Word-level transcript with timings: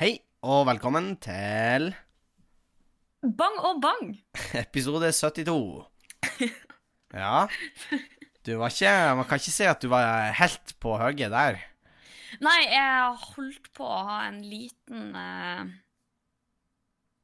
Hei, 0.00 0.16
og 0.42 0.64
velkommen 0.66 1.14
til 1.22 1.92
Bang 3.22 3.58
og 3.62 3.80
bang! 3.82 4.14
episode 4.64 5.12
72. 5.12 5.86
Ja. 7.12 7.44
Du 8.40 8.54
var 8.56 8.72
ikke 8.72 8.92
Man 9.18 9.26
kan 9.28 9.36
ikke 9.36 9.52
si 9.52 9.66
at 9.68 9.82
du 9.84 9.90
var 9.92 10.30
helt 10.32 10.72
på 10.80 10.94
hugget 10.96 11.28
der. 11.34 11.58
Nei, 12.40 12.56
jeg 12.72 13.18
holdt 13.34 13.68
på 13.76 13.84
å 13.84 13.98
ha 14.08 14.16
en 14.30 14.38
liten 14.40 15.10
eh, 15.20 15.74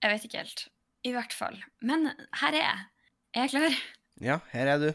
Jeg 0.04 0.12
vet 0.12 0.26
ikke 0.28 0.42
helt. 0.42 0.66
I 1.08 1.14
hvert 1.16 1.32
fall. 1.32 1.56
Men 1.80 2.10
her 2.42 2.52
er 2.52 2.60
jeg. 2.60 2.84
Er 3.32 3.46
jeg 3.46 3.54
klar? 3.54 3.78
Ja, 4.20 4.38
her 4.52 4.72
er 4.74 4.84
du. 4.84 4.88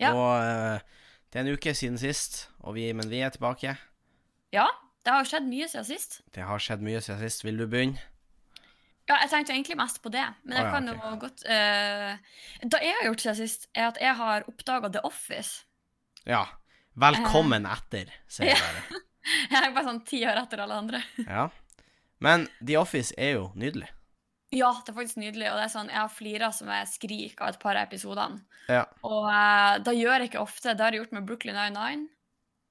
Ja. 0.00 0.14
Og 0.16 0.32
eh, 0.40 0.80
det 1.28 1.42
er 1.42 1.44
en 1.44 1.52
uke 1.58 1.74
siden 1.76 2.00
sist, 2.00 2.46
og 2.64 2.78
vi, 2.78 2.88
men 2.96 3.12
vi 3.12 3.20
er 3.20 3.34
tilbake. 3.34 3.76
Ja. 4.56 4.64
Det 5.04 5.14
har 5.14 5.24
jo 5.24 5.30
skjedd 5.30 5.48
mye 5.48 5.68
siden 5.70 5.88
sist. 5.88 6.20
Det 6.34 6.44
har 6.44 6.62
skjedd 6.62 6.82
mye 6.84 7.00
siden 7.04 7.20
sist. 7.22 7.44
Vil 7.46 7.60
du 7.60 7.66
begynne? 7.70 8.00
Ja, 9.08 9.16
jeg 9.22 9.30
tenkte 9.32 9.54
egentlig 9.54 9.78
mest 9.80 10.02
på 10.04 10.10
det, 10.12 10.24
men 10.44 10.58
jeg 10.58 10.66
oh, 10.66 10.68
ja, 10.68 10.72
kan 10.74 10.88
jo 10.90 11.12
godt 11.22 11.44
uh, 11.48 12.40
Det 12.60 12.80
jeg 12.84 12.96
har 12.98 13.06
gjort 13.06 13.22
siden 13.24 13.38
sist, 13.38 13.68
er 13.72 13.86
at 13.88 14.00
jeg 14.02 14.12
har 14.18 14.44
oppdaga 14.50 14.90
The 14.92 15.02
Office. 15.08 15.64
Ja. 16.28 16.42
Velkommen 16.98 17.64
etter, 17.70 18.10
sier 18.28 18.52
jeg 18.52 18.64
bare. 18.64 19.04
Jeg 19.28 19.58
er 19.60 19.72
bare 19.74 19.84
sånn 19.84 19.98
ti 20.08 20.22
år 20.24 20.38
etter 20.40 20.62
alle 20.64 20.76
andre. 20.80 21.02
Ja. 21.26 21.48
Men 22.24 22.46
The 22.64 22.78
Office 22.80 23.12
er 23.20 23.34
jo 23.36 23.48
nydelig. 23.54 23.90
Ja, 24.56 24.70
det 24.80 24.90
er 24.90 24.96
faktisk 24.96 25.18
nydelig, 25.20 25.50
og 25.50 25.58
det 25.60 25.66
er 25.66 25.72
sånn, 25.74 25.90
jeg 25.92 26.00
har 26.00 26.08
flira 26.10 26.48
som 26.56 26.70
jeg 26.72 26.88
skriker 26.88 27.44
av 27.44 27.52
et 27.52 27.58
par 27.60 27.76
av 27.76 27.84
episodene. 27.84 28.40
Ja. 28.72 28.86
Og 29.04 29.28
uh, 29.28 29.76
da 29.84 29.92
gjør 29.92 30.24
jeg 30.24 30.30
ikke 30.30 30.40
ofte. 30.40 30.72
Det 30.72 30.84
har 30.84 30.96
jeg 30.96 31.04
gjort 31.04 31.14
med 31.18 31.28
Brooklyn 31.28 31.60
99. 31.60 32.06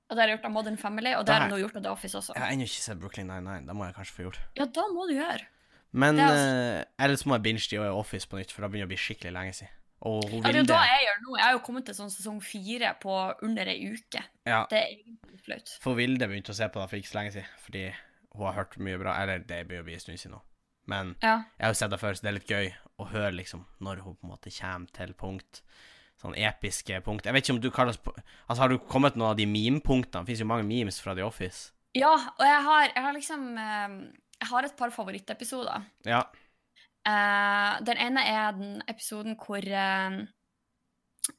Og 0.08 0.16
det 0.16 0.22
har 0.24 0.30
jeg 0.30 0.38
gjort 0.38 0.46
av 0.48 0.52
Modern 0.56 0.78
Family, 0.80 1.12
og 1.18 1.26
det 1.28 1.34
har 1.36 1.42
jeg 1.46 1.52
nå 1.52 1.58
gjort 1.60 1.76
av 1.76 1.84
The 1.84 1.90
Office 1.92 2.16
også. 2.18 2.34
Jeg 2.38 2.44
har 2.44 2.52
ennå 2.56 2.64
ikke 2.64 2.84
sett 2.86 3.00
Brooklyn 3.02 3.28
99. 3.28 3.66
Det 3.68 3.76
må 3.76 3.86
jeg 3.90 3.96
kanskje 3.98 4.16
få 4.16 4.24
gjort. 4.28 4.40
Ja, 4.56 4.66
da 4.78 4.86
må 4.94 5.08
du 5.10 5.14
gjøre. 5.18 5.48
Men 5.92 6.16
Det 6.20 6.24
er 6.28 6.80
eh, 6.80 6.86
Ellers 7.06 7.26
må 7.28 7.36
jeg 7.36 7.44
binge 7.44 7.64
The 7.70 7.90
Office 7.92 8.28
på 8.28 8.40
nytt, 8.40 8.52
for 8.56 8.64
det 8.64 8.72
begynner 8.72 8.88
å 8.88 8.94
bli 8.94 9.00
skikkelig 9.04 9.34
lenge 9.36 9.54
siden. 9.58 9.74
Og 10.08 10.24
hun 10.30 10.44
Ja, 10.46 10.52
det 10.52 10.56
er 10.56 10.60
jo 10.62 10.68
da 10.70 10.80
jeg 10.86 11.06
gjør 11.08 11.22
nå. 11.26 11.38
Jeg 11.38 11.44
har 11.48 11.54
jo 11.58 11.62
kommet 11.66 11.86
til 11.90 11.96
sånn 11.98 12.12
sesong 12.14 12.40
fire 12.46 12.92
på 13.02 13.14
under 13.44 13.66
ei 13.72 13.80
uke. 13.96 14.22
ja, 14.46 14.66
Det 14.70 14.78
er 14.78 14.92
egentlig 14.94 15.40
flaut. 15.44 15.74
For 15.82 15.98
Vilde 15.98 16.28
begynte 16.30 16.54
å 16.54 16.60
se 16.60 16.68
på 16.70 16.80
det 16.80 16.90
for 16.92 16.98
ikke 17.02 17.12
så 17.12 17.18
lenge 17.20 17.34
siden, 17.34 17.50
fordi 17.66 17.86
hun 18.36 18.46
har 18.46 18.54
hørt 18.60 18.78
mye 18.78 19.00
bra. 19.02 19.16
Eller 19.24 19.40
det 19.40 19.64
begynner 19.68 19.84
å 19.84 19.90
bli 19.90 19.98
en 19.98 20.00
stund 20.06 20.20
siden 20.22 20.36
nå. 20.38 20.42
Men 20.88 21.16
Ja. 21.24 21.44
jeg 21.58 21.66
har 21.66 21.74
jo 21.74 21.80
sett 21.82 21.92
det 21.92 22.00
før, 22.00 22.14
så 22.16 22.22
det 22.22 22.30
er 22.30 22.38
litt 22.40 22.48
gøy 22.48 22.74
å 23.00 23.08
høre 23.12 23.34
liksom 23.36 23.66
når 23.82 24.04
hun 24.06 24.16
på 24.16 24.24
en 24.24 24.30
måte 24.32 24.54
kommer 24.62 24.88
til 24.94 25.14
punkt. 25.14 25.62
Sånn 26.18 26.34
episke 26.42 26.98
punkt. 27.06 27.28
Jeg 27.28 27.36
vet 27.36 27.46
ikke 27.46 27.56
om 27.56 27.62
du 27.62 27.70
kaller 27.74 27.94
det 27.94 28.24
Altså, 28.48 28.62
har 28.64 28.72
du 28.72 28.80
kommet 28.82 29.18
noen 29.18 29.32
av 29.32 29.38
de 29.38 29.46
meme-punktene? 29.50 30.26
Det 30.26 30.34
fins 30.34 30.42
jo 30.42 30.50
mange 30.50 30.66
memes 30.66 30.98
fra 31.04 31.14
The 31.14 31.26
Office. 31.26 31.74
ja, 31.98 32.14
og 32.14 32.46
jeg 32.46 32.64
har, 32.70 32.88
jeg 32.96 33.04
har 33.06 33.14
liksom 33.14 33.46
eh, 33.58 33.96
Jeg 34.42 34.50
har 34.52 34.66
et 34.66 34.78
par 34.78 34.94
favorittepisoder. 34.94 35.86
Ja. 36.06 36.26
Uh, 37.08 37.78
den 37.88 37.98
ene 38.04 38.22
er 38.28 38.52
den 38.52 38.82
episoden 38.92 39.38
hvor 39.40 39.64
eh, 39.64 40.18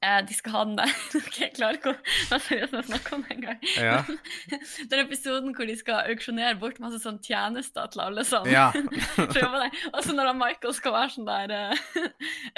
eh, 0.03 0.19
de 0.28 0.34
skal 0.36 0.55
ha 0.55 0.64
den 0.69 0.77
der 0.78 0.92
Ok, 1.20 1.39
jeg 1.41 1.53
klarer 1.56 1.78
ikke 1.78 1.94
å 1.94 1.97
være 2.31 2.41
seriøs 2.47 2.75
med 2.75 2.81
å 2.81 2.86
snakke 2.89 3.14
om 3.17 3.25
det 3.25 3.36
engang. 3.36 3.62
Ja. 3.77 3.97
Den 4.91 5.05
episoden 5.05 5.55
hvor 5.56 5.69
de 5.69 5.77
skal 5.78 6.12
auksjonere 6.12 6.58
bort 6.61 6.78
masse 6.83 7.00
sånn 7.03 7.19
tjenester 7.25 7.89
til 7.92 8.05
alle 8.05 8.27
som 8.28 8.48
ja. 8.50 8.69
prøver 9.34 9.66
det. 9.66 9.72
Og 9.92 10.03
så 10.05 10.14
når 10.16 10.33
han 10.33 10.41
Michael 10.41 10.77
skal 10.77 10.97
være 10.97 11.14
sånn 11.16 11.28
der 11.28 11.56
uh, 11.56 12.06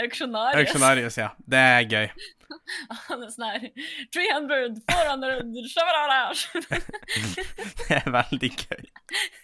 auksjonarius 0.05 0.67
Auksjonarius, 0.67 1.19
ja. 1.21 1.33
Det 1.51 1.65
er 1.79 1.89
gøy. 1.91 2.13
Han 3.09 3.23
er 3.23 3.31
sånn 3.31 3.47
her 3.47 3.67
300, 4.15 4.81
400, 4.91 5.69
shabarash. 5.71 6.49
Det 7.81 7.99
er 7.99 8.09
veldig 8.15 8.51
gøy. 8.55 8.89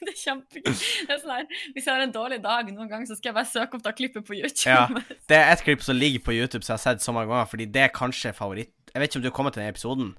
Det 0.03 0.13
er 0.13 0.19
kjempegøy. 0.21 0.73
Det 0.73 1.15
er 1.15 1.21
sånn 1.23 1.35
her, 1.35 1.47
Hvis 1.75 1.87
jeg 1.87 1.93
har 1.93 2.05
en 2.05 2.15
dårlig 2.15 2.41
dag 2.45 2.71
noen 2.73 2.91
gang, 2.91 3.07
så 3.09 3.17
skal 3.19 3.31
jeg 3.31 3.39
bare 3.39 3.51
søke 3.51 3.79
opp 3.79 3.87
det 3.87 3.95
klippet 3.99 4.27
på 4.27 4.39
YouTube. 4.39 4.71
Ja. 4.71 5.19
Det 5.31 5.39
er 5.39 5.53
et 5.53 5.65
klipp 5.67 5.85
som 5.87 5.99
ligger 5.99 6.25
på 6.27 6.35
YouTube 6.37 6.63
som 6.67 6.75
jeg 6.75 6.81
har 6.81 6.85
sett 6.85 7.07
så 7.07 7.15
mange 7.15 7.31
ganger, 7.33 7.51
fordi 7.51 7.69
det 7.77 7.85
er 7.87 7.95
kanskje 7.95 8.33
favoritt... 8.37 8.73
Jeg 8.93 9.03
vet 9.03 9.11
ikke 9.13 9.21
om 9.21 9.25
du 9.27 9.31
har 9.31 9.37
kommet 9.37 9.57
til 9.57 9.63
den 9.67 9.75
episoden, 9.75 10.15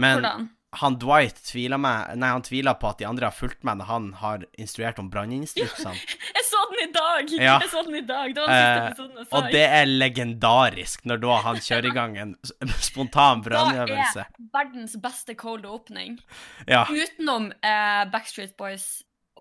men 0.00 0.22
Hvordan? 0.24 0.46
han 0.80 0.96
Dwight 1.00 1.38
tviler, 1.46 1.80
med, 1.80 2.16
nei, 2.20 2.28
han 2.32 2.44
tviler 2.44 2.76
på 2.80 2.88
at 2.90 2.98
de 3.00 3.06
andre 3.08 3.28
har 3.28 3.36
fulgt 3.36 3.62
med 3.64 3.78
når 3.80 3.88
han 3.90 4.06
har 4.22 4.42
instruert 4.60 4.98
om 5.00 5.10
branninstruksene. 5.12 5.92
Jeg 6.36 6.44
så 6.48 6.62
den 6.72 6.82
i 6.82 6.88
dag! 6.94 7.30
Ja. 7.36 7.54
Jeg 7.62 7.70
så 7.72 7.82
den 7.86 7.98
i 8.00 8.02
dag. 8.08 8.32
Det 8.36 8.42
var 8.42 8.50
den 8.52 8.56
siste 8.60 8.80
Eh, 8.80 8.88
episoden 8.90 9.20
jeg 9.20 9.26
så. 9.28 9.36
og 9.38 9.48
det 9.52 9.62
er 9.78 9.84
legendarisk 9.88 11.04
når 11.08 11.20
da 11.22 11.36
han 11.46 11.60
kjører 11.68 11.88
i 11.90 11.94
gang 11.96 12.16
en 12.24 12.34
spontan 12.88 13.44
brannøvelse. 13.46 14.24
Da 14.26 14.42
er 14.44 14.50
verdens 14.58 14.96
beste 15.04 15.36
cold 15.38 15.64
opening. 15.68 16.18
Ja, 16.68 16.84
Utenom 16.88 17.50
eh, 17.60 18.02
Backstreet 18.12 18.56
Boys 18.60 18.88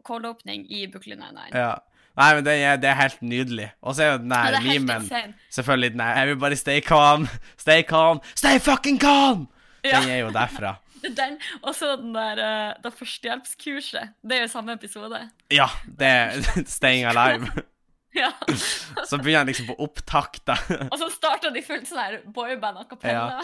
cold 0.06 0.28
opening 0.30 0.68
i 0.72 0.86
Brooklyn 0.92 1.20
Nine-Nine. 1.24 1.52
ja. 1.56 1.74
Nei, 2.16 2.30
men 2.36 2.46
det 2.46 2.54
er, 2.64 2.78
det 2.80 2.90
er 2.90 2.98
helt 3.02 3.22
nydelig. 3.22 3.68
Og 3.82 3.96
så 3.96 4.04
er 4.04 4.12
jo 4.14 4.22
den 4.24 4.32
der 4.32 4.56
det 4.56 4.62
er 4.62 4.80
memen 4.80 5.10
selvfølgelig 5.52 5.92
den 5.92 6.00
der 6.00 6.24
Everybody 6.24 6.56
stay 6.60 6.80
calm, 6.82 7.28
stay 7.66 7.84
calm, 7.84 8.22
stay 8.36 8.60
fucking 8.60 9.00
calm! 9.02 9.48
Ja. 9.86 10.02
Den 10.02 10.10
er 10.10 10.18
jo 10.24 10.34
derfra. 10.34 10.76
Er 11.06 11.10
Den, 11.14 11.38
og 11.62 11.76
så 11.76 11.96
den 12.02 12.16
der 12.16 12.32
uh, 12.32 12.84
da 12.84 12.90
førstehjelpskurset. 12.90 14.16
Det 14.24 14.38
er 14.38 14.42
jo 14.42 14.48
samme 14.48 14.74
episode. 14.74 15.20
Ja, 15.52 15.68
det 16.00 16.08
er 16.08 16.32
Staying 16.78 17.06
Alive. 17.06 17.52
Ja. 18.22 18.30
Så 19.10 19.18
begynner 19.20 19.42
han 19.44 19.50
liksom 19.50 19.68
på 19.68 19.76
opptakt, 19.84 20.42
da. 20.48 20.56
Og 20.94 20.96
så 21.02 21.10
starta 21.12 21.50
de 21.52 21.62
fullt 21.66 21.90
sånn 21.90 22.00
her 22.00 22.16
boyband 22.32 22.80
a 22.80 22.86
cappella. 22.88 23.42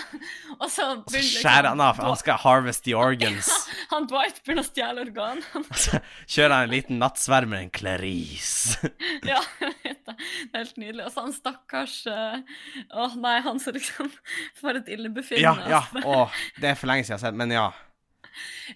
Og 0.58 0.68
så 0.72 0.86
Så 0.96 1.18
liksom 1.18 1.42
skjærer 1.44 1.68
han 1.74 1.84
av. 1.84 2.00
Han 2.00 2.16
skal 2.20 2.40
harvest 2.40 2.86
the 2.88 2.96
organs. 2.96 3.50
Han 3.92 4.08
Dwight 4.10 4.40
begynner 4.46 4.64
å 4.64 4.70
stjele 4.70 5.04
organ. 5.04 5.44
Så 5.76 6.00
kjører 6.24 6.56
han 6.56 6.70
en 6.70 6.74
liten 6.74 7.02
nattsvermer, 7.04 7.66
en 7.66 7.74
Clarice. 7.76 8.80
ja, 9.28 9.42
det. 9.60 10.16
Er 10.16 10.58
helt 10.62 10.80
nydelig. 10.80 11.06
Og 11.10 11.14
så 11.14 11.26
han 11.28 11.36
stakkars 11.36 12.00
eh, 12.10 12.42
Å 12.96 13.12
nei, 13.20 13.38
han 13.44 13.60
som 13.62 13.76
liksom 13.76 14.10
får 14.62 14.81
et 14.81 14.92
Ja, 14.92 14.98
illebefinnende. 14.98 15.70
ja. 15.72 15.84
ja. 15.92 16.04
Å, 16.08 16.28
det 16.64 16.72
er 16.72 16.80
for 16.80 16.92
lenge 16.92 17.04
siden 17.04 17.18
jeg 17.18 17.22
har 17.22 17.28
sett, 17.28 17.40
men 17.44 17.54
ja. 17.56 17.68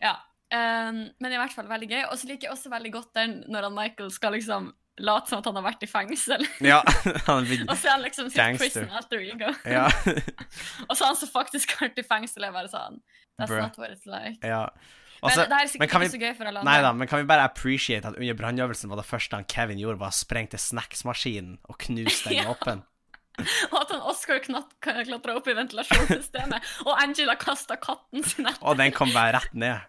Ja. 0.04 0.18
Um, 0.56 1.06
men 1.24 1.34
i 1.34 1.40
hvert 1.40 1.56
fall 1.56 1.68
veldig 1.72 1.88
gøy. 1.90 2.02
Og 2.12 2.20
så 2.20 2.28
liker 2.30 2.50
jeg 2.50 2.54
også 2.56 2.72
veldig 2.74 2.92
godt 3.00 3.16
den 3.18 3.40
når 3.52 3.70
han 3.70 3.76
Michael 3.80 4.12
skal 4.14 4.36
liksom 4.36 4.74
late 5.00 5.28
som 5.30 5.40
at 5.42 5.48
han 5.50 5.58
har 5.60 5.66
vært 5.66 5.84
i 5.84 5.90
fengsel. 5.92 6.46
Ja, 6.72 6.82
han 7.28 7.48
blitt 7.48 7.66
Og 7.70 7.76
så 7.78 7.90
er 7.90 7.98
han 7.98 8.04
liksom 8.06 8.30
sitt 8.32 8.60
prison 8.62 8.90
alter 8.96 9.24
ego. 9.26 9.50
Ja. 9.68 9.88
Og 10.90 10.94
så 10.96 11.10
han 11.10 11.18
som 11.20 11.32
faktisk 11.34 11.76
har 11.76 11.90
vært 11.90 12.00
i 12.04 12.06
fengsel, 12.08 12.46
er 12.48 12.54
bare 12.56 12.72
sånn 12.72 13.02
That's 13.36 13.52
Bruh. 13.52 13.66
not 13.66 13.76
what 13.82 13.92
it's 13.92 14.06
like. 14.08 14.40
ja. 14.46 14.70
Men 15.26 15.32
Altså, 15.32 15.46
det 15.50 15.58
er 15.58 15.70
sikkert 15.72 15.94
ikke 15.96 16.10
så 16.12 16.20
gøy 16.22 16.34
for 16.38 16.48
alle 16.52 16.62
Nei 16.68 16.74
da, 16.84 16.90
men 16.94 17.08
kan 17.10 17.22
vi 17.24 17.26
bare 17.26 17.46
appreciate 17.48 18.06
at 18.12 18.18
under 18.20 18.36
brannøvelsen 18.38 18.92
var 18.92 19.00
det 19.00 19.06
første 19.08 19.36
han 19.40 19.48
Kevin 19.50 19.80
gjorde, 19.82 19.98
var 20.04 20.12
å 20.14 20.16
sprengte 20.16 20.60
snacksmaskinen 20.62 21.56
og 21.66 21.80
knuste 21.82 22.30
den 22.30 22.40
Ja. 22.44 22.52
åpen? 22.52 22.84
Og 23.72 23.78
at 23.82 23.90
han 23.92 24.04
Oscar 24.08 24.40
klatra 24.46 25.34
opp 25.36 25.48
i 25.52 25.56
ventilasjonssystemet, 25.58 26.70
og 26.86 26.94
Angela 27.02 27.34
kasta 27.42 27.76
katten 27.82 28.24
sin 28.24 28.46
etter. 28.48 28.62
Og 28.64 28.78
den 28.80 28.94
kom 28.96 29.12
bare 29.16 29.40
rett 29.40 29.58
ned. 29.58 29.82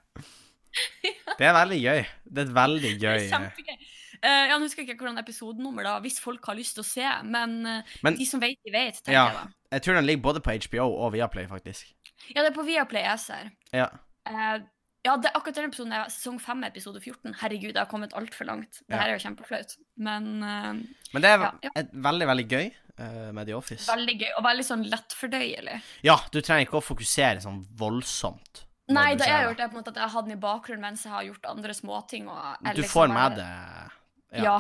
Det 1.37 1.47
er 1.47 1.55
veldig 1.55 1.79
gøy. 1.85 2.01
Det 2.25 2.43
er 2.43 2.49
et 2.49 2.57
veldig 2.57 2.91
Det 3.03 3.13
er 3.13 3.29
kjempegøy. 3.31 3.77
Eh, 4.23 4.47
jeg 4.49 4.61
husker 4.61 4.83
ikke 4.87 4.97
hvordan 4.99 5.19
episodenummer, 5.19 5.83
da, 5.85 5.99
hvis 6.01 6.19
folk 6.21 6.45
har 6.47 6.55
lyst 6.57 6.75
til 6.75 6.83
å 6.85 6.87
se. 6.87 7.09
Men, 7.25 7.67
eh, 7.67 7.83
Men- 8.03 8.15
de 8.17 8.25
som 8.25 8.41
vet, 8.41 8.57
de 8.65 8.73
vet, 8.73 8.95
tenker 9.03 9.13
Ja. 9.13 9.27
jeg 9.27 9.35
da. 9.35 9.47
Jeg 9.73 9.83
tror 9.83 9.95
den 9.95 10.07
ligger 10.07 10.23
både 10.23 10.41
på 10.41 10.53
HBO 10.53 10.87
og 11.05 11.13
Viaplay, 11.13 11.47
faktisk. 11.47 11.93
Ja, 12.35 12.43
det 12.43 12.53
er 12.53 12.57
på 12.63 12.65
Viaplay 12.67 13.03
jeg 13.03 13.19
ser. 13.19 13.51
Ja. 13.73 13.89
Uh, 14.29 14.59
ja, 15.05 15.17
det, 15.17 15.31
akkurat 15.35 15.55
den 15.55 15.71
episoden 15.71 15.93
er 15.93 16.07
sesong 16.07 16.41
5, 16.41 16.65
episode 16.65 17.01
14. 17.01 17.35
Herregud, 17.35 17.75
jeg 17.75 17.77
har 17.77 17.87
kommet 17.87 18.13
altfor 18.13 18.47
langt. 18.47 18.81
Det 18.89 18.97
Ja. 18.97 19.05
er 19.05 19.19
jo 19.19 19.29
kjempeflaut. 19.29 19.77
Men 19.99 20.43
uh, 20.43 20.73
Men 21.13 21.23
det 21.23 21.25
er 21.25 21.39
Ja, 21.39 21.51
ja. 21.63 21.83
Veldig, 21.93 22.27
veldig 22.27 22.49
gøy 22.49 22.73
eh, 22.99 23.33
med 23.33 23.47
The 23.47 23.53
Office. 23.55 23.87
veldig 23.87 24.19
gøy, 24.21 24.31
og 24.39 24.45
veldig 24.45 24.65
sånn 24.65 24.89
lettfordøyelig. 24.91 25.83
Ja, 26.03 26.17
du 26.33 26.41
trenger 26.41 26.67
ikke 26.67 26.81
å 26.81 26.83
fokusere 26.97 27.43
sånn 27.43 27.67
voldsomt. 27.77 28.65
Nei, 28.89 29.15
da 29.17 29.25
jeg 29.25 29.33
har 29.35 29.45
gjort, 29.53 29.57
det 29.59 29.71
på 29.71 29.77
en 29.77 29.83
måte 29.83 29.89
at 29.89 29.95
jeg 29.95 30.03
har 30.03 30.09
hatt 30.11 30.25
den 30.29 30.39
i 30.39 30.41
bakgrunnen 30.41 30.81
mens 30.81 31.03
jeg 31.05 31.13
har 31.13 31.25
gjort 31.25 31.45
andre 31.51 31.75
småting. 31.75 32.25
Du 32.27 32.83
liksom 32.83 32.85
får 32.85 33.09
bare- 33.09 33.31
med 33.31 33.37
det 33.37 33.93
Ja. 34.37 34.45
Ja. 34.45 34.57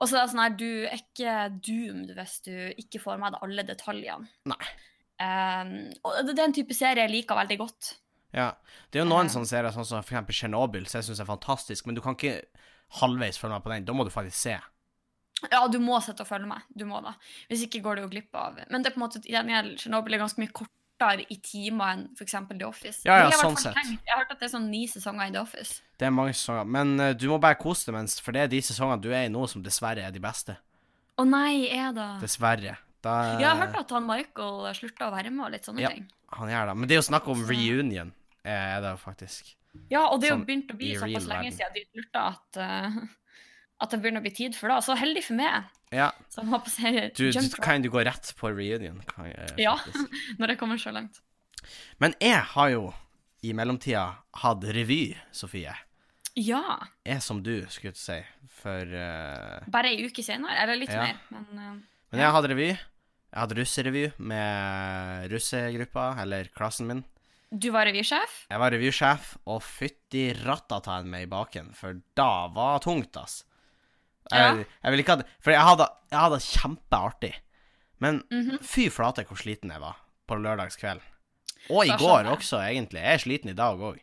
Og 0.00 0.10
så 0.10 0.18
er 0.18 0.24
det 0.24 0.32
sånn 0.32 0.42
her, 0.42 0.56
du 0.58 0.70
er 0.88 0.98
ikke 0.98 1.34
doomed 1.64 2.14
hvis 2.16 2.38
du 2.44 2.54
ikke 2.82 3.00
får 3.02 3.20
med 3.22 3.36
deg 3.36 3.46
alle 3.46 3.64
detaljene. 3.68 4.30
Nei. 4.50 4.72
Um, 5.22 5.74
og 6.02 6.26
det 6.26 6.34
er 6.34 6.48
en 6.48 6.56
type 6.56 6.74
serie 6.74 7.04
jeg 7.04 7.12
liker 7.12 7.38
veldig 7.38 7.58
godt. 7.60 7.94
Ja. 8.34 8.50
Det 8.90 8.98
er 8.98 9.04
jo 9.04 9.10
noen 9.12 9.30
uh, 9.30 9.34
sånne 9.36 9.48
serier, 9.48 9.74
sånn 9.74 9.86
som 9.86 10.02
for 10.02 10.16
eksempel 10.16 10.36
Chernobyl, 10.36 10.88
som 10.90 10.98
jeg 10.98 11.08
syns 11.08 11.22
er 11.22 11.30
fantastisk, 11.30 11.86
men 11.86 11.96
du 11.96 12.02
kan 12.04 12.18
ikke 12.18 12.40
halvveis 13.00 13.38
følge 13.40 13.54
med 13.54 13.66
på 13.66 13.74
den. 13.74 13.86
Da 13.86 13.96
må 13.96 14.06
du 14.06 14.12
faktisk 14.14 14.40
se. 14.40 14.58
Ja, 15.50 15.64
du 15.68 15.78
må 15.82 15.98
sitte 16.02 16.24
og 16.24 16.30
følge 16.30 16.48
med. 16.50 16.66
Du 16.74 16.86
må 16.88 17.00
da. 17.04 17.14
Hvis 17.50 17.64
ikke 17.66 17.82
går 17.84 17.98
du 17.98 18.04
jo 18.04 18.12
glipp 18.12 18.36
av 18.38 18.60
Men 18.70 18.82
det 18.82 18.90
er 18.90 18.94
på 18.94 19.00
en 19.00 19.06
måte, 19.06 19.22
Tsjernobyl 19.24 20.16
er 20.16 20.22
ganske 20.22 20.40
mye 20.42 20.52
kortere 20.98 21.24
i 21.30 21.36
timer 21.42 21.92
enn 21.94 22.04
f.eks. 22.16 22.34
The 22.58 22.66
Office. 22.66 23.02
Ja, 23.06 23.18
ja, 23.24 23.30
sånn 23.38 23.56
sett. 23.58 23.74
Jeg 23.76 23.98
har 24.12 24.22
hørt 24.22 24.32
at 24.32 24.40
det 24.40 24.46
er 24.48 24.52
sånn 24.56 24.68
ni 24.70 24.86
sesonger 24.88 25.28
i 25.28 25.32
The 25.34 25.40
Office. 25.40 25.82
Det 25.98 26.06
er 26.06 26.10
mange 26.14 26.34
sesonger. 26.34 26.64
Men 26.66 26.94
uh, 27.00 27.12
du 27.14 27.26
må 27.28 27.38
bare 27.42 27.58
kose 27.60 27.86
deg, 27.88 27.94
mens, 27.98 28.18
for 28.20 28.32
det 28.32 28.42
er 28.44 28.48
de 28.52 28.60
sesongene 28.62 29.00
du 29.02 29.10
er 29.12 29.26
i 29.26 29.32
nå, 29.32 29.46
som 29.50 29.62
dessverre 29.62 30.04
er 30.06 30.10
de 30.14 30.20
beste. 30.22 30.56
Å 31.18 31.24
nei, 31.26 31.66
er 31.70 31.92
det 31.94 32.08
Dessverre. 32.24 32.76
Da, 33.04 33.38
Jeg 33.38 33.44
har 33.46 33.58
hørt 33.60 33.76
at 33.76 33.90
han 33.92 34.06
Michael 34.08 34.70
slutta 34.74 35.10
å 35.10 35.12
være 35.14 35.30
med 35.30 35.44
og 35.46 35.50
litt 35.52 35.66
sånne 35.68 35.82
Ja. 35.84 35.90
ting. 35.92 36.06
Han 36.38 36.48
gjør 36.48 36.66
det. 36.70 36.76
Men 36.76 36.88
det 36.88 36.94
er 36.96 37.02
jo 37.02 37.08
snakk 37.10 37.28
om 37.28 37.44
reunion, 37.46 38.12
eh, 38.44 38.50
er 38.76 38.80
det 38.80 38.94
jo 38.94 38.96
faktisk. 38.96 39.54
Ja, 39.90 40.06
og 40.08 40.20
det 40.20 40.30
er 40.30 40.32
jo 40.32 40.38
Sånn 40.38 40.46
begynt 40.46 40.70
å 40.72 40.76
bli 40.78 40.94
såpass 40.96 41.26
lenge 41.28 41.50
verden. 41.50 41.58
siden 41.58 41.74
de 41.74 41.84
slutta 41.92 42.22
at 42.32 42.56
eh, 42.56 42.96
at 43.84 43.92
det 43.94 44.00
begynner 44.02 44.22
å 44.22 44.26
bli 44.26 44.32
tid 44.34 44.56
for 44.58 44.72
det. 44.72 44.80
Så 44.86 44.96
heldig 44.98 45.22
for 45.28 45.38
meg. 45.38 45.70
Ja, 45.94 46.08
Så 46.32 46.40
jeg 46.42 46.50
må 46.50 46.58
på 46.64 46.72
seg 46.72 46.96
du, 47.14 47.28
du 47.30 47.56
kan 47.62 47.84
du 47.84 47.86
gå 47.92 48.02
rett 48.02 48.32
på 48.40 48.50
reunion, 48.50 48.98
jeg, 49.28 49.52
Ja. 49.62 49.76
når 50.40 50.54
jeg 50.54 50.58
kommer 50.58 50.80
så 50.82 50.90
langt. 50.96 51.20
Men 52.02 52.16
jeg 52.20 52.40
har 52.56 52.72
jo 52.72 52.88
i 53.44 53.52
mellomtida 53.54 54.06
hatt 54.42 54.64
revy, 54.74 55.14
Sofie. 55.36 55.74
Ja. 56.34 56.62
Jeg 57.06 57.22
som 57.22 57.44
du, 57.46 57.60
skulle 57.70 57.92
jeg 57.94 58.00
si. 58.00 58.18
For 58.58 58.90
uh... 58.90 59.60
Bare 59.70 59.92
ei 59.94 60.02
uke 60.08 60.24
senere. 60.26 60.56
Eller 60.64 60.80
litt 60.80 60.90
Ja. 60.90 61.04
mer, 61.06 61.20
men 61.30 61.46
uh, 61.60 61.78
Men 62.10 62.22
jeg 62.24 62.26
har 62.30 62.34
hatt 62.40 62.50
revy. 62.50 62.68
Jeg 62.74 63.40
hadde 63.42 63.56
russerevy 63.58 64.04
med 64.18 65.30
russegruppa, 65.32 66.08
eller 66.22 66.50
klassen 66.54 66.86
min. 66.90 67.04
du 67.54 67.68
var 67.70 67.86
revysjef. 67.86 68.46
Jeg 68.50 68.58
var 68.58 68.70
revysjef, 68.74 69.36
og 69.46 69.60
fytti 69.62 70.28
rattataen 70.42 71.06
meg 71.10 71.26
i 71.28 71.30
baken, 71.30 71.72
for 71.74 72.00
da 72.18 72.48
var 72.54 72.80
tungt, 72.82 73.14
ass. 73.20 73.44
Jeg, 74.32 74.66
Ja. 74.84 74.90
jeg 74.90 74.98
ikke 75.04 75.16
ha 75.16 75.22
For 75.40 75.50
jeg 75.52 75.60
hadde, 75.60 75.88
jeg 76.10 76.18
hadde 76.18 76.38
kjempeartig. 76.40 77.34
Men 78.00 78.22
Mhm. 78.30 78.58
fy 78.62 78.88
flate 78.90 79.24
hvor 79.24 79.36
sliten 79.36 79.70
jeg 79.70 79.80
var 79.80 79.96
på 80.28 80.34
lørdagskveld. 80.40 81.00
Og 81.70 81.86
i 81.86 81.90
går 81.96 82.24
også, 82.32 82.58
egentlig. 82.60 83.00
Jeg 83.00 83.14
er 83.14 83.18
sliten 83.18 83.50
i 83.50 83.54
dag 83.54 83.78
òg. 83.78 83.98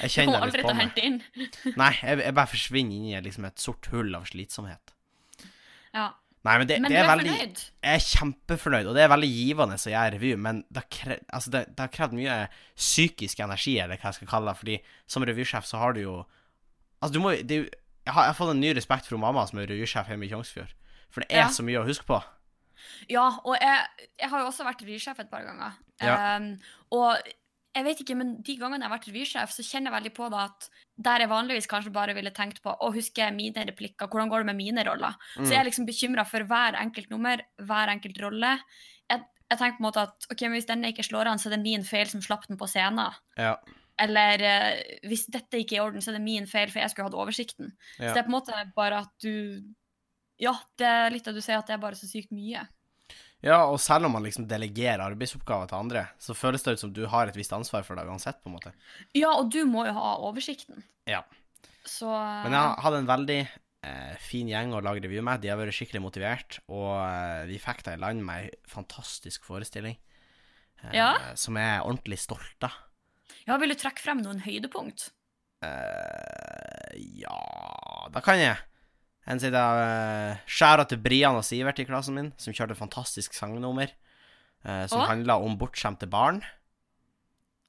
Jeg 0.00 0.10
kjenner 0.10 0.40
det 0.46 0.54
litt 0.54 0.64
på 0.64 0.74
meg. 0.74 0.92
inn. 0.96 1.22
Nei, 1.76 1.92
jeg, 2.02 2.18
jeg 2.18 2.34
bare 2.34 2.46
forsvinner 2.46 2.94
inn 2.96 3.06
i 3.12 3.20
liksom 3.20 3.44
et 3.44 3.58
sort 3.60 3.86
hull 3.92 4.14
av 4.14 4.24
slitsomhet. 4.24 4.92
Ja. 5.94 6.12
Nei, 6.44 6.58
men 6.58 6.66
det, 6.66 6.80
Men 6.82 6.90
det 6.90 6.96
du 6.96 7.02
er 7.02 7.04
er 7.04 7.10
veldig 7.16 7.32
fornøyd? 7.36 7.60
Jeg 7.84 7.94
er 7.94 8.06
kjempefornøyd, 8.06 8.86
og 8.90 8.94
det 8.96 9.02
er 9.04 9.08
veldig 9.12 9.28
givende 9.30 9.76
å 9.78 9.90
gjøre 9.92 10.12
revy, 10.16 10.30
men 10.42 10.64
det 10.74 10.82
kre 10.90 11.18
altså 11.32 11.50
det, 11.54 11.60
det 11.76 11.84
har 11.84 11.92
krevd 11.94 12.16
mye 12.18 12.38
psykisk 12.76 13.38
energi, 13.44 13.76
eller 13.78 13.96
hva 14.00 14.10
jeg 14.10 14.14
skal 14.14 14.30
kalle 14.32 14.50
det, 14.50 14.58
fordi 14.58 14.78
som 15.06 15.22
revysjef 15.28 15.68
så 15.68 15.78
har 15.78 15.92
du 15.94 16.00
jo 16.02 16.16
Altså, 17.02 17.12
du 17.14 17.20
må 17.20 17.30
det 17.34 17.50
er 17.50 17.62
jo 17.64 17.70
jeg 18.06 18.14
har, 18.14 18.24
jeg 18.26 18.32
har 18.32 18.38
fått 18.38 18.54
en 18.54 18.60
ny 18.62 18.72
respekt 18.76 19.06
for 19.10 19.20
mamma 19.22 19.44
som 19.48 19.60
er 19.62 19.68
revysjef 19.70 20.08
hjemme 20.10 20.26
i 20.26 20.30
Tjongsfjord, 20.32 20.72
for 21.12 21.22
det 21.24 21.30
er 21.32 21.44
Ja. 21.46 21.50
så 21.54 21.62
mye 21.66 21.82
å 21.82 21.86
huske 21.86 22.06
på. 22.08 22.18
Ja, 23.12 23.28
og 23.44 23.54
jeg, 23.60 24.08
jeg 24.18 24.28
har 24.32 24.40
jo 24.42 24.48
også 24.50 24.64
vært 24.66 24.82
revysjef 24.82 25.20
et 25.22 25.30
par 25.30 25.44
ganger. 25.46 25.76
Ja. 26.02 26.36
Um, 26.36 26.48
og 26.90 27.18
jeg 27.72 27.84
vet 27.86 28.00
ikke, 28.02 28.16
men 28.18 28.32
de 28.44 28.56
gangene 28.60 28.82
jeg 28.82 28.90
har 28.90 28.96
vært 28.98 29.06
revysjef, 29.08 29.52
så 29.54 29.62
kjenner 29.64 29.88
jeg 29.92 29.96
veldig 30.00 30.12
på 30.16 30.26
det 30.32 30.40
at 30.42 30.66
der 31.06 31.22
jeg 31.24 31.30
vanligvis 31.30 31.68
kanskje 31.70 31.92
bare 31.94 32.14
ville 32.16 32.32
tenkt 32.36 32.58
på 32.64 32.74
å 32.74 32.90
huske 32.92 33.28
mine 33.32 33.64
replikker, 33.70 34.10
hvordan 34.12 34.28
går 34.32 34.42
det 34.42 34.48
med 34.50 34.58
mine 34.58 34.84
roller. 34.88 35.14
Mm. 35.38 35.44
Så 35.46 35.52
jeg 35.54 35.60
er 35.62 35.68
liksom 35.70 35.86
bekymra 35.88 36.26
for 36.28 36.44
hver 36.50 36.76
enkelt 36.82 37.08
nummer, 37.14 37.40
hver 37.62 37.92
enkelt 37.94 38.18
rolle. 38.20 38.50
Jeg, 39.08 39.22
jeg 39.48 39.58
tenker 39.62 39.78
på 39.78 39.84
en 39.84 39.88
måte 39.88 40.04
at 40.08 40.28
ok, 40.34 40.42
men 40.48 40.58
hvis 40.58 40.68
denne 40.68 40.90
ikke 40.92 41.06
slår 41.06 41.30
an, 41.32 41.40
så 41.40 41.48
er 41.48 41.56
det 41.56 41.62
min 41.64 41.86
feil 41.86 42.10
som 42.10 42.20
slapp 42.24 42.44
den 42.50 42.58
på 42.60 42.68
scenen. 42.68 43.14
Ja. 43.40 43.54
Eller 44.00 44.42
eh, 44.42 44.98
hvis 45.08 45.26
dette 45.30 45.58
ikke 45.60 45.76
er 45.76 45.80
i 45.80 45.84
orden, 45.84 46.00
så 46.02 46.10
er 46.10 46.16
det 46.18 46.24
min 46.24 46.46
feil, 46.48 46.70
for 46.72 46.80
jeg 46.80 46.90
skulle 46.90 47.10
hatt 47.10 47.18
oversikten. 47.18 47.72
Ja. 47.98 48.08
Så 48.08 48.14
det 48.14 48.20
er 48.22 48.28
på 48.28 48.32
en 48.32 48.38
måte 48.38 48.62
bare 48.76 49.02
at 49.04 49.12
du 49.22 49.62
Ja, 50.42 50.54
det 50.80 50.86
er 50.88 51.10
litt 51.12 51.24
det 51.28 51.34
du 51.36 51.42
sier, 51.44 51.58
at 51.60 51.66
det 51.68 51.74
er 51.76 51.82
bare 51.82 51.94
så 51.98 52.08
sykt 52.08 52.32
mye. 52.34 52.64
ja, 53.42 53.58
og 53.66 53.78
selv 53.80 54.06
om 54.06 54.12
man 54.16 54.22
liksom 54.24 54.46
delegerer 54.48 55.02
arbeidsoppgaver 55.04 55.68
til 55.68 55.76
andre, 55.78 56.06
så 56.18 56.34
føles 56.34 56.62
det 56.62 56.72
ut 56.74 56.80
som 56.80 56.92
du 56.94 57.04
har 57.06 57.28
et 57.28 57.36
visst 57.36 57.52
ansvar 57.52 57.82
for 57.84 57.94
det 57.98 58.06
uansett, 58.08 58.40
på 58.42 58.48
en 58.50 58.56
måte. 58.56 58.72
Ja, 59.14 59.32
og 59.36 59.50
du 59.52 59.64
må 59.66 59.84
jo 59.86 59.92
ha 59.92 60.16
oversikten. 60.24 60.82
Ja. 61.06 61.22
Så 61.84 62.06
Men 62.08 62.52
jeg 62.54 62.82
hadde 62.82 62.98
en 63.02 63.10
veldig 63.10 63.38
eh, 63.84 64.14
fin 64.22 64.48
gjeng 64.48 64.72
å 64.74 64.80
lage 64.82 65.02
revy 65.02 65.20
med. 65.22 65.42
De 65.42 65.50
har 65.50 65.58
vært 65.58 65.74
skikkelig 65.74 66.02
motivert, 66.02 66.60
og 66.70 66.94
eh, 67.02 67.44
vi 67.50 67.58
fikk 67.58 67.82
det 67.86 67.96
i 67.98 68.02
land 68.02 68.22
med 68.24 68.44
ei 68.46 68.50
fantastisk 68.70 69.44
forestilling. 69.44 69.98
eh, 70.84 70.94
Ja. 70.94 71.34
Som 71.34 71.56
jeg 71.58 71.66
er 71.76 71.82
ordentlig 71.86 72.18
stolt 72.18 72.62
av. 72.66 72.72
Ja, 73.48 73.56
vil 73.60 73.72
du 73.72 73.78
trekke 73.78 74.02
frem 74.02 74.22
noen 74.22 74.42
høydepunkt? 74.44 75.10
Uh, 75.62 76.92
ja 77.22 77.36
Da 78.10 78.22
kan 78.24 78.40
jeg. 78.40 78.56
En 79.30 79.38
side 79.38 79.58
av 79.58 79.78
uh, 79.78 80.40
Skjæra 80.50 80.86
til 80.90 80.98
Brian 81.02 81.38
og 81.38 81.44
Sivert 81.46 81.78
i 81.78 81.86
klassen 81.86 82.16
min, 82.18 82.32
som 82.42 82.54
kjørte 82.54 82.74
fantastisk 82.78 83.36
sangnummer. 83.38 83.92
uh, 84.66 84.84
som 84.90 85.04
Å? 85.04 85.10
handla 85.10 85.38
om 85.42 85.54
bortskjemte 85.60 86.08
barn. 86.10 86.42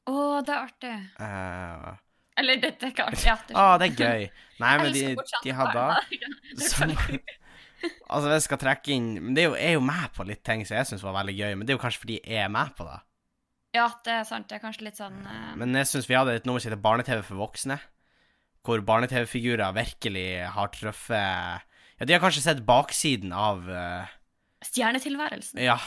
Å, 0.09 0.41
det 0.43 0.55
er 0.55 0.63
artig. 0.65 0.95
Uh, 1.21 1.93
Eller 2.41 2.59
det, 2.63 2.73
er 2.81 2.91
ikke 2.91 3.05
artig. 3.11 3.27
Ja, 3.27 3.37
det 3.47 3.55
ah, 3.55 3.75
det 3.79 3.91
er 3.91 4.01
gøy. 4.01 4.25
Nei, 4.63 4.73
men 4.81 4.91
de, 4.97 5.05
de 5.45 5.55
hadde. 5.61 5.87
Som. 6.71 6.97
Altså, 7.83 8.29
hvis 8.29 8.37
jeg 8.37 8.43
skal 8.45 8.59
trekke 8.61 8.91
inn 8.93 9.07
Men 9.19 9.33
det 9.35 9.41
er 9.41 9.47
jo, 9.49 9.55
jeg 9.59 9.73
er 9.73 9.73
jo 9.75 9.81
med 9.83 10.11
på 10.15 10.23
litt 10.23 10.39
ting 10.47 10.61
som 10.63 10.77
jeg 10.77 10.87
syns 10.87 11.01
var 11.03 11.17
veldig 11.17 11.33
gøy, 11.35 11.49
men 11.57 11.67
det 11.67 11.73
er 11.73 11.75
jo 11.75 11.81
kanskje 11.81 11.99
fordi 11.99 12.15
jeg 12.21 12.39
er 12.39 12.51
med 12.53 12.69
på 12.77 12.85
det. 12.87 12.93
Ja, 13.73 13.87
det 14.05 14.13
er 14.13 14.23
sant. 14.29 14.47
Det 14.49 14.59
er 14.59 14.61
kanskje 14.63 14.85
litt 14.85 14.99
sånn 14.99 15.15
uh... 15.25 15.55
Men 15.57 15.73
jeg 15.79 15.87
syns 15.89 16.05
vi 16.09 16.13
hadde 16.17 16.35
et 16.37 16.45
nummer 16.45 16.61
som 16.61 16.69
heter 16.71 16.81
Barne-TV 16.83 17.23
for 17.25 17.39
voksne, 17.41 17.79
hvor 18.63 18.83
barne-TV-figurer 18.85 19.73
virkelig 19.75 20.27
har 20.55 20.69
truffet 20.75 21.63
Ja, 21.99 22.05
de 22.07 22.13
har 22.15 22.21
kanskje 22.23 22.43
sett 22.45 22.61
baksiden 22.67 23.33
av 23.33 23.65
uh... 23.67 24.05
Stjernetilværelsen. 24.63 25.59
Ja. 25.63 25.79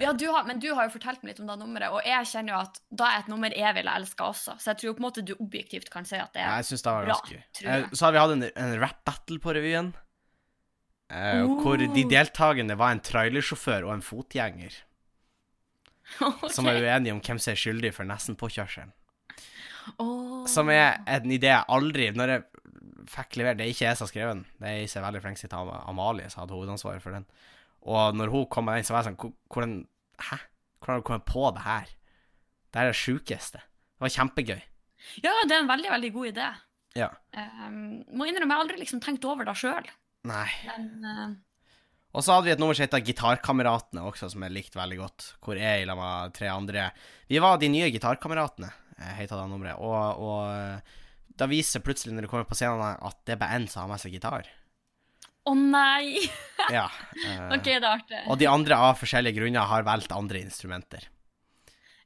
Ja, 0.00 0.12
du 0.16 0.24
har, 0.32 0.46
men 0.48 0.56
du 0.62 0.70
har 0.72 0.86
jo 0.86 0.92
fortalt 0.94 1.20
meg 1.20 1.34
litt 1.34 1.40
om 1.42 1.48
det 1.50 1.56
nummeret, 1.60 1.92
og 1.92 2.00
jeg 2.06 2.28
kjenner 2.30 2.54
jo 2.54 2.60
at 2.64 2.78
da 2.96 3.10
er 3.12 3.18
et 3.24 3.26
nummer 3.28 3.52
jeg 3.52 3.74
ville 3.76 3.92
elska 4.00 4.28
også, 4.30 4.54
så 4.56 4.70
jeg 4.70 4.78
tror 4.80 4.94
på 4.96 5.02
en 5.02 5.04
måte 5.04 5.24
du 5.28 5.34
objektivt 5.36 5.90
kan 5.92 6.06
si 6.08 6.16
at 6.16 6.32
det 6.32 6.40
er 6.46 6.54
Jeg 6.62 6.68
synes 6.70 6.84
det 6.86 6.94
var 6.94 7.04
bra, 7.10 7.16
ganske. 7.18 7.42
Eh, 7.74 7.84
Så 7.92 8.06
har 8.06 8.14
vi 8.16 8.22
hatt 8.22 8.32
en, 8.38 8.46
en 8.56 8.72
rap-battle 8.80 9.36
på 9.44 9.52
revyen. 9.58 9.90
eh, 11.12 11.42
Hvor 11.60 11.76
de 11.82 11.90
Oh. 11.90 12.08
deltakende 12.14 12.78
var 12.80 12.94
en 12.96 13.00
trailersjåfør 13.04 13.84
og 13.90 13.92
en 13.98 14.06
fotgjenger 14.06 14.78
Ok. 16.22 16.46
som 16.54 16.68
er 16.70 16.80
uenige 16.82 17.14
om 17.16 17.22
hvem 17.24 17.40
som 17.42 17.52
er 17.52 17.60
skyldig 17.60 17.92
for 17.96 18.08
nesten-påkjørselen. 18.08 18.94
Oh. 20.02 20.44
Som 20.50 20.70
er 20.72 21.00
en 21.06 21.30
idé 21.30 21.52
jeg 21.52 21.62
aldri 21.70 22.08
Når 22.10 22.30
jeg 22.32 22.42
fikk 23.06 23.36
levert 23.38 23.60
Det 23.60 23.62
er 23.62 23.70
ikke 23.70 23.84
jeg 23.84 23.94
som 23.94 24.02
har 24.02 24.10
skrevet 24.10 24.32
den, 24.32 24.40
det 24.58 24.70
er 24.72 24.96
er 24.98 25.04
veldig 25.04 25.20
flink 25.22 25.38
til 25.38 25.52
av 25.54 25.68
Amalie 25.86 26.26
som 26.32 26.42
hadde 26.42 26.56
hovedansvaret 26.56 27.04
for 27.04 27.14
den. 27.14 27.26
Og 27.86 28.16
når 28.18 28.32
hun 28.32 28.48
kom 28.50 28.66
med 28.66 28.80
den, 28.80 28.88
så 28.88 28.96
var 28.96 29.04
jeg 29.04 29.12
sånn 29.12 29.34
Hvordan 29.46 29.76
Hæ? 30.16 30.40
Hvordan 30.80 30.96
har 30.96 31.02
du 31.02 31.06
kommet 31.06 31.28
på 31.28 31.44
det 31.54 31.62
her? 31.66 31.92
Det 32.70 32.80
her 32.80 32.88
er 32.88 32.94
det 32.94 32.98
sjukeste. 32.98 33.60
Det 33.62 34.04
var 34.04 34.12
kjempegøy. 34.16 34.62
Ja, 35.22 35.32
det 35.46 35.54
er 35.54 35.62
en 35.62 35.70
veldig, 35.70 35.90
veldig 35.92 36.10
god 36.14 36.28
idé. 36.32 36.48
Ja. 36.96 37.08
Um, 37.36 38.02
må 38.16 38.26
innrømme, 38.26 38.48
jeg 38.48 38.56
har 38.56 38.64
aldri 38.64 38.80
liksom 38.80 39.02
tenkt 39.04 39.24
over 39.28 39.46
det 39.48 39.54
sjøl. 39.60 39.88
Nei. 40.26 40.48
Men 40.66 41.06
eh, 41.06 41.34
Og 42.16 42.24
så 42.24 42.32
hadde 42.32 42.48
vi 42.48 42.52
et 42.54 42.60
nummer 42.62 42.76
som 42.76 42.86
heter 42.86 43.02
Gitarkameratene 43.04 44.04
også, 44.08 44.30
som 44.32 44.44
jeg 44.46 44.54
likte 44.54 44.78
veldig 44.80 44.96
godt. 45.02 45.24
Hvor 45.44 45.58
jeg 45.60 45.84
la 45.88 45.96
meg 45.98 46.12
med 46.30 46.36
tre 46.38 46.48
andre 46.48 46.86
Vi 47.28 47.40
var 47.44 47.58
de 47.60 47.68
nye 47.68 47.90
gitarkameratene, 47.92 48.70
het 48.96 49.18
heter 49.18 49.42
det 49.42 49.50
nummeret. 49.50 49.76
Og, 49.84 50.22
og 50.24 50.38
eh, 50.54 50.94
da 51.36 51.48
viser 51.50 51.84
plutselig, 51.84 52.14
når 52.16 52.24
du 52.24 52.30
kommer 52.32 52.48
på 52.48 52.56
scenen, 52.56 52.80
at 53.04 53.18
det 53.28 53.36
er 53.36 53.42
bare 53.42 53.58
én 53.60 53.66
som 53.68 53.84
har 53.84 53.90
med 53.92 54.00
seg 54.00 54.16
gitar. 54.16 54.48
Å 55.46 55.52
nei! 55.54 56.24
Ja. 56.72 56.88
eh, 57.22 57.52
OK, 57.54 57.68
det 57.68 57.76
er 57.78 57.90
artig. 57.92 58.20
Og 58.32 58.40
de 58.40 58.48
andre 58.50 58.78
av 58.88 58.96
forskjellige 58.98 59.36
grunner 59.36 59.68
har 59.70 59.84
valgt 59.86 60.10
andre 60.16 60.40
instrumenter. 60.40 61.04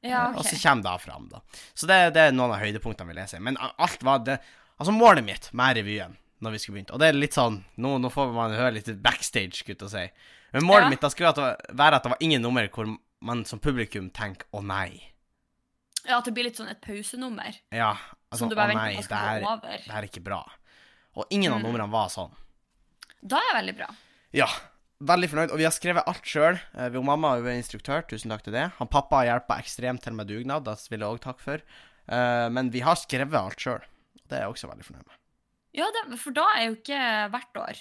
Ja, 0.05 0.27
Og 0.35 0.43
så 0.45 0.59
kommer 0.61 0.85
det 0.85 0.97
fram, 1.05 1.29
da. 1.31 1.41
Så 1.77 1.87
det, 1.89 1.97
det 2.17 2.27
er 2.27 2.35
noen 2.35 2.53
av 2.57 2.61
høydepunktene 2.61 3.13
vi 3.13 3.17
leser. 3.21 3.41
Men 3.45 3.57
alt 3.61 4.03
var 4.05 4.25
det 4.27 4.41
Altså, 4.81 4.95
målet 4.97 5.21
mitt 5.27 5.47
med 5.53 5.77
revyen 5.77 6.15
når 6.43 6.53
vi 6.53 6.59
skulle 6.59 6.79
begynt 6.79 6.91
Og 6.95 6.99
det 7.03 7.09
er 7.09 7.13
litt 7.19 7.35
sånn 7.37 7.65
Nå, 7.77 7.99
nå 8.01 8.11
får 8.13 8.33
man 8.35 8.55
høre 8.57 8.73
litt 8.79 8.89
backstage, 9.03 9.61
skulle 9.61 9.77
å 9.87 9.91
si. 9.91 10.07
Men 10.53 10.65
målet 10.65 10.83
Ja. 10.87 10.89
mitt 10.91 11.01
da 11.01 11.09
skulle 11.13 11.33
det 11.35 11.75
være 11.77 11.95
at 11.97 12.03
det 12.03 12.11
var 12.11 12.19
ingen 12.21 12.43
nummer 12.43 12.67
hvor 12.69 12.97
man 13.21 13.45
som 13.45 13.59
publikum 13.61 14.11
tenker 14.11 14.47
'å 14.53 14.63
nei'. 14.65 15.03
Ja, 16.09 16.19
At 16.19 16.25
det 16.25 16.33
blir 16.35 16.45
litt 16.45 16.57
sånn 16.57 16.71
et 16.71 16.81
pausenummer 16.81 17.55
Ja, 17.71 17.93
altså, 18.33 18.39
som 18.39 18.49
du 18.49 18.55
å 18.55 18.57
bare 18.57 18.75
nei, 18.75 18.97
det 18.97 19.05
skal 19.05 19.19
her, 19.19 19.41
gå 19.43 19.53
over. 19.53 19.77
det 19.77 19.93
her 19.93 20.03
er 20.03 20.09
ikke 20.09 20.25
bra. 20.25 20.45
Og 21.17 21.27
ingen 21.31 21.53
av 21.53 21.61
Mm. 21.61 21.67
numrene 21.73 21.91
var 21.91 22.09
sånn. 22.09 22.33
Da 23.23 23.37
er 23.37 23.53
jeg 23.53 23.65
veldig 23.65 23.77
bra. 23.77 23.95
Ja, 24.33 24.47
veldig 25.03 25.29
fornøyd. 25.29 25.51
Og 25.53 25.59
vi 25.59 25.65
har 25.65 25.73
skrevet 25.73 26.05
alt 26.07 26.23
sjøl. 26.25 26.61
Uh, 26.75 27.03
mamma 27.03 27.37
er 27.37 27.59
instruktør, 27.61 28.03
tusen 28.09 28.31
takk 28.31 28.43
til 28.45 28.53
det. 28.55 28.73
Han 28.79 28.89
pappa 28.89 29.17
har 29.17 29.27
hjulpet 29.41 29.59
ekstremt 29.59 30.03
til 30.03 30.15
med 30.15 30.27
dugnad, 30.29 30.65
det 30.65 30.89
vil 30.89 31.01
jeg 31.01 31.09
òg 31.09 31.21
takke 31.21 31.41
for. 31.41 31.61
Uh, 32.09 32.49
men 32.49 32.71
vi 32.71 32.81
har 32.81 32.95
skrevet 32.97 33.35
alt 33.35 33.59
sjøl. 33.59 33.83
Det 34.29 34.39
er 34.39 34.43
jeg 34.47 34.55
også 34.55 34.69
veldig 34.71 34.85
fornøyd 34.87 35.07
med. 35.07 35.17
Ja, 35.77 35.87
det, 35.95 36.19
for 36.19 36.35
da 36.35 36.45
er 36.57 36.67
jo 36.71 36.77
ikke 36.81 37.01
hvert 37.31 37.61
år, 37.63 37.81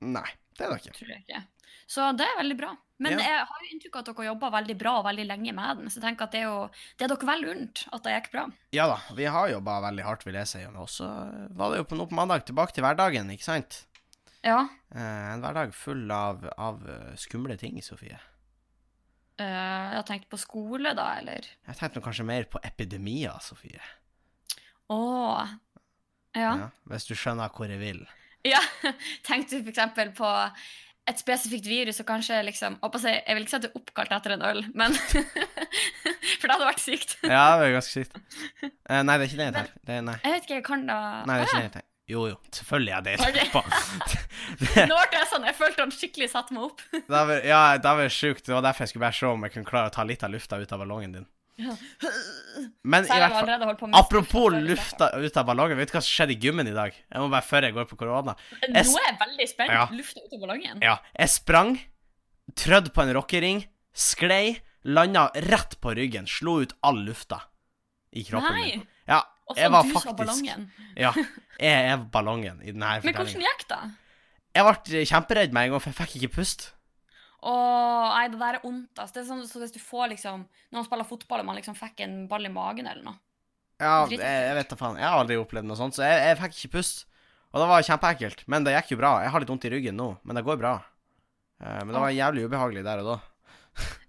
Nei, 0.00 0.28
det 0.56 0.64
er 0.66 0.70
det 0.74 0.78
ikke. 0.82 0.94
tror 0.98 1.08
jeg 1.14 1.24
ikke. 1.26 1.42
Så 1.90 2.06
det 2.16 2.24
er 2.26 2.38
veldig 2.38 2.56
bra. 2.60 2.70
Men 3.00 3.12
Ja. 3.12 3.18
jeg 3.24 3.44
har 3.48 3.60
jo 3.64 3.68
inntrykk 3.74 3.94
av 3.96 4.00
at 4.02 4.08
dere 4.16 4.26
jobba 4.28 4.50
veldig 4.52 4.76
bra 4.78 4.90
og 4.98 5.04
veldig 5.06 5.24
lenge 5.26 5.52
med 5.56 5.76
den, 5.78 5.86
så 5.88 5.96
jeg 6.00 6.04
tenker 6.04 6.24
at 6.28 6.32
det 6.32 6.40
er 6.42 6.48
jo 6.50 6.70
det 6.98 7.04
er 7.06 7.08
dere 7.14 7.26
vel 7.30 7.44
unt 7.54 7.84
at 7.92 8.02
det 8.04 8.12
gikk 8.14 8.30
bra. 8.32 8.44
Ja 8.76 8.86
da, 8.86 8.98
vi 9.16 9.24
har 9.24 9.48
jobba 9.48 9.78
veldig 9.88 10.04
hardt, 10.04 10.24
vil 10.28 10.34
jeg 10.36 10.46
si. 10.46 10.64
Og 10.66 10.88
så 10.92 11.08
var 11.56 11.70
det 11.72 11.78
jo 11.80 11.84
på 11.88 11.96
nå 11.96 12.06
på 12.10 12.14
mandag 12.18 12.44
tilbake 12.44 12.72
til 12.76 12.84
hverdagen, 12.84 13.30
ikke 13.32 13.48
sant? 13.48 13.86
Ja. 14.44 14.68
Eh, 14.94 15.32
en 15.34 15.40
hverdag 15.42 15.72
full 15.74 16.10
av, 16.12 16.44
av 16.58 16.84
eh, 16.88 17.14
skumle 17.16 17.56
ting, 17.60 17.80
Sofie. 17.82 18.20
eh, 19.40 19.44
jeg 19.44 19.96
har 19.96 20.04
tenkt 20.08 20.28
på 20.28 20.38
skole, 20.38 20.94
da, 20.94 21.18
eller 21.18 21.40
Jeg 21.66 21.76
tenkte 21.76 22.00
kanskje 22.04 22.24
mer 22.28 22.44
på 22.44 22.60
epidemier, 22.62 23.40
Sofie. 23.40 23.80
Å. 24.90 25.48
Ja. 26.36 26.52
Ja, 26.64 26.68
hvis 26.92 27.08
du 27.08 27.14
skjønner 27.18 27.50
hvor 27.54 27.70
jeg 27.70 27.80
vil. 27.82 28.04
Ja, 28.46 28.60
tenkte 29.28 29.60
du 29.60 29.68
eksempel 29.72 30.12
på 30.16 30.28
et 31.10 31.18
spesifikt 31.18 31.66
virus 31.66 31.98
og 32.02 32.06
kanskje 32.06 32.38
liksom 32.46 32.76
å, 32.84 32.90
si, 33.00 33.10
Jeg 33.10 33.34
vil 33.34 33.42
ikke 33.42 33.50
si 33.50 33.58
at 33.58 33.64
det 33.64 33.70
er 33.72 33.80
oppkalt 33.80 34.12
etter 34.14 34.34
en 34.36 34.44
øl, 34.46 34.60
men 34.78 34.94
For 36.40 36.46
det 36.46 36.54
hadde 36.54 36.68
vært 36.68 36.82
sykt. 36.82 37.16
Ja, 37.26 37.44
det 37.60 37.66
er 37.68 37.74
ganske 37.76 37.92
sykt. 37.92 38.16
Uh, 38.62 39.00
nei, 39.04 39.16
det 39.16 39.24
er 39.24 39.28
ikke 39.28 39.40
det 39.40 39.46
jeg 39.48 39.54
tenker. 39.56 39.72
Det 39.90 39.96
nei. 40.06 40.16
Jeg 40.24 40.34
vet 40.36 40.46
ikke, 40.46 40.58
jeg 40.60 40.66
kan 40.70 40.84
da 40.88 40.98
nei, 41.28 41.34
det 41.34 41.40
er 41.40 41.48
ikke 41.48 41.56
det 41.58 41.66
jeg 41.66 41.74
tenker. 41.76 41.86
Jo, 42.10 42.22
jo, 42.26 42.38
selvfølgelig 42.56 42.92
er 42.96 43.02
det 43.06 43.12
Ok. 43.22 43.36
etterpå. 43.38 43.60
Nå 44.90 44.96
ble 44.98 45.18
jeg 45.20 45.28
sånn, 45.30 45.44
jeg 45.46 45.56
følte 45.60 45.84
han 45.84 45.92
skikkelig 45.94 46.30
satte 46.32 46.56
meg 46.56 46.64
opp. 46.66 46.80
Det 46.96 47.04
var, 47.06 47.30
ja, 47.46 47.60
det 47.78 47.92
var 48.00 48.10
sjukt. 48.14 48.42
Det 48.48 48.56
var 48.56 48.64
derfor 48.66 48.82
jeg 48.86 48.92
skulle 48.92 49.04
bare 49.04 49.18
se 49.20 49.28
om 49.30 49.46
jeg 49.46 49.54
kunne 49.54 49.68
klare 49.68 49.92
å 49.92 49.94
ta 49.94 50.06
litt 50.08 50.24
av 50.26 50.32
lufta 50.34 50.58
ut 50.58 50.74
av 50.74 50.82
ballongen 50.82 51.14
din. 51.20 51.28
Men 52.82 53.06
i 53.06 53.18
hvert 53.20 53.36
fall 53.38 53.94
Apropos 53.98 54.54
lufta 54.54 55.10
ut 55.16 55.36
av 55.40 55.46
ballongen, 55.48 55.78
vet 55.80 55.90
du 55.90 55.96
hva 55.96 56.02
som 56.04 56.10
skjedde 56.10 56.34
i 56.36 56.38
gymmen 56.42 56.68
i 56.70 56.74
dag? 56.76 56.94
Jeg 56.94 57.22
må 57.22 57.28
bare 57.32 57.46
før 57.46 57.66
jeg 57.68 57.76
går 57.76 57.88
på 57.90 57.98
korona. 58.00 58.36
Jeg 58.62 58.72
Nå 58.88 58.96
er 59.00 59.06
jeg 59.08 59.18
veldig 59.24 59.48
spent. 59.50 59.74
Ja. 59.74 59.84
Lufta 59.94 60.24
ut 60.24 60.34
av 60.36 60.42
ballongen. 60.44 60.82
Ja, 60.84 60.96
jeg 61.18 61.32
sprang, 61.34 61.76
trødde 62.58 62.94
på 62.94 63.04
en 63.04 63.14
rockering, 63.16 63.62
sklei, 63.96 64.58
landa 64.84 65.28
rett 65.50 65.76
på 65.82 65.94
ryggen, 65.98 66.28
slo 66.30 66.60
ut 66.64 66.74
all 66.86 67.02
lufta 67.06 67.42
i 68.16 68.24
kroppen 68.26 68.56
Nei. 68.56 68.66
min. 68.72 68.86
Ja, 69.10 69.22
Og 69.50 69.56
så 69.58 69.70
var 69.70 69.86
du 69.86 69.94
faktisk 69.94 70.16
ballongen. 70.18 70.68
Ja, 70.98 71.14
jeg 71.60 71.90
er 71.92 72.04
ballongen 72.12 72.62
i 72.62 72.72
denne 72.72 72.98
fortellingen. 73.00 73.04
Men 73.04 73.18
hvordan 73.18 73.48
gikk 73.48 73.66
det? 73.70 73.82
Jeg 74.50 74.66
ble 74.66 75.02
kjemperedd 75.06 75.52
med 75.54 75.68
en 75.68 75.74
gang, 75.74 75.82
for 75.82 75.92
jeg 75.92 75.98
fikk 76.00 76.16
ikke 76.20 76.36
pust. 76.40 76.70
Åh, 77.40 78.06
nei, 78.12 78.24
det 78.28 78.40
der 78.40 78.58
er 78.58 78.64
vondt. 78.64 78.92
Altså. 78.98 79.14
Det 79.16 79.22
er 79.22 79.28
sånn 79.30 79.46
så 79.48 79.62
hvis 79.62 79.72
du 79.72 79.80
får 79.80 80.10
liksom 80.12 80.42
Når 80.44 80.76
man 80.76 80.86
spiller 80.88 81.08
fotball 81.08 81.40
og 81.40 81.46
man 81.48 81.56
liksom 81.56 81.76
fikk 81.78 82.02
en 82.04 82.16
ball 82.28 82.44
i 82.44 82.52
magen 82.52 82.90
eller 82.90 83.06
noe. 83.06 83.16
Ja, 83.80 84.04
jeg, 84.10 84.20
jeg 84.20 84.56
vet 84.58 84.68
da 84.68 84.76
faen. 84.76 84.98
Jeg 85.00 85.08
har 85.08 85.22
aldri 85.22 85.38
opplevd 85.40 85.64
noe 85.70 85.78
sånt, 85.78 85.96
så 85.96 86.04
jeg, 86.04 86.20
jeg 86.26 86.38
fikk 86.42 86.58
ikke 86.58 86.74
pust. 86.76 87.06
Og 87.50 87.62
det 87.62 87.68
var 87.70 87.86
kjempeekkelt. 87.86 88.44
Men 88.52 88.66
det 88.66 88.74
gikk 88.76 88.92
jo 88.92 89.00
bra. 89.00 89.14
Jeg 89.24 89.32
har 89.32 89.42
litt 89.42 89.50
vondt 89.50 89.64
i 89.66 89.72
ryggen 89.72 89.96
nå, 89.96 90.10
men 90.20 90.36
det 90.36 90.44
går 90.46 90.60
bra. 90.60 90.74
Eh, 91.62 91.80
men 91.80 91.94
det 91.94 92.02
var 92.04 92.12
jævlig 92.12 92.44
ubehagelig 92.44 92.84
der 92.86 93.02
og 93.02 93.08
da. 93.14 93.16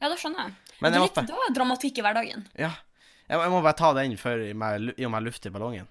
Ja, 0.02 0.10
det 0.10 0.18
skjønner 0.20 0.50
jeg. 0.50 0.76
Men 0.82 0.92
det, 0.92 1.00
jeg 1.00 1.08
måtte, 1.08 1.24
det 1.30 1.38
var 1.38 1.56
dramatikk 1.56 2.02
i 2.02 2.04
hverdagen. 2.04 2.46
ja, 2.60 2.74
jeg, 3.30 3.40
jeg 3.40 3.52
må 3.54 3.62
bare 3.64 3.78
ta 3.80 3.94
den 3.96 4.18
før 4.20 4.44
i 4.44 4.52
og 5.08 5.12
med 5.14 5.24
luft 5.24 5.46
i 5.48 5.54
ballongen. 5.54 5.88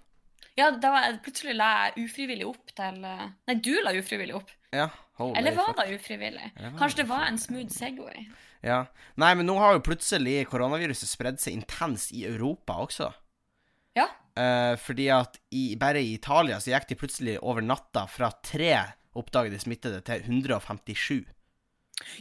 Ja, 0.59 0.71
da 0.71 0.91
var, 0.93 1.19
plutselig 1.25 1.55
la 1.57 1.69
jeg 1.95 2.07
ufrivillig 2.09 2.47
opp 2.49 2.73
til 2.77 3.05
eh, 3.07 3.27
Nei, 3.49 3.55
du 3.63 3.73
la 3.85 3.93
ufrivillig 3.97 4.35
opp. 4.37 4.51
Ja, 4.75 4.89
holy 5.19 5.37
Eller 5.39 5.55
var 5.57 5.73
fuck. 5.73 5.81
det 5.85 5.97
ufrivillig? 6.01 6.51
Var 6.59 6.77
Kanskje 6.79 7.03
det 7.03 7.09
var 7.11 7.27
en 7.29 7.39
smooth 7.39 7.71
Segway? 7.75 8.27
Ja. 8.63 8.85
Nei, 9.17 9.33
men 9.39 9.47
nå 9.49 9.57
har 9.59 9.79
jo 9.79 9.83
plutselig 9.87 10.43
koronaviruset 10.51 11.09
spredd 11.09 11.41
seg 11.41 11.57
intenst 11.57 12.13
i 12.13 12.27
Europa 12.29 12.77
også. 12.85 13.09
Ja. 13.97 14.09
Eh, 14.37 14.75
fordi 14.79 15.09
at 15.15 15.39
i, 15.57 15.75
bare 15.81 16.03
i 16.05 16.15
Italia 16.19 16.61
så 16.61 16.75
gikk 16.75 16.91
de 16.93 16.99
plutselig 17.01 17.39
over 17.41 17.65
natta 17.65 18.05
fra 18.11 18.29
tre 18.45 18.75
oppdagede 19.19 19.59
smittede 19.59 20.03
til 20.07 20.23
157. 20.29 21.25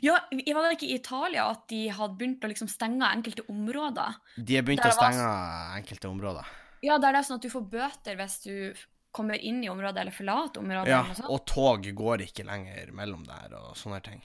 Ja, 0.03 0.15
var 0.31 0.65
det 0.67 0.77
ikke 0.77 0.89
i 0.89 0.95
Italia 0.97 1.45
at 1.53 1.67
de 1.71 1.85
hadde 1.95 2.17
begynt 2.19 2.43
å 2.43 2.49
liksom 2.51 2.67
stenge 2.71 3.07
enkelte 3.07 3.45
områder? 3.51 4.17
De 4.35 4.57
har 4.57 4.65
begynt 4.67 4.83
å 4.83 4.89
å 4.89 4.95
var- 4.95 5.13
stenge 5.13 5.29
enkelte 5.79 6.09
områder. 6.09 6.49
Ja, 6.85 6.97
der 6.97 7.13
det 7.13 7.21
er 7.21 7.27
sånn 7.27 7.39
at 7.41 7.45
du 7.45 7.51
får 7.51 7.67
bøter 7.71 8.17
hvis 8.19 8.39
du 8.45 8.55
kommer 9.15 9.39
inn 9.41 9.63
i 9.63 9.69
området 9.71 10.03
eller 10.03 10.15
forlater 10.15 10.61
området. 10.61 10.91
Ja, 10.91 11.01
sånt. 11.17 11.29
og 11.33 11.45
tog 11.49 11.87
går 11.97 12.25
ikke 12.27 12.45
lenger 12.47 12.91
mellom 12.95 13.23
der 13.27 13.55
og 13.57 13.71
sånne 13.77 14.01
ting. 14.05 14.21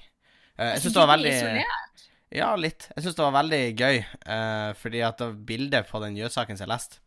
Eh, 0.59 0.75
jeg 0.75 0.85
syns 0.85 0.97
det 0.97 1.03
var 1.03 1.13
veldig 1.15 1.33
isolert. 1.33 2.05
Ja, 2.35 2.51
litt. 2.59 2.89
Jeg 2.95 3.05
syns 3.05 3.17
det 3.17 3.25
var 3.25 3.37
veldig 3.39 3.63
gøy, 3.79 3.97
eh, 4.03 4.71
fordi 4.81 5.01
at 5.07 5.23
det 5.23 5.31
bildet 5.47 5.89
på 5.89 6.03
den 6.03 6.19
jødesaken 6.19 6.59
som 6.59 6.67
jeg 6.67 6.73
leste, 6.73 7.01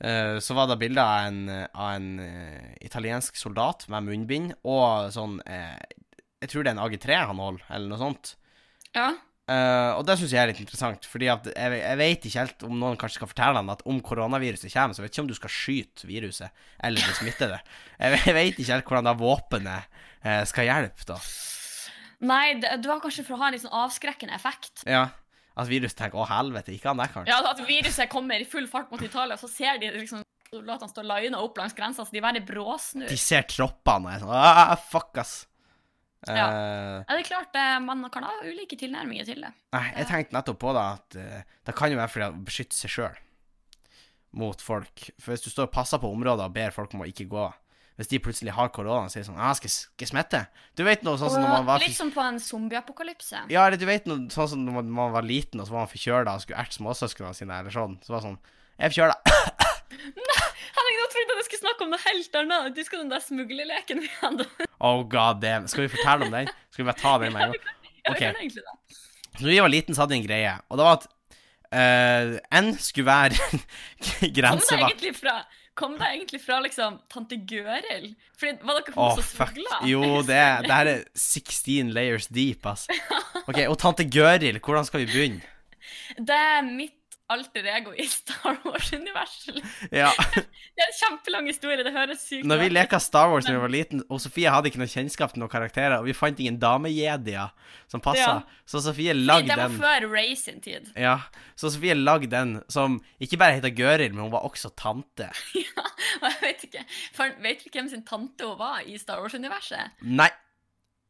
eh, 0.00 0.36
så 0.42 0.56
var 0.58 0.68
det 0.70 0.78
bilde 0.82 1.02
av 1.02 1.28
en, 1.30 1.40
av 1.66 1.92
en 1.94 2.10
italiensk 2.84 3.38
soldat 3.40 3.86
med 3.92 4.10
munnbind 4.10 4.56
og 4.64 5.12
sånn 5.14 5.38
Jeg 5.46 6.50
tror 6.52 6.66
det 6.66 6.74
er 6.74 6.76
en 6.76 6.84
AG3 6.84 7.20
han 7.30 7.40
holder, 7.40 7.64
eller 7.72 7.88
noe 7.88 7.98
sånt. 8.02 8.34
Ja. 8.94 9.14
Eh, 9.46 9.90
og 9.94 10.02
det 10.08 10.16
syns 10.18 10.32
jeg 10.34 10.40
er 10.42 10.50
litt 10.50 10.60
interessant, 10.62 11.04
fordi 11.06 11.28
at 11.30 11.44
jeg, 11.52 11.78
jeg 11.78 11.98
vet 12.00 12.24
ikke 12.26 12.40
helt 12.42 12.64
om 12.66 12.80
noen 12.80 12.96
kanskje 12.98 13.20
skal 13.20 13.30
fortelle 13.30 13.60
dem 13.60 13.68
at 13.76 13.84
om 13.86 14.00
koronaviruset 14.02 14.72
kommer, 14.72 14.96
så 14.96 15.04
vet 15.04 15.14
ikke 15.14 15.22
om 15.22 15.28
du 15.30 15.36
skal 15.38 15.52
skyte 15.54 16.08
viruset 16.08 16.64
eller 16.82 17.06
bli 17.06 17.14
smittede. 17.20 17.60
Jeg, 18.00 18.18
jeg 18.26 18.34
vet 18.34 18.58
ikke 18.58 18.72
helt 18.72 18.90
hvordan 18.90 19.06
det 19.06 19.14
våpenet 19.20 20.00
uh, 20.26 20.42
skal 20.50 20.66
hjelpe, 20.66 21.06
da. 21.12 21.20
Nei, 22.26 22.56
det, 22.58 22.74
det 22.82 22.90
var 22.90 23.00
kanskje 23.04 23.26
for 23.28 23.36
å 23.36 23.40
ha 23.44 23.48
en 23.50 23.54
litt 23.54 23.62
sånn 23.62 23.78
avskrekkende 23.84 24.34
effekt. 24.34 24.82
Ja. 24.88 25.06
At 25.56 25.70
viruset 25.70 25.96
tenker 25.96 26.20
'å, 26.20 26.26
helvete', 26.28 26.74
ikke 26.74 26.90
han 26.90 27.00
der, 27.00 27.12
kanskje. 27.12 27.30
Ja, 27.32 27.38
At 27.48 27.62
viruset 27.64 28.10
kommer 28.12 28.42
i 28.42 28.48
full 28.48 28.66
fart 28.68 28.90
mot 28.90 29.00
Italia, 29.04 29.38
så 29.40 29.48
ser 29.48 29.78
de 29.80 29.94
liksom 29.94 30.24
soldatene 30.50 30.90
stå 30.90 31.04
lina 31.06 31.40
opp 31.42 31.58
langs 31.60 31.74
grensa, 31.76 32.04
så 32.04 32.12
de 32.12 32.22
bare 32.24 32.42
bråsnur. 32.44 33.08
De 33.08 33.18
ser 33.20 33.46
troppene 33.50 34.18
og 34.26 34.34
er 34.34 34.74
sånn 34.74 34.88
Fuck, 34.90 35.22
ass. 35.22 35.36
Ja. 36.28 36.46
Eh, 36.48 37.04
Ja, 37.06 37.16
det 37.16 37.20
er 37.24 37.28
klart, 37.28 37.54
eh, 37.60 37.78
man 37.84 38.08
kan 38.10 38.24
ha 38.26 38.32
ulike 38.42 38.76
tilnærminger 38.80 39.24
til 39.28 39.40
det. 39.46 39.52
nei, 39.72 39.84
jeg 39.96 40.06
tenkte 40.10 40.34
nettopp 40.38 40.58
på 40.58 40.72
det 40.74 40.82
at 40.82 41.16
eh, 41.22 41.42
det 41.66 41.74
kan 41.78 41.92
jo 41.92 41.98
være 42.00 42.08
fordi 42.14 42.26
å 42.30 42.44
beskytte 42.44 42.74
seg 42.74 42.90
sjøl 42.90 43.16
mot 44.36 44.60
folk. 44.60 45.06
For 45.22 45.32
hvis 45.32 45.44
du 45.46 45.50
står 45.50 45.68
og 45.68 45.72
passer 45.72 45.98
på 46.02 46.10
områder 46.12 46.44
og 46.50 46.52
ber 46.56 46.74
folk 46.74 46.92
om 46.94 47.04
å 47.06 47.08
ikke 47.08 47.28
gå 47.30 47.46
Hvis 47.96 48.10
de 48.10 48.18
plutselig 48.20 48.52
har 48.52 48.68
korona 48.68 49.06
og 49.06 49.12
sier 49.14 49.24
sånn 49.24 49.38
ah, 49.40 49.54
skal, 49.56 49.70
jeg- 49.70 49.86
skal 49.88 50.04
jeg 50.04 50.10
smitte? 50.10 50.40
Du 50.76 50.82
vet 50.84 51.02
noe 51.06 51.16
sånn 51.16 51.30
som 51.32 51.40
når 51.40 51.48
man 51.48 51.64
var 51.64 51.78
Litt 51.80 51.96
som 51.96 52.10
på 52.12 52.20
en 52.20 52.36
zombieapokalypse. 52.38 53.46
Ja, 53.48 53.62
eller 53.66 53.78
du 53.80 53.86
vet 53.88 54.04
noe 54.04 54.28
sånn 54.28 54.48
som 54.52 54.66
når 54.66 54.72
man, 54.82 54.90
man 54.90 55.12
var 55.14 55.22
liten 55.24 55.60
og 55.62 55.66
så 55.66 55.72
var 55.72 55.86
man 55.86 55.88
forkjøla 55.94 56.34
og 56.36 56.42
skulle 56.44 56.60
erte 56.60 56.76
småsøsknene 56.76 57.32
sine, 57.34 57.56
eller 57.62 57.72
sånn. 57.72 57.96
Så 58.04 58.12
var 58.12 58.20
det 58.20 58.26
sånn 58.28 58.38
Jeg 58.76 58.84
er 58.84 58.92
forkjøla. 58.92 59.16
Henning, 59.90 60.96
nå 60.98 61.06
trodde 61.12 61.24
jeg 61.24 61.38
du 61.38 61.46
skulle 61.46 61.62
snakke 61.62 61.86
om 61.86 61.92
noe 61.94 62.02
helt 62.04 62.38
annet. 62.40 62.76
Du 62.76 62.82
skal 62.86 63.02
den 63.04 63.12
der 63.12 63.22
smuglerleken 63.24 64.02
vi 64.04 64.10
hadde. 64.20 64.46
Oh 64.78 65.02
god 65.02 65.42
damn. 65.42 65.68
Skal 65.70 65.86
vi 65.86 65.92
fortelle 65.94 66.28
om 66.28 66.34
den? 66.34 66.50
Skal 66.70 66.84
vi 66.84 66.88
bare 66.90 67.02
ta 67.02 67.16
den 67.22 67.36
med 67.36 67.48
en 67.48 67.56
gang? 67.56 67.74
Ja, 68.06 68.12
Ok. 68.12 68.20
vi 68.20 68.24
kan 68.26 68.36
egentlig 68.38 68.62
det. 68.62 68.98
Så 69.36 69.42
da 69.42 69.50
vi 69.50 69.58
var 69.58 69.68
liten, 69.72 69.94
så 69.94 70.04
hadde 70.04 70.14
vi 70.14 70.20
en 70.20 70.26
greie, 70.28 70.50
og 70.70 70.78
det 70.78 70.84
var 70.86 70.98
at 71.00 71.06
uh, 71.74 72.36
en 72.54 72.68
skulle 72.78 73.06
være 73.06 74.30
grensevakt. 74.38 75.02
Kom 75.76 75.98
det 75.98 76.06
egentlig 76.08 76.38
fra 76.40 76.56
liksom 76.64 77.00
tante 77.12 77.36
Gøril? 77.36 78.06
Fordi 78.38 78.52
Var 78.64 78.78
dere 78.78 78.94
hun 78.94 79.02
oh, 79.04 79.18
som 79.18 79.26
smugla? 79.28 79.80
Jo, 79.84 80.00
det, 80.30 80.38
det 80.64 80.72
her 80.72 80.92
er 80.94 81.02
16 81.12 81.90
layers 81.92 82.30
deep, 82.32 82.64
ass. 82.64 82.86
OK, 83.42 83.58
og 83.66 83.76
tante 83.82 84.06
Gøril, 84.08 84.56
hvordan 84.62 84.88
skal 84.88 85.02
vi 85.02 85.10
begynne? 85.10 85.42
Det 86.16 86.38
er 86.38 86.62
mitt 86.64 86.94
alter 87.32 87.66
ego 87.66 87.90
i 87.98 88.04
Star 88.06 88.58
Wars-universet. 88.64 89.56
Ja, 89.90 90.10
Det 90.76 90.82
er 90.84 90.90
en 90.90 90.96
kjempelang 90.98 91.46
historie. 91.50 91.82
Det 91.82 91.92
høres 91.94 92.20
sykt 92.28 92.46
Når 92.46 92.60
vi 92.60 92.68
leka 92.70 92.98
Star 93.02 93.30
Wars 93.32 93.46
da 93.48 93.54
vi 93.56 93.62
var 93.62 93.72
liten, 93.72 94.02
og 94.12 94.20
Sofie 94.22 94.50
hadde 94.52 94.70
ikke 94.70 94.78
noe 94.82 94.90
kjennskap 94.92 95.32
til 95.34 95.42
noen 95.42 95.50
karakterer, 95.52 95.96
og 95.98 96.06
vi 96.06 96.14
fant 96.14 96.38
ingen 96.42 96.58
damejedier 96.62 97.50
som 97.90 98.02
passa, 98.04 98.20
Ja. 98.20 98.62
så 98.68 98.82
Sofie 98.84 99.14
lagde 99.16 99.48
den 99.48 99.58
Det 99.58 99.80
var 99.80 99.98
før 100.00 100.08
Ray 100.12 100.34
sin 100.38 100.60
tid. 100.62 100.92
Ja, 100.96 101.16
så 101.58 101.70
Sofie 101.74 101.94
lagde 101.98 102.30
den 102.30 102.60
som 102.68 103.00
ikke 103.20 103.38
bare 103.42 103.58
heter 103.58 103.74
Gøril, 103.74 104.12
men 104.14 104.26
hun 104.28 104.32
var 104.34 104.46
også 104.48 104.70
tante. 104.76 105.30
Ja, 105.76 105.86
og 106.22 106.30
jeg 106.30 106.38
vet 106.42 106.62
ikke 106.68 106.84
for, 107.12 107.32
Vet 107.42 107.64
du 107.64 107.70
hvem 107.74 107.88
sin 107.92 108.04
tante 108.06 108.46
hun 108.46 108.58
var 108.60 108.80
i 108.86 108.96
Star 108.98 109.20
Wars-universet? 109.20 109.98
Nei, 110.02 110.30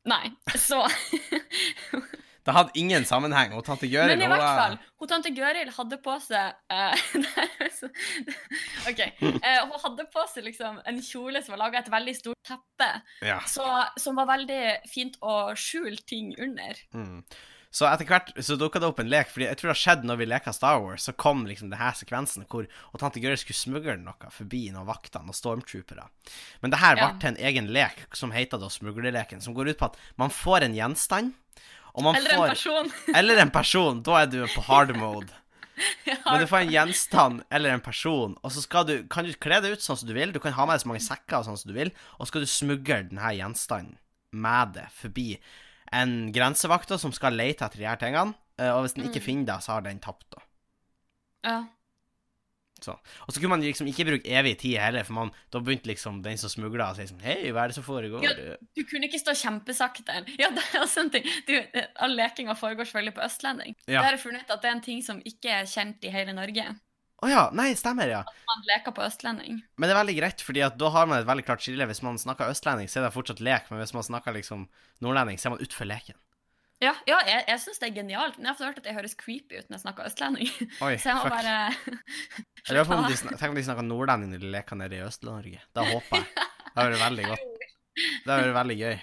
Nei. 0.06 0.30
Så 0.54 0.80
det 2.46 2.54
hadde 2.54 2.70
ingen 2.78 3.04
sammenheng. 3.08 3.52
Og 3.58 3.64
tante 3.66 3.88
Gøril 3.90 4.12
Men 4.14 4.22
i 4.22 4.28
hvert 4.30 4.44
fall, 4.60 4.76
hun 5.02 5.08
tante 5.10 5.32
Gøril 5.34 5.72
hadde 5.76 5.98
på 6.04 6.14
seg 6.22 6.54
så- 7.78 7.90
OK. 8.90 9.02
Uh, 9.22 9.66
hun 9.66 9.80
hadde 9.82 10.06
på 10.14 10.24
seg 10.32 10.46
liksom 10.46 10.78
en 10.86 11.02
kjole 11.02 11.42
som 11.42 11.56
var 11.56 11.64
laga 11.66 11.82
et 11.82 11.90
veldig 11.92 12.16
stort 12.16 12.40
teppe, 12.46 12.90
Ja. 13.26 13.40
så, 13.50 13.66
som 13.98 14.16
var 14.16 14.30
veldig 14.30 14.62
fint 14.90 15.18
å 15.22 15.52
skjule 15.58 15.98
ting 16.06 16.32
under. 16.38 16.78
Mm. 16.94 17.20
Så 17.76 17.84
etter 17.90 18.06
hvert 18.08 18.30
så 18.40 18.54
dukka 18.56 18.80
det 18.80 18.88
opp 18.88 19.00
en 19.02 19.10
lek, 19.10 19.28
Fordi 19.28 19.44
jeg 19.50 19.56
tror 19.58 19.68
det 19.68 19.74
har 19.74 19.80
skjedd 19.82 20.04
når 20.08 20.16
vi 20.22 20.26
leka 20.30 20.52
Star 20.54 20.78
Wars, 20.80 21.02
så 21.04 21.12
kom 21.12 21.42
liksom 21.44 21.68
det 21.68 21.76
her 21.76 21.92
sekvensen 21.98 22.46
hvor 22.48 22.64
og 22.94 23.00
tante 23.02 23.20
Gøril 23.20 23.36
skulle 23.36 23.58
smugle 23.58 23.98
noe 24.00 24.30
forbi 24.32 24.70
noen 24.72 24.86
vakter, 24.88 25.20
og 25.26 25.36
stormtroopere. 25.36 26.06
Men 26.62 26.72
det 26.72 26.78
her 26.80 26.96
Ja. 26.96 27.10
ble 27.10 27.20
til 27.20 27.28
en 27.34 27.42
egen 27.50 27.66
lek 27.74 28.06
som 28.16 28.30
heter 28.32 28.56
da 28.62 28.70
smuglerleken, 28.72 29.42
som 29.42 29.52
går 29.52 29.74
ut 29.74 29.78
på 29.82 29.90
at 29.90 29.96
man 30.16 30.30
får 30.30 30.62
en 30.70 30.74
gjenstand, 30.78 31.34
Eller 31.96 32.30
en 32.36 32.48
person. 32.50 32.92
Eller 33.16 33.36
en 33.42 33.50
person. 33.50 34.02
Da 34.02 34.22
er 34.22 34.26
du 34.26 34.42
på 34.52 34.62
hard 34.68 34.94
mode. 34.96 35.32
Men 36.26 36.40
du 36.40 36.46
får 36.48 36.62
en 36.64 36.70
gjenstand 36.72 37.42
eller 37.52 37.74
en 37.74 37.82
person, 37.84 38.34
og 38.42 38.50
så 38.52 38.62
skal 38.64 38.86
du, 38.88 38.94
kan 39.12 39.26
du 39.26 39.32
kle 39.36 39.58
deg 39.60 39.74
ut 39.76 39.82
sånn 39.84 39.98
som 40.00 40.08
du 40.08 40.14
vil. 40.16 40.30
Du 40.32 40.38
kan 40.40 40.54
ha 40.56 40.64
med 40.64 40.72
deg 40.78 40.84
så 40.86 40.88
mange 40.88 41.04
sekker 41.04 41.36
og 41.42 41.44
sånn 41.50 41.58
som 41.60 41.68
du 41.68 41.74
vil, 41.76 41.90
og 42.16 42.24
så 42.24 42.30
skal 42.30 42.44
du 42.46 42.48
smugle 42.48 42.96
denne 43.10 43.32
gjenstanden 43.36 43.98
med 44.32 44.72
det 44.78 44.86
forbi 44.96 45.34
en 45.92 46.32
grensevakt 46.32 46.88
som 46.98 47.12
skal 47.12 47.36
lete 47.36 47.64
etter 47.68 47.78
de 47.82 47.84
her 47.90 48.00
tingene. 48.00 48.32
eh, 48.58 48.72
Og 48.72 48.86
hvis 48.86 48.94
den 48.96 49.04
ikke 49.10 49.20
Mm. 49.20 49.26
finner 49.28 49.46
deg, 49.52 49.60
så 49.66 49.72
har 49.76 49.82
den 49.84 50.00
tapt, 50.00 50.24
da. 50.32 50.40
Ja. 51.44 51.58
Så. 52.82 52.92
Og 53.24 53.32
så 53.32 53.40
kunne 53.40 53.54
man 53.54 53.62
liksom 53.64 53.88
ikke 53.88 54.04
bruke 54.04 54.32
evig 54.38 54.58
tid 54.60 54.76
heller, 54.80 55.06
for 55.06 55.16
man, 55.16 55.30
da 55.52 55.62
begynte 55.64 55.88
liksom 55.88 56.20
den 56.24 56.36
som 56.40 56.52
smugla, 56.52 56.90
å 56.92 56.96
si 56.98 57.06
sånn 57.08 57.22
Hei, 57.24 57.48
hva 57.48 57.64
er 57.64 57.72
det 57.72 57.78
som 57.78 57.86
foregår? 57.86 58.24
Ja. 58.24 58.56
Du 58.76 58.82
kunne 58.84 59.08
ikke 59.08 59.20
stå 59.22 59.36
kjempesakte. 59.46 60.22
Ja, 60.42 60.50
det 60.52 60.62
er 60.74 60.82
også 60.82 61.06
en 61.06 61.12
ting. 61.14 61.24
Du, 61.48 61.54
all 62.04 62.16
lekinga 62.18 62.56
foregår 62.58 62.88
selvfølgelig 62.88 63.16
på 63.16 63.24
østlending. 63.24 63.78
Ja. 63.86 64.00
Det 64.00 64.04
har 64.04 64.16
jeg 64.18 64.24
funnet 64.26 64.52
at 64.52 64.60
det 64.60 64.68
er 64.68 64.76
en 64.76 64.84
ting 64.84 65.00
som 65.04 65.22
ikke 65.24 65.54
er 65.62 65.70
kjent 65.70 66.04
i 66.04 66.12
hele 66.12 66.36
Norge. 66.36 66.66
Å 67.24 67.30
ja, 67.32 67.46
nei, 67.56 67.70
stemmer, 67.78 68.10
ja. 68.12 68.20
At 68.28 68.48
Man 68.50 68.66
leker 68.68 68.92
på 68.92 69.04
østlending. 69.06 69.62
Men 69.80 69.88
det 69.88 69.94
er 69.94 70.00
veldig 70.02 70.16
greit, 70.18 70.42
fordi 70.44 70.66
da 70.82 70.90
har 70.92 71.08
man 71.08 71.22
et 71.22 71.28
veldig 71.28 71.46
klart 71.48 71.64
skille. 71.64 71.88
Hvis 71.88 72.02
man 72.04 72.20
snakker 72.20 72.52
østlending, 72.52 72.90
så 72.92 73.00
er 73.00 73.06
det 73.06 73.14
fortsatt 73.16 73.40
lek, 73.40 73.70
men 73.72 73.80
hvis 73.80 73.96
man 73.96 74.04
snakker 74.04 74.36
liksom 74.36 74.66
nordlending, 75.04 75.40
så 75.40 75.48
er 75.48 75.56
man 75.56 75.64
utfor 75.64 75.88
leken. 75.88 76.18
Ja, 76.84 76.92
ja 77.08 77.18
jeg, 77.24 77.44
jeg 77.48 77.60
syns 77.62 77.78
det 77.80 77.88
er 77.88 77.94
genialt. 77.96 78.36
Men 78.38 78.50
jeg 78.50 78.56
har 78.58 78.68
hørt 78.68 78.78
at 78.82 78.84
det 78.84 78.94
høres 78.96 79.14
creepy 79.16 79.56
ut 79.60 79.68
når 79.70 79.78
jeg 79.78 79.84
snakker 79.86 80.08
østlending. 80.10 80.50
Oi, 80.86 80.94
Så 81.00 81.08
jeg 81.08 81.16
må 81.16 81.22
fuck. 81.22 81.32
bare 81.32 81.54
Jeg 82.68 82.86
om 82.96 83.06
de, 83.08 83.16
Tenk 83.36 83.48
om 83.50 83.56
de 83.60 83.64
snakker 83.64 83.86
nordlending 83.86 84.34
når 84.34 84.44
de 84.44 84.50
leker 84.56 84.80
nede 84.80 84.98
i 84.98 85.04
Øst-Norge. 85.06 85.60
Da 85.76 85.86
håper 85.88 86.20
jeg. 86.20 86.26
Det 86.36 86.82
har 86.82 86.90
vært 86.92 87.04
veldig 87.06 87.26
godt. 87.30 87.44
Det 87.96 88.32
har 88.32 88.42
vært 88.44 88.58
veldig 88.60 88.76
gøy. 88.82 88.96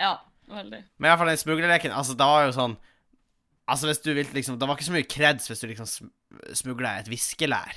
Ja, 0.00 0.12
veldig. 0.50 0.80
Men 0.98 1.06
i 1.06 1.10
hvert 1.12 1.20
fall 1.22 1.30
den 1.30 1.42
smuglerleken, 1.44 1.92
altså, 1.94 2.16
det 2.18 2.26
var 2.34 2.46
jo 2.48 2.54
sånn 2.56 2.78
Altså, 3.70 3.86
hvis 3.86 4.00
du 4.02 4.08
ville 4.16 4.32
liksom 4.34 4.56
Det 4.58 4.66
var 4.66 4.74
ikke 4.74 4.86
så 4.88 4.94
mye 4.96 5.06
kreds 5.06 5.44
hvis 5.46 5.60
du 5.62 5.68
liksom 5.70 6.08
smugla 6.58 6.96
et 6.98 7.10
viskelær. 7.12 7.76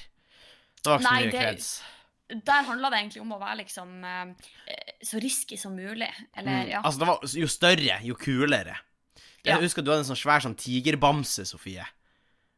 Det 0.82 0.90
var 0.90 0.98
ikke 0.98 1.06
Nei, 1.06 1.20
så 1.20 1.28
mye 1.28 1.34
det- 1.36 1.44
kreds 1.44 1.68
Der 2.50 2.66
handla 2.66 2.90
det 2.90 2.98
egentlig 3.04 3.22
om 3.22 3.34
å 3.36 3.38
være 3.44 3.60
liksom 3.60 3.92
eh, 4.10 4.80
så 5.06 5.20
risky 5.22 5.58
som 5.60 5.76
mulig. 5.78 6.10
Eller, 6.34 6.64
Mm. 6.64 6.70
ja. 6.72 6.82
Altså, 6.82 7.00
det 7.04 7.08
var 7.12 7.20
jo 7.44 7.48
større, 7.52 8.00
jo 8.08 8.16
kulere. 8.18 8.74
Jeg 9.44 9.56
Ja. 9.56 9.60
husker 9.62 9.84
du 9.84 9.92
hadde 9.92 10.00
en 10.06 10.16
sånn 10.16 10.22
svær 10.24 10.40
sånn 10.42 10.56
tigerbamse, 10.56 11.46
Sofie. 11.46 11.86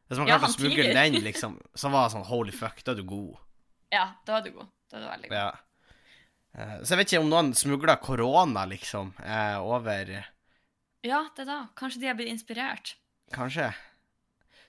Hvis 0.08 0.18
man 0.18 0.28
Ja, 0.28 0.38
klarte 0.38 0.52
å 0.52 0.58
smugle 0.60 0.92
den, 0.94 1.14
liksom, 1.22 1.60
så 1.74 1.90
var 1.90 2.08
det 2.08 2.14
sånn 2.16 2.26
holy 2.26 2.52
fuck, 2.52 2.82
da 2.84 2.92
er 2.92 2.96
du 2.96 3.02
god. 3.02 3.36
ja, 3.92 4.12
da 4.24 4.32
var 4.34 4.40
du 4.42 4.50
god. 4.52 4.68
Da 4.90 4.98
var 5.00 5.16
du 5.16 5.22
veldig 5.22 5.28
god. 5.30 5.36
Ja. 5.36 5.52
Eh, 6.54 6.78
Så 6.82 6.88
jeg 6.94 6.98
vet 6.98 7.12
ikke 7.12 7.20
om 7.20 7.30
noen 7.30 7.52
smugla 7.54 7.96
korona, 8.00 8.66
liksom, 8.68 9.12
eh, 9.24 9.58
over 9.58 10.24
Ja, 11.02 11.28
det 11.36 11.46
da. 11.46 11.68
Kanskje 11.76 12.00
de 12.00 12.06
har 12.06 12.14
blitt 12.14 12.28
inspirert. 12.32 12.94
Kanskje. 13.32 13.74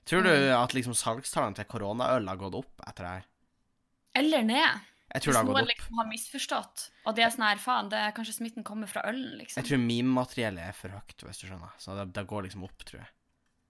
Tror 0.06 0.24
du 0.24 0.30
Mm. 0.30 0.64
at 0.64 0.72
liksom 0.74 0.94
salgstallene 0.96 1.56
til 1.56 1.66
koronaøl 1.66 2.28
har 2.28 2.38
gått 2.38 2.56
opp 2.56 2.82
etter 2.88 3.04
det 3.04 3.08
her? 3.10 3.24
Eller 4.16 4.44
ned. 4.44 4.80
Jeg 5.14 5.24
tror 5.24 5.32
Hvis 5.32 5.38
det 5.38 5.40
har 5.40 5.48
gått 5.48 5.62
opp. 5.62 5.70
liksom 5.72 6.00
har 6.02 6.08
misforstått, 6.10 6.82
og 7.08 7.16
det 7.16 7.24
er 7.24 7.30
sånn 7.32 7.46
her, 7.48 7.60
faen, 7.64 7.92
det 7.94 8.00
er 8.04 8.16
kanskje 8.16 8.34
smitten 8.42 8.66
kommer 8.68 8.90
fra 8.92 9.06
ølen, 9.08 9.38
liksom. 9.40 9.62
Jeg 9.62 9.70
tror 9.70 9.80
meme-materiellet 9.80 10.66
er 10.68 10.76
for 10.76 10.92
høyt, 10.92 11.16
hvis 11.24 11.40
du 11.40 11.46
skjønner. 11.48 11.78
Så 11.80 11.96
det, 11.96 12.10
det 12.18 12.26
går 12.28 12.44
liksom 12.50 12.66
opp, 12.68 12.84
tror 12.84 13.00
jeg. 13.00 13.08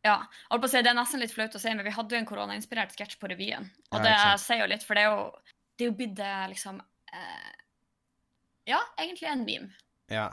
Ja, 0.08 0.16
på 0.50 0.58
å 0.64 0.72
si, 0.72 0.82
Det 0.82 0.90
er 0.90 0.98
nesten 0.98 1.22
litt 1.22 1.34
flaut 1.36 1.56
å 1.58 1.62
si, 1.62 1.70
men 1.76 1.86
vi 1.86 1.94
hadde 1.94 2.16
jo 2.16 2.22
en 2.22 2.30
koronainspirert 2.30 2.96
sketsj 2.96 3.20
på 3.22 3.30
revyen. 3.30 3.70
Og 3.92 4.00
Ja, 4.00 4.34
det 4.34 4.42
sier 4.42 4.64
jo 4.64 4.72
litt, 4.72 4.86
for 4.88 4.98
det 4.98 5.06
er 5.06 5.14
jo, 5.14 5.54
det 5.78 5.86
er 5.86 5.92
jo 5.92 5.98
blitt 6.00 6.22
eh, 6.24 6.48
liksom 6.54 6.82
eh, 7.14 7.54
Ja, 8.72 8.82
egentlig 8.98 9.30
en 9.30 9.46
meme. 9.46 9.70
Ja. 10.10 10.30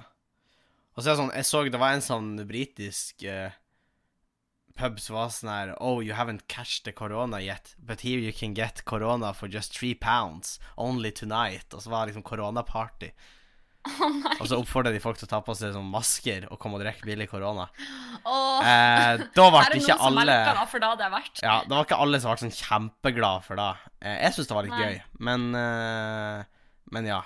Og 0.95 1.03
så 1.03 1.11
er 1.11 1.15
det 1.15 1.21
sånn, 1.21 1.35
jeg 1.35 1.49
så 1.49 1.63
det 1.69 1.81
var 1.83 1.97
en 1.97 2.05
sånn 2.07 2.31
britisk 2.47 3.25
eh, 3.27 3.57
pub 4.77 4.99
som 5.01 5.17
var 5.17 5.29
sånn 5.31 5.51
her 5.53 5.75
Oh, 5.81 6.01
you 6.03 6.15
haven't 6.15 6.47
catched 6.49 6.85
the 6.85 6.93
corona 6.93 7.41
yet, 7.41 7.75
but 7.79 8.01
here 8.03 8.19
you 8.19 8.33
can 8.33 8.55
get 8.55 8.85
corona 8.85 9.33
for 9.33 9.49
just 9.49 9.77
three 9.77 9.95
pounds. 9.95 10.59
Only 10.77 11.11
tonight. 11.13 11.73
Og 11.75 11.83
så 11.83 11.91
var 11.91 12.05
det 12.07 12.15
liksom 12.15 12.27
koronaparty. 12.27 13.13
Oh. 13.85 14.15
Og 14.41 14.47
så 14.49 14.57
oppfordra 14.57 14.89
de 14.95 15.01
folk 15.03 15.19
til 15.21 15.27
å 15.27 15.29
ta 15.29 15.39
på 15.45 15.53
seg 15.59 15.75
sånn 15.75 15.91
masker 15.93 16.47
og 16.49 16.57
komme 16.57 16.79
og 16.79 16.81
drikke 16.87 17.05
billig 17.05 17.27
korona. 17.29 17.67
Oh, 18.25 18.63
Eh, 18.65 19.21
da 19.37 19.45
ble 19.53 19.61
det 19.75 19.83
ikke 19.83 19.97
alle 20.01 20.23
merker 20.25 20.57
da, 20.57 20.63
for 20.73 20.81
da 20.81 20.89
det 20.97 21.09
vært. 21.13 21.43
Ja, 21.45 21.59
det 21.69 21.75
var 21.75 21.85
ikke 21.85 21.99
alle 22.01 22.21
som 22.23 22.33
ble 22.33 22.47
sånn 22.47 22.55
kjempeglad 22.57 23.45
for 23.45 23.61
det. 23.61 23.67
Eh, 24.01 24.15
jeg 24.23 24.39
syns 24.39 24.49
det 24.49 24.57
var 24.57 24.65
litt 24.71 24.73
Nei. 24.73 24.87
gøy, 24.87 24.97
men 25.29 25.45
eh, 25.61 26.49
Men 26.97 27.11
ja. 27.13 27.19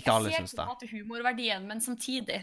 Ikke 0.00 0.14
alle 0.16 0.32
jeg 0.32 0.40
syns 0.40 0.54
ser 0.56 0.62
det. 0.62 0.64
på 0.64 0.72
en 0.72 0.78
måte 0.78 0.90
humorverdien, 0.94 1.68
men 1.68 1.84
samtidig 1.84 2.40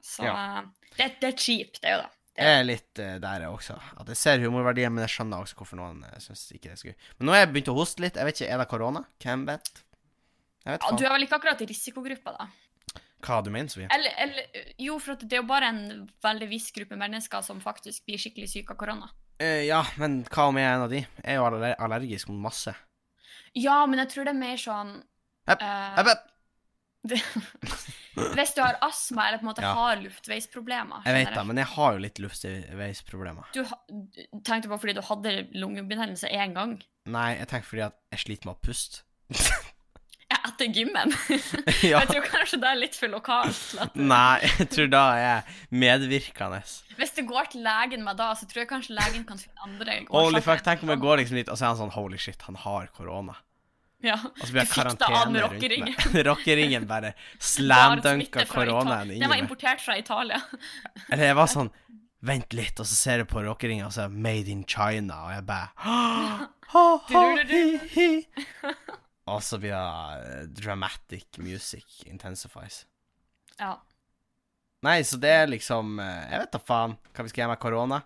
Så 0.00 0.24
Ja. 0.24 0.62
det, 0.96 1.10
det 1.20 1.34
er 1.34 1.36
cheap, 1.36 1.76
det 1.84 1.90
er 1.92 1.98
jo 1.98 2.02
det. 2.06 2.13
Jeg 2.34 2.58
er 2.58 2.64
litt 2.66 2.98
uh, 2.98 3.16
der, 3.22 3.44
jeg 3.44 3.54
også. 3.54 3.76
At 4.02 4.10
jeg 4.10 4.18
ser 4.18 4.42
humorverdien, 4.42 4.92
men 4.94 5.04
jeg 5.04 5.14
skjønner 5.14 5.44
også 5.44 5.58
hvorfor 5.60 5.78
noen 5.78 6.02
uh, 6.02 6.16
syns 6.22 6.48
ikke 6.54 6.72
det 6.72 6.80
er 6.80 6.90
gøy. 6.90 7.08
Men 7.18 7.28
nå 7.28 7.34
har 7.36 7.44
jeg 7.44 7.50
begynt 7.52 7.70
å 7.70 7.76
hoste 7.78 8.02
litt. 8.02 8.18
Jeg 8.18 8.28
vet 8.28 8.40
ikke, 8.40 8.50
Er 8.50 8.62
det 8.62 8.68
korona? 8.72 9.04
Hvem 9.22 9.46
vet? 9.48 9.70
Vet 10.64 10.86
Ja, 10.86 10.92
du 10.98 11.04
er 11.04 11.14
vel 11.14 11.26
ikke 11.26 11.38
akkurat 11.38 11.62
i 11.62 11.68
risikogruppa, 11.70 12.34
da? 12.38 12.48
Hva 13.24 13.38
du 13.44 13.52
mener, 13.54 13.70
Sofie? 13.72 13.88
Eller, 13.94 14.16
eller 14.20 14.72
Jo, 14.82 14.98
for 15.00 15.20
det 15.20 15.38
er 15.38 15.44
jo 15.44 15.48
bare 15.48 15.70
en 15.72 16.08
veldig 16.24 16.48
viss 16.50 16.68
gruppe 16.74 16.98
mennesker 17.00 17.44
som 17.46 17.62
faktisk 17.62 18.04
blir 18.08 18.20
skikkelig 18.20 18.50
syke 18.50 18.74
av 18.74 18.80
korona. 18.82 19.12
Uh, 19.38 19.62
ja, 19.64 19.84
men 20.00 20.22
hva 20.28 20.50
om 20.50 20.58
jeg 20.58 20.66
er 20.68 20.76
en 20.76 20.86
av 20.88 20.92
de? 20.92 21.04
Jeg 21.04 21.38
er 21.38 21.40
jo 21.40 21.72
allergisk 21.86 22.34
mot 22.34 22.42
masse. 22.50 22.74
Ja, 23.54 23.84
men 23.86 24.02
jeg 24.02 24.10
tror 24.10 24.26
det 24.26 24.34
er 24.34 24.42
mer 24.42 24.58
sånn 24.58 24.96
Hepp, 25.44 25.60
eh, 25.62 25.90
Hepp, 25.98 26.08
hepp. 26.08 26.30
Det, 27.04 27.18
Hvis 28.36 28.54
du 28.56 28.60
har 28.62 28.78
astma 28.86 29.26
eller 29.28 29.40
på 29.42 29.44
en 29.46 29.50
måte 29.50 29.64
Ja. 29.64 29.72
har 29.74 30.00
luftveisproblemer 30.02 31.04
Jeg 31.04 31.14
vet 31.18 31.34
det, 31.34 31.44
men 31.50 31.60
jeg 31.60 31.66
har 31.74 31.92
jo 31.96 32.02
litt 32.04 32.20
luftveisproblemer. 32.22 33.50
Du 33.54 33.62
tenkte 34.46 34.70
på 34.70 34.78
fordi 34.80 34.94
du 34.96 35.02
hadde 35.04 35.36
lungebetennelse 35.52 36.30
én 36.30 36.54
gang? 36.56 36.76
Nei, 37.10 37.34
jeg 37.38 37.48
tenker 37.50 37.68
fordi 37.68 37.86
at 37.90 37.96
jeg 38.14 38.24
sliter 38.26 38.50
med 38.50 38.56
å 38.56 38.60
puste. 38.64 39.04
Ja, 40.32 40.38
etter 40.48 40.70
gymmen? 40.72 41.10
ja. 41.84 41.98
Jeg 42.00 42.08
tror 42.08 42.24
kanskje 42.30 42.58
det 42.62 42.68
er 42.70 42.78
litt 42.80 42.94
for 42.96 43.12
lokalt. 43.12 43.58
Nei, 43.94 44.40
jeg 44.56 44.66
tror 44.72 44.86
da 44.88 45.02
er 45.12 45.20
jeg 45.20 45.58
medvirkende. 45.84 46.62
Hvis 46.96 47.12
du 47.18 47.20
går 47.28 47.50
til 47.52 47.60
legen 47.66 48.02
med 48.06 48.16
da, 48.18 48.30
så 48.32 48.48
tror 48.48 48.62
jeg 48.64 48.70
kanskje 48.70 48.96
legen 48.96 49.26
kan 49.28 49.38
finne 49.38 49.66
andre 49.68 49.98
Holy 50.08 50.38
årsaker. 50.40 50.46
fuck, 50.48 50.64
tenk 50.64 50.86
om 50.86 50.94
jeg 50.94 51.02
går 51.04 51.20
liksom 51.20 51.38
dit, 51.38 51.50
og 51.52 51.60
så 51.60 51.66
er 51.66 51.74
han 51.74 51.80
sånn 51.82 51.92
Holy 51.98 52.18
shit, 52.24 52.40
han 52.48 52.56
har 52.64 52.88
korona. 52.96 53.36
Ja. 54.04 54.18
Og 54.20 54.42
så 54.44 54.50
blir 54.52 54.62
jeg 54.62 54.72
karantene 54.74 55.44
rundt 55.46 55.62
meg. 55.64 55.94
Rockeringen 56.28 56.84
bare 56.90 57.14
slamdunka 57.54 58.44
koronaen 58.50 59.08
Ita- 59.08 59.14
inni 59.14 59.22
Den 59.24 59.32
var 59.32 59.40
importert 59.40 59.80
fra 59.84 59.96
Italia. 59.98 60.42
Eller 61.08 61.30
jeg 61.32 61.38
var 61.40 61.48
sånn 61.56 61.72
Vent 62.24 62.54
litt, 62.56 62.78
og 62.80 62.86
så 62.88 62.94
ser 62.96 63.20
jeg 63.20 63.28
på 63.28 63.42
rockeringen, 63.44 63.84
og 63.84 63.92
så 63.92 64.06
er 64.06 64.12
det 64.12 64.22
Made 64.24 64.48
in 64.48 64.62
China, 64.64 65.26
og 65.26 65.34
jeg 65.34 65.44
bare. 65.44 65.68
Og 69.24 69.40
så 69.44 69.58
blir 69.60 69.72
det 69.72 70.32
eh, 70.34 70.46
dramatic 70.52 71.38
music 71.40 72.02
intensifies. 72.08 72.82
Ja. 73.58 73.76
Nei, 74.84 74.98
så 75.06 75.16
det 75.20 75.30
er 75.32 75.46
liksom 75.48 75.98
eh, 76.02 76.24
Jeg 76.32 76.42
vet 76.42 76.56
da 76.56 76.60
faen 76.60 76.96
hva 77.14 77.24
vi 77.24 77.32
skal 77.32 77.44
gjøre 77.44 77.52
med 77.54 77.62
korona. 77.62 78.00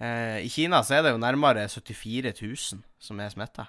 Eh, 0.00 0.38
I 0.42 0.50
Kina 0.52 0.82
så 0.86 0.98
er 0.98 1.06
det 1.06 1.14
jo 1.14 1.20
nærmere 1.22 1.68
74 1.70 2.32
000 2.40 2.82
som 2.98 3.20
er 3.22 3.30
smitta. 3.34 3.68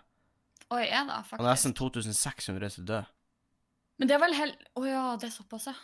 Oi, 0.74 0.84
er 0.84 1.06
det 1.08 1.16
Og 1.38 1.46
nesten 1.46 1.74
faktisk? 1.74 1.78
2600 2.12 2.70
som 2.76 2.88
dør. 2.90 3.06
Men 3.98 4.10
det 4.10 4.18
er 4.18 4.22
vel 4.22 4.36
helt 4.38 4.66
Å 4.78 4.84
ja, 4.88 5.06
det 5.20 5.30
er 5.30 5.36
såpass, 5.38 5.70
ja. 5.72 5.78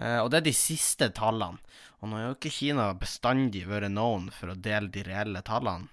Eh, 0.00 0.18
og 0.22 0.30
det 0.32 0.40
er 0.40 0.46
de 0.48 0.54
siste 0.56 1.10
tallene. 1.12 1.58
Og 2.00 2.08
nå 2.08 2.16
har 2.16 2.28
jo 2.30 2.34
ikke 2.38 2.52
Kina 2.54 2.88
bestandig 2.96 3.66
vært 3.68 3.90
known 3.92 4.30
for 4.32 4.52
å 4.52 4.56
dele 4.56 4.88
de 4.94 5.02
reelle 5.04 5.42
tallene. 5.44 5.90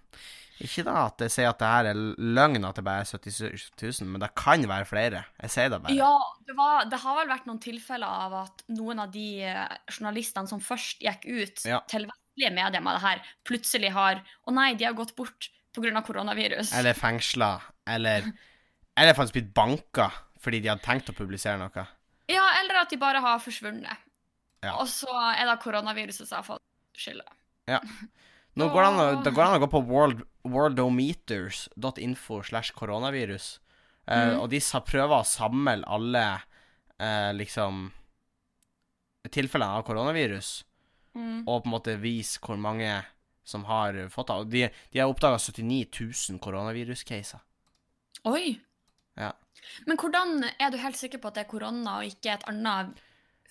Ikke 0.64 0.82
da 0.88 1.04
at 1.06 1.22
jeg 1.22 1.30
sier 1.36 1.52
at 1.52 1.60
det 1.62 1.68
her 1.70 1.88
er 1.92 1.98
løgn 2.18 2.64
at 2.66 2.80
det 2.80 2.84
bare 2.88 3.04
er 3.04 3.10
77 3.10 3.68
000, 3.78 4.08
men 4.10 4.24
det 4.24 4.32
kan 4.40 4.64
være 4.70 4.88
flere. 4.90 5.20
Jeg 5.44 5.54
sier 5.54 5.70
det 5.70 5.82
bare. 5.84 5.98
Ja, 5.98 6.14
det, 6.48 6.56
var, 6.58 6.88
det 6.90 6.98
har 7.04 7.20
vel 7.20 7.30
vært 7.30 7.46
noen 7.50 7.60
tilfeller 7.62 8.24
av 8.26 8.38
at 8.40 8.64
noen 8.74 9.04
av 9.04 9.12
de 9.14 9.28
eh, 9.46 9.76
journalistene 9.92 10.50
som 10.50 10.64
først 10.64 11.04
gikk 11.06 11.28
ut 11.30 11.62
Ja. 11.68 11.84
til 11.92 12.08
vestlige 12.10 12.54
medier 12.56 12.82
med 12.86 12.98
det 12.98 13.04
her, 13.06 13.22
plutselig 13.46 13.92
har 13.94 14.24
Å 14.48 14.56
nei, 14.56 14.72
de 14.80 14.88
har 14.88 14.98
gått 14.98 15.14
bort 15.20 15.50
pga. 15.78 16.02
koronavirus. 16.06 16.74
Eller 16.78 16.98
fengsla. 16.98 17.62
Eller, 17.90 18.32
eller 18.98 19.18
faktisk 19.18 19.38
blitt 19.40 19.54
banka 19.56 20.12
fordi 20.42 20.62
de 20.62 20.70
hadde 20.72 20.86
tenkt 20.86 21.10
å 21.10 21.16
publisere 21.18 21.58
noe. 21.60 21.86
Ja, 22.30 22.44
eller 22.60 22.84
at 22.84 22.92
de 22.94 23.00
bare 23.02 23.22
har 23.24 23.40
forsvunnet. 23.42 24.06
Ja. 24.64 24.76
Og 24.82 24.90
så 24.92 25.12
er 25.34 25.46
det 25.48 25.58
koronaviruset 25.64 26.28
som 26.28 26.42
har 26.42 26.46
fått 26.46 26.64
skylda. 26.98 27.26
Nå 28.58 28.68
går 28.74 28.84
det 28.84 28.90
an 28.90 29.24
det 29.26 29.34
går 29.36 29.44
an 29.46 29.58
å 29.58 29.64
gå 29.66 29.70
på 29.70 29.82
world, 29.86 30.24
worldometers.info 30.48 32.42
slash 32.50 32.74
koronavirus. 32.78 33.58
Eh, 34.08 34.34
mm. 34.34 34.40
Og 34.42 34.50
de 34.54 34.62
prøver 34.88 35.18
å 35.20 35.28
samle 35.28 35.82
alle 35.86 36.24
eh, 36.98 37.34
liksom 37.38 37.90
tilfellene 39.34 39.82
av 39.82 39.86
koronavirus, 39.88 40.64
Mm. 41.18 41.48
og 41.50 41.64
på 41.64 41.66
en 41.66 41.72
måte 41.74 41.94
vise 41.98 42.38
hvor 42.38 42.60
mange 42.62 42.92
som 43.48 43.64
har 43.70 43.96
fått 44.12 44.28
det. 44.28 44.50
De, 44.52 44.64
de 44.94 45.00
har 45.00 45.08
oppdaga 45.12 45.40
79 45.40 45.88
000 46.34 46.40
koronaviruscaser. 46.44 47.40
Oi. 48.28 48.58
Ja. 49.18 49.32
Men 49.88 49.98
hvordan 49.98 50.42
er 50.60 50.72
du 50.74 50.78
helt 50.82 50.98
sikker 51.00 51.22
på 51.24 51.30
at 51.32 51.38
det 51.40 51.46
er 51.46 51.50
korona 51.52 51.98
og 52.02 52.10
ikke 52.12 52.34
et 52.36 52.44
annet 52.52 52.98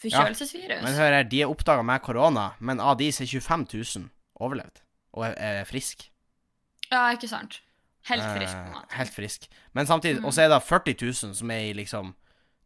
forkjølelsesvirus? 0.02 0.82
Men 0.84 0.94
hør 0.98 1.16
her, 1.18 1.22
de 1.30 1.40
er 1.42 1.50
oppdaga 1.52 1.82
med 1.86 2.02
korona, 2.04 2.50
men 2.60 2.80
av 2.80 2.98
de 3.00 3.08
så 3.12 3.24
er 3.24 3.30
25 3.32 3.66
000 3.72 4.10
overlevd 4.44 4.82
og 5.16 5.24
er, 5.30 5.34
er 5.62 5.64
friske. 5.68 6.10
Ja, 6.90 7.06
ikke 7.16 7.28
sant? 7.32 7.62
Helt 8.06 8.22
frisk. 8.22 8.52
på 8.54 8.60
en 8.60 8.68
Eh, 8.68 8.74
måte. 8.76 8.94
helt 8.94 9.14
frisk. 9.14 9.46
Men 9.74 9.86
samtidig, 9.86 10.20
Mm. 10.20 10.24
og 10.28 10.32
så 10.36 10.42
er 10.44 10.48
det 10.52 10.62
40 10.62 10.94
000 11.02 11.34
som 11.34 11.50
er 11.50 11.70
i 11.70 11.72
liksom 11.74 12.14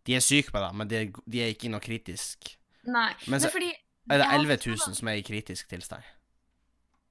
De 0.07 0.15
er 0.17 0.21
syke 0.21 0.51
med 0.53 0.63
det, 0.63 0.75
men 0.75 0.89
de, 0.89 0.97
er- 0.97 1.21
de 1.31 1.41
er 1.43 1.47
ikke 1.53 1.65
i 1.67 1.69
noe 1.71 1.81
kritisk. 1.81 2.57
Nei. 2.85 3.13
Men 3.29 3.41
Men 3.41 3.51
fordi 3.51 3.73
Er 4.11 4.19
det 4.19 4.27
11 4.33 4.57
000 4.67 4.95
som 4.97 5.09
er 5.09 5.13
i 5.13 5.23
kritisk 5.23 5.69
tilstand? 5.69 6.03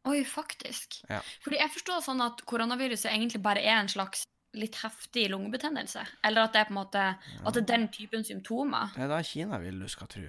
Oi, 0.09 0.23
faktisk. 0.25 0.99
Ja. 1.09 1.21
Fordi 1.45 1.59
jeg 1.61 1.71
forstår 1.77 2.03
sånn 2.05 2.21
at 2.25 2.43
koronaviruset 2.49 3.11
egentlig 3.11 3.41
bare 3.45 3.61
er 3.63 3.77
en 3.83 3.91
slags 3.91 4.25
litt 4.57 4.79
heftig 4.81 5.27
lungebetennelse. 5.29 6.01
Eller 6.25 6.47
at 6.47 6.55
det 6.55 6.63
er 6.63 6.69
på 6.69 6.73
en 6.73 6.79
måte 6.81 7.01
At 7.45 7.53
det 7.53 7.61
er 7.61 7.67
den 7.69 7.87
typen 7.93 8.23
symptomer. 8.25 8.89
Det 8.95 9.03
er 9.05 9.11
da 9.11 9.19
Kina 9.25 9.59
vil 9.61 9.77
du 9.83 9.87
skal 9.91 10.09
tro. 10.09 10.23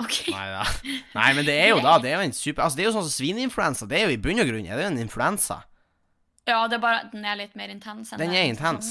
OK. 0.00 0.16
Nei 0.32 0.46
da. 0.48 0.62
Nei, 1.12 1.26
men 1.36 1.44
det 1.44 1.54
er 1.60 1.68
jo 1.74 1.80
da 1.84 1.98
Det 2.00 2.08
er 2.08 2.16
jo 2.16 2.24
en 2.30 2.32
super 2.32 2.64
Altså, 2.64 2.78
det 2.78 2.86
er 2.86 2.88
jo 2.88 2.94
sånn 2.96 3.04
som 3.04 3.12
svineinfluensa. 3.18 3.88
Det 3.90 3.98
er 3.98 4.06
jo 4.08 4.14
i 4.16 4.20
bunn 4.24 4.40
og 4.40 4.48
grunn 4.48 4.64
er 4.64 4.80
det 4.80 4.86
jo 4.86 4.92
en 4.94 5.02
influensa. 5.02 5.58
Ja, 6.48 6.62
det 6.68 6.78
er 6.78 6.82
bare 6.82 7.02
den 7.12 7.24
er 7.28 7.36
litt 7.40 7.54
mer 7.56 7.68
intens 7.72 8.12
enn 8.12 8.20
Den 8.20 8.32
er 8.36 8.48
intens. 8.48 8.90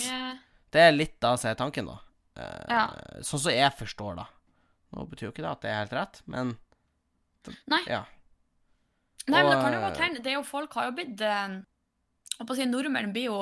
Det 0.74 0.82
er 0.82 0.94
litt 0.94 1.18
da 1.22 1.34
som 1.38 1.52
er 1.52 1.58
tanken, 1.60 1.90
da. 1.90 1.98
Eh, 2.38 2.64
Ja. 2.70 2.86
Sånn 3.26 3.42
som 3.42 3.54
jeg 3.54 3.74
forstår 3.78 4.16
da. 4.22 4.28
Nå 4.94 5.08
betyr 5.10 5.28
jo 5.28 5.34
ikke 5.34 5.44
det 5.46 5.52
at 5.52 5.62
det 5.66 5.70
er 5.74 5.80
helt 5.82 5.94
rett, 5.98 6.22
men 6.30 6.56
Nei. 7.68 7.82
Ja. 7.90 8.04
Nei, 9.32 9.40
men 9.40 9.54
det 9.54 9.62
kan 9.62 9.72
jo 9.76 9.80
eh, 9.80 9.86
godt 9.86 10.02
hende. 10.04 10.24
Det 10.24 10.34
er 10.34 10.38
jo 10.40 10.44
folk 10.48 10.76
har 10.76 10.90
jo 10.90 10.98
blitt 10.98 11.22
eh, 11.24 11.56
holdt 12.38 12.50
på 12.50 12.56
å 12.56 12.60
si 12.60 12.68
Nordmenn 12.68 13.14
blir 13.16 13.30
jo 13.30 13.40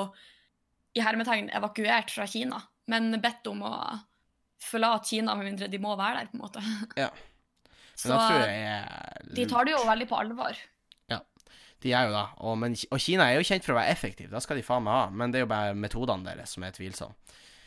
i 0.98 1.02
hermetegn 1.02 1.50
evakuert 1.56 2.12
fra 2.14 2.28
Kina, 2.30 2.60
men 2.92 3.16
bedt 3.24 3.48
om 3.50 3.64
å 3.66 3.74
forlate 4.62 5.14
Kina 5.14 5.36
med 5.40 5.48
mindre 5.48 5.70
de 5.72 5.80
må 5.82 5.96
være 5.98 6.22
der, 6.22 6.32
på 6.32 6.38
en 6.38 6.44
måte. 6.44 6.64
Ja. 7.00 7.10
Så 7.96 8.10
Men 8.12 8.18
da 8.18 8.28
tror 8.28 8.44
jeg 8.46 8.68
er 8.68 9.32
de 9.38 9.48
tar 9.50 9.68
det 9.68 9.76
jo 9.76 9.82
veldig 9.88 10.08
på 10.10 10.20
alvor. 10.20 10.60
Ja, 11.12 11.22
De 11.82 11.94
er 11.98 12.10
jo 12.10 12.14
da. 12.14 12.26
Og, 12.46 12.58
men, 12.62 12.76
og 12.92 13.02
Kina 13.02 13.30
er 13.30 13.40
jo 13.40 13.48
kjent 13.48 13.66
for 13.66 13.76
å 13.76 13.80
være 13.80 13.96
effektiv, 13.96 14.30
da 14.34 14.42
skal 14.44 14.60
de 14.60 14.66
faen 14.68 14.86
meg 14.86 14.98
ha. 15.00 15.06
Men 15.10 15.34
det 15.34 15.42
er 15.42 15.48
jo 15.48 15.54
bare 15.54 15.78
metodene 15.78 16.28
deres 16.28 16.58
som 16.58 16.68
er 16.68 16.76
tvilsomme. 16.76 17.18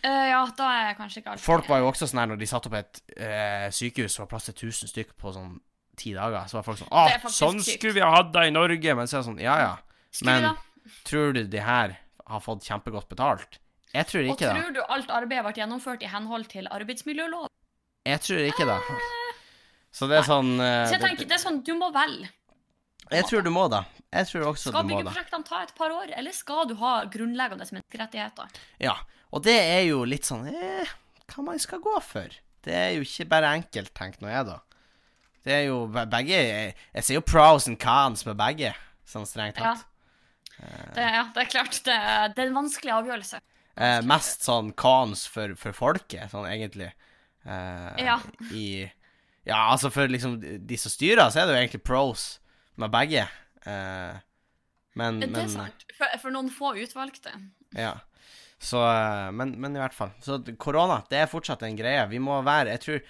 Uh, 0.04 0.26
ja, 0.28 0.40
da 0.52 0.66
er 0.68 0.82
jeg 0.90 0.96
kanskje 0.98 1.20
ikke 1.22 1.30
alltid 1.32 1.46
Folk 1.46 1.68
var 1.70 1.78
jo 1.80 1.86
også 1.88 2.06
sånn 2.10 2.18
her 2.20 2.26
når 2.28 2.40
de 2.42 2.48
satte 2.50 2.68
opp 2.68 2.74
et 2.76 2.98
uh, 3.16 3.70
sykehus 3.72 4.18
og 4.20 4.28
plass 4.28 4.50
til 4.50 4.68
1000 4.68 4.90
stykk 4.90 5.14
på 5.16 5.32
sånn 5.32 5.54
ti 5.96 6.12
dager, 6.16 6.46
så 6.50 6.58
var 6.58 6.66
folk 6.66 6.78
sånn 6.80 6.90
Å, 6.92 7.04
Det 7.10 7.32
sånn 7.32 7.60
sykt. 7.62 7.78
skulle 7.80 7.96
vi 7.98 8.04
ha 8.04 8.10
hatt 8.16 8.32
det 8.34 8.46
i 8.48 8.54
Norge! 8.54 8.94
Men 8.98 9.06
så 9.10 9.18
er 9.18 9.22
det 9.22 9.28
sånn 9.30 9.40
Ja 9.42 9.56
ja. 9.62 9.74
Men 10.28 10.50
tror 11.08 11.32
du 11.34 11.42
de 11.50 11.60
her 11.64 11.96
har 12.26 12.40
fått 12.44 12.64
kjempegodt 12.68 13.08
betalt? 13.10 13.58
Jeg 13.94 14.06
tror 14.10 14.24
Og 14.26 14.32
ikke 14.34 14.48
det. 14.50 14.54
tror 14.62 14.72
du 14.74 14.80
alt 14.96 15.10
arbeidet 15.14 15.44
ble 15.46 15.54
gjennomført 15.62 16.02
i 16.02 16.10
henhold 16.10 16.48
til 16.50 16.66
arbeidsmiljølov? 16.70 17.48
Jeg 18.04 18.20
tror 18.20 18.40
ikke 18.50 18.66
det. 18.68 18.78
Så 19.94 20.08
det 20.10 20.18
er 20.18 20.26
sånn 20.26 20.56
uh, 20.58 20.84
Så 20.88 20.96
jeg 20.96 21.02
tenker, 21.04 21.28
det 21.30 21.36
er 21.38 21.42
sånn, 21.44 21.60
du 21.64 21.72
må 21.78 21.92
velge. 21.94 22.28
Jeg 23.12 23.26
tror 23.28 23.44
du 23.44 23.50
må 23.54 23.66
da. 23.70 23.84
Jeg 24.14 24.26
tror 24.30 24.46
også 24.50 24.70
Skal 24.72 24.86
du 24.86 24.90
må 24.90 24.98
da. 24.98 25.02
byggeprosjektene 25.04 25.46
ta 25.46 25.60
et 25.62 25.74
par 25.78 25.92
år, 25.94 26.10
eller 26.16 26.34
skal 26.34 26.66
du 26.70 26.74
ha 26.80 26.92
grunnleggende 27.12 27.66
menneskerettigheter? 27.70 28.50
Ja. 28.82 28.96
Og 29.34 29.42
det 29.46 29.54
er 29.60 29.82
jo 29.88 30.04
litt 30.08 30.26
sånn 30.26 30.46
eh, 30.50 30.90
Hva 31.30 31.44
man 31.46 31.58
skal 31.62 31.82
gå 31.84 31.94
for. 32.04 32.34
Det 32.64 32.74
er 32.74 32.90
jo 32.96 33.04
ikke 33.04 33.26
bare 33.28 33.50
enkelt, 33.58 33.92
tenk 33.94 34.20
nå 34.22 34.30
jeg, 34.32 34.46
da. 34.48 34.58
Det 35.44 35.52
er 35.52 35.64
jo 35.68 35.82
begge 35.92 36.38
Jeg 36.38 37.04
ser 37.04 37.18
jo 37.18 37.24
pros 37.26 37.68
and 37.68 37.78
cons 37.80 38.24
med 38.26 38.38
begge, 38.40 38.72
sånn 39.08 39.26
strengt 39.28 39.58
tatt. 39.60 39.84
Det, 40.94 41.02
ja, 41.02 41.24
det 41.34 41.42
er 41.42 41.50
klart. 41.50 41.80
Det, 41.84 41.96
det 42.36 42.44
er 42.44 42.48
en 42.48 42.56
vanskelig 42.56 42.92
avgjørelse. 42.94 43.40
Eh, 43.74 44.00
mest 44.06 44.44
sånn 44.46 44.70
cons 44.78 45.26
for, 45.28 45.56
for 45.58 45.74
folket, 45.76 46.30
sånn 46.32 46.46
egentlig. 46.48 46.92
Eh, 47.44 48.04
Ja. 48.04 48.20
I 48.54 48.90
Ja, 49.44 49.58
altså 49.74 49.90
for 49.92 50.08
liksom 50.08 50.38
de 50.40 50.76
som 50.80 50.92
styrer, 50.94 51.26
så 51.28 51.42
er 51.42 51.46
det 51.50 51.56
jo 51.56 51.60
egentlig 51.60 51.82
pros 51.84 52.38
med 52.80 52.92
begge. 52.94 53.26
Eh, 53.66 54.22
men, 54.96 55.20
Det 55.20 55.28
er 55.42 55.50
sant. 55.52 55.84
For, 55.98 56.16
for 56.22 56.32
noen 56.32 56.48
få 56.54 56.72
utvalgte. 56.80 57.34
Ja. 57.76 57.98
Så 58.62 58.80
eh, 58.80 59.28
men, 59.36 59.56
men 59.60 59.76
i 59.76 59.82
hvert 59.82 59.96
fall. 59.96 60.14
Så 60.24 60.38
korona, 60.56 61.02
det 61.10 61.20
er 61.20 61.28
fortsatt 61.28 61.66
en 61.66 61.76
greie. 61.76 62.06
Vi 62.08 62.22
må 62.22 62.38
være 62.46 62.72
Jeg 62.78 62.84
tror, 62.86 63.02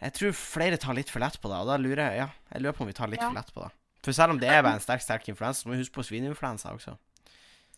jeg 0.00 0.12
tror 0.18 0.36
flere 0.36 0.76
tar 0.80 0.96
litt 0.98 1.10
for 1.12 1.24
lett 1.24 1.38
på 1.40 1.48
det, 1.48 1.58
og 1.62 1.70
da 1.70 1.76
lurer 1.80 2.02
jeg 2.10 2.22
Ja, 2.24 2.28
jeg 2.52 2.62
lurer 2.62 2.76
på 2.76 2.84
om 2.84 2.90
vi 2.90 2.96
tar 2.96 3.08
litt 3.08 3.22
Ja. 3.22 3.30
for 3.30 3.38
lett 3.38 3.54
på 3.54 3.64
det. 3.64 3.70
For 4.04 4.12
selv 4.12 4.36
om 4.36 4.38
det 4.38 4.48
er 4.48 4.62
bare 4.62 4.78
en 4.78 4.84
sterk, 4.84 5.02
sterk 5.02 5.28
influensa, 5.28 5.62
så 5.62 5.68
må 5.68 5.74
vi 5.74 5.82
huske 5.82 5.96
på 5.96 6.04
svineinfluensa 6.06 6.70
også. 6.70 6.94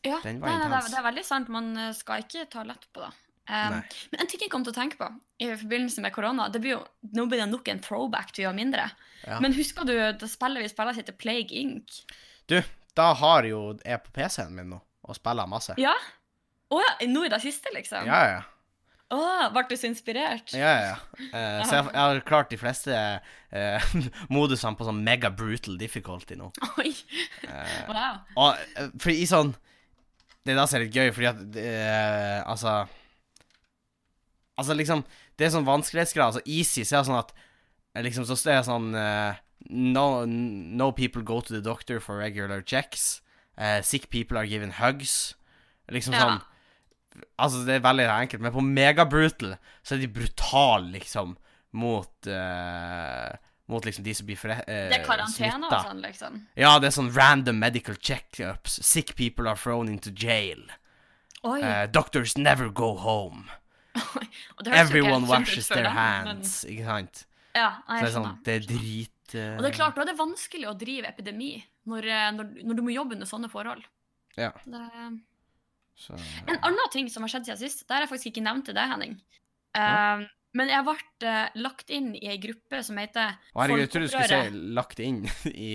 Ja, 0.05 0.19
nei, 0.25 0.35
nei, 0.39 0.51
det, 0.59 0.67
er, 0.67 0.91
det 0.93 0.99
er 0.99 1.07
veldig 1.07 1.25
sant. 1.27 1.49
Man 1.51 1.73
eh, 1.77 1.95
skal 1.97 2.23
ikke 2.23 2.45
ta 2.53 2.63
lett 2.67 2.85
på 2.95 3.03
det. 3.03 3.11
Um, 3.49 3.79
men 4.13 4.21
en 4.21 4.29
ting 4.29 4.43
jeg 4.45 4.51
kom 4.53 4.65
til 4.67 4.75
å 4.75 4.77
tenke 4.77 4.99
på 5.01 5.07
i 5.41 5.47
forbindelse 5.57 6.03
med 6.05 6.13
korona 6.13 6.51
det 6.53 6.61
blir 6.61 6.75
jo, 6.75 6.81
Nå 7.17 7.25
blir 7.31 7.41
det 7.41 7.47
nok 7.49 7.71
en 7.73 7.79
throwback 7.81 8.35
til 8.35 8.43
å 8.43 8.47
gjøre 8.49 8.59
mindre. 8.59 8.85
Ja. 9.23 9.39
Men 9.41 9.57
husker 9.57 9.89
du 9.89 9.95
det 9.97 10.29
spillet 10.29 10.67
vi 10.67 10.69
spiller 10.69 10.93
som 10.93 11.01
heter 11.01 11.17
Plague 11.17 11.57
Inc? 11.57 12.03
Du, 12.51 12.59
da 12.99 13.09
har 13.17 13.49
jo 13.49 13.63
jeg 13.81 14.03
på 14.05 14.13
PC-en 14.21 14.53
min 14.53 14.69
nå, 14.75 14.83
og 15.09 15.17
spiller 15.17 15.49
masse. 15.49 15.79
Ja? 15.81 15.95
Å 16.69 16.83
ja, 16.85 16.93
nå 17.09 17.25
i 17.25 17.33
det 17.33 17.41
siste, 17.41 17.73
liksom? 17.73 18.05
Ja, 18.05 18.21
ja. 18.37 18.43
Å, 19.09 19.49
ble 19.55 19.63
du 19.71 19.77
så 19.81 19.89
inspirert? 19.89 20.53
Ja, 20.53 20.73
ja. 20.85 20.97
Eh, 21.31 21.63
så 21.65 21.79
jeg, 21.79 21.85
jeg 21.95 21.97
har 22.03 22.19
klart 22.29 22.51
de 22.53 22.59
fleste 22.61 22.93
uh, 22.93 23.87
modusene 24.35 24.77
på 24.77 24.85
sånn 24.85 25.01
mega 25.07 25.31
brutal 25.33 25.79
difficulty 25.81 26.37
nå. 26.37 26.51
Oi. 26.83 26.93
Eh, 27.49 27.79
Wow. 27.89 28.19
Og 28.37 28.59
eh, 28.77 28.91
for 29.01 29.15
i 29.15 29.25
sånn 29.31 29.55
Det 30.45 30.53
er 30.53 30.59
da 30.61 30.67
som 30.69 30.77
er 30.79 30.85
litt 30.85 30.97
gøy, 30.99 31.09
fordi 31.17 31.31
at 31.31 32.45
Altså 32.53 32.75
Altså, 34.59 34.75
liksom 34.77 35.05
Det 35.39 35.47
er 35.47 35.55
sånn 35.55 35.67
vanskelighetsgrad. 35.69 36.35
Altså, 36.35 36.43
easy 36.45 36.85
så 36.85 36.99
er 36.99 37.05
det 37.07 37.09
sånn 37.09 37.23
at 37.23 37.33
Liksom, 38.05 38.27
så 38.29 38.37
er 38.53 38.59
det 38.61 38.69
sånn 38.69 38.91
no, 39.97 40.05
no 40.29 40.91
people 40.93 41.25
go 41.27 41.41
to 41.41 41.51
the 41.55 41.63
doctor 41.65 41.99
for 41.99 42.21
regular 42.21 42.61
checks. 42.63 43.23
Sick 43.83 44.07
people 44.13 44.39
are 44.39 44.47
given 44.47 44.71
hugs. 44.79 45.35
Liksom 45.91 46.15
Ja. 46.15 46.21
sånn 46.27 46.39
Altså, 47.39 47.65
det 47.67 47.77
er 47.77 47.85
veldig 47.85 48.07
enkelt, 48.15 48.43
men 48.45 48.55
på 48.55 48.65
megabrutal 48.65 49.57
så 49.83 49.95
er 49.97 50.03
de 50.03 50.09
brutale, 50.09 50.91
liksom, 50.97 51.37
mot 51.79 52.31
uh, 52.33 53.37
Mot 53.69 53.85
liksom 53.85 54.01
de 54.01 54.15
som 54.17 54.25
blir 54.25 54.39
smitta. 54.41 54.63
Uh, 54.65 54.87
Det 54.89 54.97
er 54.97 55.03
karantene 55.05 55.69
og 55.69 55.83
sånn, 55.85 55.99
liksom. 56.01 56.37
Ja, 56.57 56.71
det 56.81 56.89
er 56.89 56.95
sånn 56.97 57.11
random 57.13 57.59
medical 57.61 57.99
checkups. 58.01 58.79
Sick 58.81 59.13
people 59.19 59.45
are 59.45 59.61
thrown 59.61 59.91
into 59.93 60.09
jail. 60.09 60.63
Eh, 61.45 61.85
doctors 61.93 62.37
never 62.39 62.71
go 62.71 62.97
home. 62.97 63.45
Everyone 64.67 65.27
washes 65.29 65.69
their 65.69 65.91
hands. 65.93 66.65
men-. 66.65 66.73
Ikke 66.73 66.87
sant? 66.89 67.25
Ja, 67.55 67.69
nei, 67.89 67.99
Så 67.99 68.01
det 68.01 68.09
er 68.09 68.17
sånn. 68.17 68.35
Det 68.47 68.55
er 68.55 68.67
drit 68.69 69.35
uh... 69.35 69.57
Og 69.59 69.63
det 69.65 69.71
er 69.71 69.77
klart, 69.77 69.97
da 69.97 70.05
er 70.05 70.11
det 70.13 70.17
vanskelig 70.19 70.69
å 70.71 70.75
drive 70.79 71.09
epidemi 71.13 71.53
når, 71.89 72.09
eh, 72.09 72.29
når, 72.37 72.51
når 72.69 72.79
du 72.79 72.83
må 72.87 72.95
jobbe 72.95 73.17
under 73.19 73.29
sånne 73.29 73.51
forhold. 73.53 73.85
Ja. 74.39 74.53
Det, 74.65 74.83
Så, 75.99 76.17
en 76.47 76.59
annen 76.63 76.91
ting 76.95 77.09
som 77.11 77.25
har 77.27 77.33
skjedd 77.33 77.49
siden 77.49 77.61
sist, 77.61 77.87
der 77.91 78.05
jeg 78.05 78.11
faktisk 78.13 78.33
ikke 78.33 78.45
nevnt 78.47 78.69
til 78.71 78.77
deg, 78.79 78.91
Henning. 78.93 79.17
Eh, 79.79 80.27
men 80.57 80.71
jeg 80.73 80.85
ble 80.87 80.95
uh, 81.29 81.59
lagt 81.61 81.91
inn 81.93 82.13
i 82.17 82.31
ei 82.33 82.39
gruppe 82.41 82.81
som 82.87 82.97
heter 82.99 83.35
herregud, 83.53 83.83
jeg 83.83 83.91
trodde 83.93 84.07
du 84.07 84.13
skulle 84.15 84.39
si 84.41 84.63
lagt 84.79 85.03
inn 85.05 85.19
i 85.53 85.73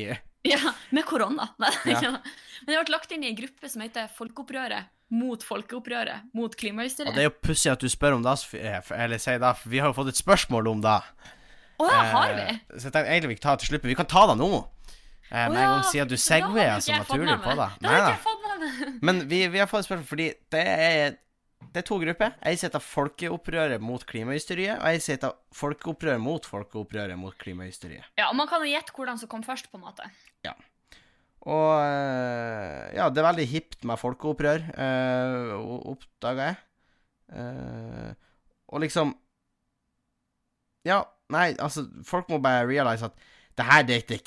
Ja, 0.48 0.74
med 0.90 1.06
korona. 1.08 1.52
Ja. 1.88 2.18
Men 2.66 2.74
jeg 2.74 2.88
ble 2.88 2.96
lagt 2.96 3.14
inn 3.14 3.24
i 3.24 3.30
ei 3.30 3.38
gruppe 3.38 3.70
som 3.70 3.84
heter 3.86 4.10
Folkeopprøret 4.18 4.90
mot 5.14 5.44
folkeopprøret 5.46 6.34
mot 6.34 6.56
Og 6.58 7.12
det 7.14 7.22
er 7.22 7.28
jo 7.28 7.34
pussig 7.46 7.70
at 7.70 7.84
du 7.84 7.90
spør 7.92 8.16
om 8.18 8.24
det, 8.26 8.34
eller 8.98 9.22
sier 9.22 9.38
det, 9.38 9.52
for 9.60 9.70
vi 9.70 9.82
har 9.84 9.92
jo 9.92 9.98
fått 10.00 10.10
et 10.10 10.18
spørsmål 10.18 10.72
om 10.72 10.82
det. 10.82 10.96
Å 11.78 11.90
ja, 11.90 12.00
har 12.16 12.34
vi? 12.34 12.48
Eh, 12.50 12.62
Så 12.80 12.88
jeg 12.88 12.96
tenkte 12.96 13.12
egentlig 13.12 13.34
vi 13.34 13.38
kan 13.38 13.46
ta 13.46 13.54
det 13.54 13.62
til 13.64 13.72
slutt, 13.74 13.84
men 13.84 13.94
vi 13.94 14.00
kan 14.00 14.10
ta 14.10 14.24
det 14.32 14.38
nå. 14.40 14.50
Eh, 15.30 15.36
med 15.36 15.60
en 15.60 15.70
gang 15.70 15.84
ja, 15.84 15.90
siden 15.92 16.10
du 16.10 16.18
segwayer 16.18 16.82
så 16.82 16.98
naturlig 16.98 17.38
på 17.46 17.54
det. 17.60 17.70
det. 17.78 17.92
Har 17.92 18.00
ikke 18.00 18.16
jeg 18.16 18.24
fått. 18.26 18.43
Men 19.06 19.24
vi, 19.30 19.46
vi 19.52 19.62
har 19.62 19.70
fått 19.70 19.88
spørsmål 19.88 20.10
fordi 20.10 20.28
det 20.54 20.64
er, 20.64 21.16
det 21.74 21.84
er 21.84 21.88
to 21.88 21.98
grupper. 22.02 22.36
Ei 22.46 22.58
heter 22.60 22.84
Folkeopprøret 22.84 23.84
mot 23.84 24.04
klimahysteriet, 24.10 24.78
og 24.80 24.90
ei 24.90 25.00
heter 25.02 25.34
Folkeopprøret 25.56 26.22
mot 26.22 26.46
Folkeopprøret 26.48 27.20
mot 27.20 27.38
klimahysteriet. 27.40 28.06
Ja, 28.20 28.30
og 28.30 28.38
Man 28.40 28.52
kan 28.52 28.64
jo 28.66 28.72
gjette 28.72 28.96
hvordan 28.96 29.22
som 29.22 29.32
kom 29.32 29.46
først, 29.46 29.72
på 29.72 29.80
en 29.80 29.88
måte. 29.88 30.08
Ja. 30.46 30.56
Og 31.44 31.72
eh, 31.84 32.94
ja, 32.96 33.10
det 33.12 33.20
er 33.20 33.28
veldig 33.28 33.48
hipt 33.52 33.82
med 33.88 34.00
folkeopprør, 34.00 34.64
uh, 34.78 35.90
oppdaga 35.92 36.54
jeg. 36.54 36.62
Eh, 37.34 38.12
og 38.70 38.84
liksom 38.84 39.14
Ja, 40.84 41.02
nei, 41.32 41.54
altså, 41.64 41.86
folk 42.04 42.28
må 42.32 42.42
bare 42.44 42.68
realize 42.68 43.08
at 43.08 43.16
det 43.58 43.66
her, 43.66 43.84
det 43.88 43.96
er 43.96 44.02
ikke 44.04 44.20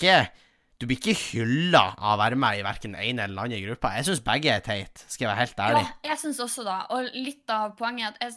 Du 0.79 0.87
blir 0.87 0.99
ikke 0.99 1.15
hylla 1.17 1.95
av 1.97 2.17
å 2.17 2.21
være 2.21 2.37
med 2.37 2.59
i 2.59 2.65
verken 2.67 2.93
den 2.93 3.01
ene 3.01 3.25
eller 3.25 3.35
den 3.35 3.45
andre 3.47 3.61
gruppa. 3.65 3.95
Jeg 3.97 4.09
syns 4.11 4.21
begge 4.27 4.51
er 4.53 4.61
teit, 4.65 5.05
skal 5.09 5.25
jeg 5.27 5.31
være 5.31 5.43
helt 5.45 5.62
ærlig. 5.67 5.85
Ja, 5.87 6.11
jeg 6.11 6.19
syns 6.21 6.41
også 6.45 6.65
da, 6.67 6.79
Og 6.93 7.09
litt 7.17 7.49
av 7.51 7.77
poenget 7.79 8.07
er 8.07 8.12
at 8.12 8.25
jeg 8.27 8.37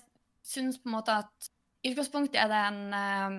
syns 0.54 0.78
på 0.80 0.88
en 0.90 0.96
måte 0.96 1.18
at 1.26 1.50
i 1.84 1.92
utgangspunktet 1.94 2.40
er 2.42 2.48
det 2.52 2.62
en 2.70 2.80
eh, 2.94 3.36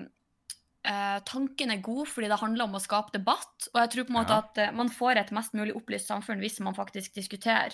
eh, 0.91 1.17
Tanken 1.25 1.73
er 1.73 1.81
god 1.85 2.07
fordi 2.09 2.29
det 2.31 2.39
handler 2.41 2.65
om 2.69 2.77
å 2.77 2.81
skape 2.81 3.13
debatt, 3.13 3.67
og 3.73 3.81
jeg 3.81 3.91
tror 3.93 4.07
på 4.07 4.13
en 4.13 4.19
måte 4.21 4.37
Ja. 4.37 4.45
at 4.45 4.57
eh, 4.57 4.71
man 4.77 4.89
får 4.89 5.17
et 5.21 5.31
mest 5.37 5.53
mulig 5.57 5.75
opplyst 5.77 6.09
samfunn 6.09 6.41
hvis 6.41 6.59
man 6.61 6.77
faktisk 6.77 7.13
diskuterer. 7.17 7.73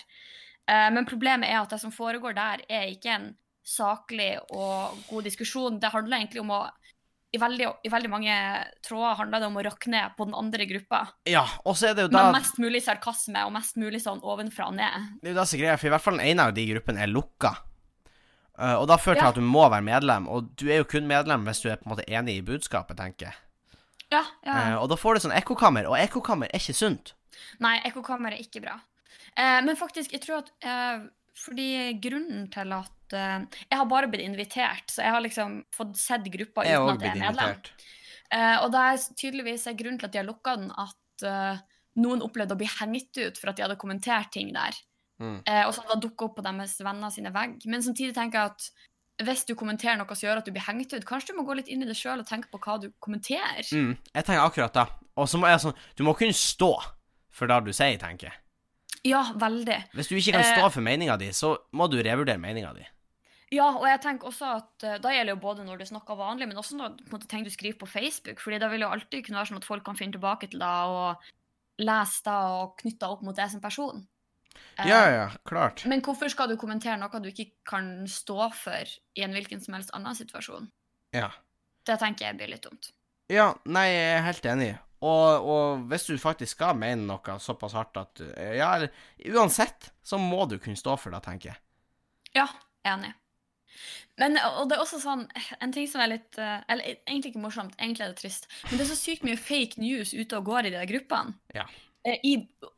Eh, 0.68 0.90
men 0.92 1.06
problemet 1.08 1.48
er 1.50 1.60
at 1.62 1.70
det 1.76 1.80
som 1.84 1.92
foregår 1.96 2.36
der, 2.36 2.63
er 2.70 2.88
ikke 2.92 3.13
en 3.16 3.30
saklig 3.68 4.38
og 4.56 4.96
god 5.10 5.24
diskusjon. 5.28 5.80
Det 5.80 5.92
handler 5.92 6.18
egentlig 6.22 6.42
om 6.42 6.52
å 6.56 6.62
i 7.32 7.40
veldig, 7.42 7.68
I 7.84 7.90
veldig 7.92 8.10
mange 8.10 8.36
tråder 8.86 9.18
handler 9.20 9.42
det 9.44 9.48
om 9.50 9.58
å 9.60 9.63
rakke 9.68 9.92
ned 9.92 10.13
på 10.16 10.26
den 10.30 10.36
andre 10.38 10.66
gruppa. 10.70 11.00
Ja, 11.28 11.44
og 11.68 11.76
så 11.76 11.90
er 11.90 11.98
det 11.98 12.06
jo 12.06 12.12
da 12.13 12.22
Med 12.30 12.38
mest 12.40 12.60
mulig 12.63 12.80
sarkasme 12.86 13.42
og 13.44 13.52
mest 13.56 13.76
mulig 13.80 14.00
sånn 14.04 14.22
ovenfra 14.24 14.70
og 14.72 14.78
ned. 14.78 15.10
Det 15.20 15.32
er 15.32 15.36
jo 15.36 15.40
det 15.42 15.48
som 15.50 15.58
er 15.58 15.63
greia, 15.66 15.80
for 15.82 15.90
i 15.90 15.92
hvert 15.92 16.06
fall 16.06 16.20
den 16.22 16.30
ene 16.32 16.46
av 16.48 16.54
de 16.56 16.66
gruppene 16.70 17.04
er 17.04 17.12
lukka. 17.12 17.52
Uh, 18.58 18.78
og 18.80 18.88
da 18.90 18.98
fører 18.98 19.20
det 19.20 19.26
Ja. 19.28 19.34
at 19.36 19.38
du 19.38 19.46
må 19.46 19.68
være 19.70 19.86
medlem, 19.86 20.30
og 20.32 20.56
du 20.58 20.66
er 20.72 20.80
jo 20.80 20.88
kun 20.90 21.06
medlem 21.10 21.44
hvis 21.46 21.62
du 21.62 21.70
er 21.70 21.78
på 21.78 21.86
en 21.86 21.94
måte 21.94 22.08
enig 22.10 22.40
i 22.40 22.46
budskapet, 22.48 22.98
tenker 22.98 23.28
jeg. 23.28 23.36
Ja, 24.10 24.24
ja. 24.48 24.56
Uh, 24.56 24.76
og 24.82 24.90
da 24.90 24.98
får 24.98 25.13
du 25.20 25.28
sånn 25.28 25.36
ekkokammer, 25.38 25.86
og 25.92 26.00
ekkokammer 26.00 26.48
er 26.50 26.63
ikke 26.63 26.74
sunt. 26.80 27.13
Nei, 27.62 27.76
ekkokammer 27.86 28.34
er 28.34 28.42
ikke 28.42 28.63
bra. 28.63 28.80
Uh, 29.38 29.60
men 29.68 29.76
faktisk, 29.78 30.16
jeg 30.16 30.24
tror 30.24 30.46
at 30.46 31.12
Fordi 31.38 32.00
grunnen 32.02 32.48
til 32.50 32.72
at 32.74 32.90
eh, 33.15 33.46
Jeg 33.70 33.80
har 33.80 33.88
bare 33.89 34.10
blitt 34.12 34.26
invitert, 34.26 34.89
så 34.91 35.06
jeg 35.06 35.15
har 35.15 35.24
liksom 35.24 35.62
fått 35.76 35.96
sett 36.00 36.28
gruppa 36.34 36.65
uten 36.65 36.93
at 36.96 37.06
jeg 37.06 37.13
er 37.15 37.22
medlem. 37.22 37.56
Eh, 38.34 38.58
og 38.63 38.72
det 38.74 38.84
er 38.84 39.06
tydeligvis 39.22 39.67
er 39.70 39.78
grunnen 39.80 40.02
til 40.02 40.10
at 40.10 40.15
de 40.15 40.22
har 40.22 40.28
lukka 40.28 40.58
den, 40.60 40.74
at 40.76 41.24
uh, 41.24 41.62
noen 41.98 42.22
opplevde 42.26 42.58
å 42.58 42.60
bli 42.60 42.67
hengt 42.70 43.17
ut 43.17 43.39
for 43.39 43.50
at 43.50 43.58
de 43.58 43.63
hadde 43.65 43.80
kommentert 43.80 44.34
ting 44.36 44.52
der. 44.56 44.76
Mm. 45.17 45.39
Og 45.65 45.72
så 45.74 45.82
hadde 45.82 45.96
det 45.96 46.04
dukka 46.04 46.28
opp 46.28 46.36
på 46.38 46.43
deres 46.46 46.76
venner 46.86 47.10
sine 47.10 47.32
vegg. 47.34 47.63
Men 47.65 47.82
samtidig 47.82 48.13
tenker 48.13 48.38
jeg 48.38 48.52
at 48.52 48.67
hvis 49.26 49.48
du 49.50 49.56
kommenterer 49.58 49.98
noe 49.98 50.13
som 50.13 50.28
gjør 50.28 50.43
at 50.43 50.46
du 50.46 50.54
blir 50.54 50.65
hengt 50.67 50.93
ut, 50.93 51.06
kanskje 51.08 51.34
du 51.34 51.39
må 51.39 51.46
gå 51.48 51.56
litt 51.58 51.72
inn 51.74 51.82
i 51.82 51.88
det 51.89 51.96
sjøl 51.98 52.22
og 52.22 52.28
tenke 52.30 52.52
på 52.52 52.60
hva 52.62 52.78
du 52.84 52.91
kommenterer. 53.02 53.65
Mm, 53.65 53.96
jeg 54.12 54.28
tenker 54.28 54.43
akkurat 54.43 54.78
det. 54.78 54.86
Og 55.17 55.30
så 55.30 55.39
må 55.41 55.50
jeg 55.50 55.63
sånn 55.63 55.74
Du 55.98 56.04
må 56.06 56.13
kunne 56.17 56.38
stå 56.38 56.70
for 57.34 57.50
det 57.50 57.58
du 57.65 57.74
sier, 57.74 57.98
tenker 58.02 58.30
jeg. 58.30 58.38
Ja, 59.08 59.24
veldig. 59.38 59.78
Hvis 59.96 60.10
du 60.10 60.17
ikke 60.17 60.38
kan 60.38 60.46
stå 60.46 60.70
for 60.74 60.86
meninga 60.86 61.17
di, 61.22 61.30
så 61.36 61.56
må 61.78 61.88
du 61.91 62.00
revurdere 62.02 62.41
meninga 62.41 62.74
di. 62.78 62.86
Ja, 63.53 63.69
og 63.69 63.86
jeg 63.88 64.01
tenker 64.03 64.27
også 64.27 64.49
at 64.57 64.83
uh, 64.83 64.97
da 64.99 65.13
gjelder 65.13 65.36
jo 65.36 65.39
både 65.43 65.63
når 65.63 65.79
du 65.79 65.88
snakker 65.88 66.19
vanlig, 66.19 66.49
men 66.49 66.60
også 66.60 66.75
når, 66.79 66.97
måte, 67.13 67.29
ting 67.31 67.45
du 67.47 67.51
skriver 67.53 67.77
på 67.79 67.88
Facebook. 67.88 68.41
fordi 68.43 68.60
da 68.60 68.67
vil 68.71 68.83
jo 68.83 68.91
alltid 68.91 69.23
kunne 69.23 69.39
være 69.39 69.51
sånn 69.53 69.62
at 69.62 69.67
folk 69.67 69.86
kan 69.88 69.99
finne 69.99 70.17
tilbake 70.17 70.49
til 70.51 70.60
deg 70.60 70.95
og 70.97 71.29
lese 71.79 72.25
deg 72.25 72.55
og 72.57 72.73
knytte 72.81 72.99
deg 73.05 73.13
opp 73.13 73.21
mot 73.23 73.38
deg 73.38 73.53
som 73.53 73.63
person. 73.63 74.03
Uh, 74.75 74.88
Ja, 74.89 75.01
ja, 75.13 75.27
klart. 75.47 75.86
Men 75.88 76.03
hvorfor 76.03 76.31
skal 76.33 76.51
du 76.51 76.57
kommentere 76.60 76.97
noe 76.99 77.21
du 77.23 77.29
ikke 77.31 77.53
kan 77.67 78.07
stå 78.12 78.49
for 78.57 78.97
i 79.15 79.23
en 79.23 79.36
hvilken 79.38 79.63
som 79.63 79.77
helst 79.77 79.93
annen 79.95 80.17
situasjon? 80.17 80.67
Ja. 81.15 81.31
Det 81.88 81.95
tenker 82.01 82.27
jeg 82.27 82.39
blir 82.41 82.51
litt 82.51 82.67
dumt. 82.67 82.91
Ja, 83.31 83.53
nei, 83.63 83.88
jeg 83.93 84.12
er 84.17 84.27
helt 84.27 84.49
enig. 84.49 84.73
Og, 85.05 85.45
og 85.45 85.86
hvis 85.91 86.07
du 86.10 86.17
faktisk 86.19 86.55
skal 86.57 86.77
mene 86.79 87.05
noe 87.05 87.38
såpass 87.39 87.75
hardt 87.77 87.99
at 88.01 88.17
du 88.17 88.25
Ja, 88.25 88.73
eller 88.75 88.89
uansett, 89.38 89.91
så 90.03 90.17
må 90.17 90.47
du 90.49 90.57
kunne 90.57 90.79
stå 90.79 90.97
for 90.97 91.13
det, 91.13 91.21
tenker 91.27 91.53
jeg. 91.53 91.62
Ja, 92.36 92.47
enig. 92.88 93.13
Men, 94.18 94.38
og 94.58 94.70
det 94.70 94.78
er 94.78 94.84
også 94.84 95.00
sånn, 95.04 95.26
en 95.62 95.74
ting 95.76 95.88
som 95.90 96.02
er 96.02 96.13
litt 96.16 96.38
eh, 96.42 96.62
Eller 96.72 96.96
egentlig 97.08 97.34
ikke 97.34 97.44
morsomt, 97.44 97.76
egentlig 97.80 98.06
er 98.08 98.13
det 98.13 98.22
trist. 98.22 98.48
Men 98.70 98.78
det 98.80 98.86
er 98.88 98.92
så 98.94 99.00
sykt 99.00 99.28
mye 99.28 99.38
fake 99.40 99.82
news 99.82 100.13
ute 100.16 100.40
og 100.40 100.48
går 100.50 100.66
i 100.68 100.72
de 100.72 100.80
der 100.80 100.90
gruppene. 100.90 101.36
Ja. 101.58 101.68
Eh, 102.08 102.18
I, 102.24 102.34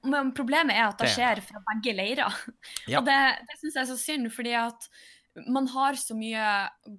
men 0.09 0.33
problemet 0.37 0.75
er 0.75 0.89
at 0.89 0.97
det 0.99 1.07
Det- 1.07 1.15
skjer 1.15 1.43
fra 1.45 1.63
begge 1.73 1.95
leirer. 1.95 2.41
Ja. 2.91 2.99
Og 2.99 3.07
det, 3.07 3.19
det 3.47 3.59
syns 3.61 3.75
jeg 3.75 3.83
er 3.85 3.91
så 3.93 3.99
synd, 4.01 4.31
fordi 4.33 4.55
at 4.57 4.89
man 5.47 5.67
har 5.71 5.93
så 5.95 6.15
mye 6.17 6.45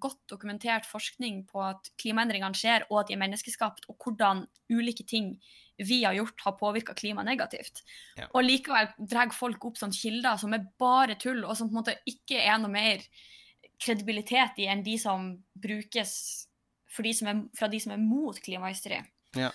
godt 0.00 0.20
dokumentert 0.30 0.86
forskning 0.88 1.42
på 1.50 1.60
at 1.66 1.90
klimaendringene 2.00 2.56
skjer, 2.56 2.86
og 2.88 3.00
at 3.02 3.10
de 3.10 3.16
er 3.16 3.20
menneskeskapt, 3.20 3.88
og 3.90 3.98
hvordan 4.00 4.44
ulike 4.70 5.04
ting 5.04 5.34
vi 5.80 6.02
har 6.04 6.14
gjort, 6.14 6.40
har 6.44 6.56
påvirka 6.60 6.94
klimaet 6.94 7.26
negativt. 7.26 7.82
Ja. 8.16 8.28
Og 8.34 8.44
likevel 8.44 8.90
drar 9.10 9.32
folk 9.34 9.64
opp 9.64 9.80
sånne 9.80 9.96
kilder 9.96 10.36
som 10.40 10.54
er 10.56 10.66
bare 10.80 11.16
tull, 11.20 11.42
og 11.44 11.56
som 11.58 11.68
på 11.68 11.74
en 11.74 11.80
måte 11.80 11.96
ikke 12.08 12.38
er 12.40 12.58
noe 12.60 12.72
mer 12.72 13.04
kredibilitet 13.80 14.58
i 14.60 14.66
enn 14.70 14.82
de 14.86 14.96
som 15.00 15.32
brukes 15.56 16.46
de 17.06 17.12
som 17.14 17.28
er, 17.30 17.42
fra 17.56 17.68
de 17.70 17.78
som 17.80 17.92
er 17.94 18.00
mot 18.02 18.36
klimahysteri. 18.42 19.00
Ja. 19.38 19.50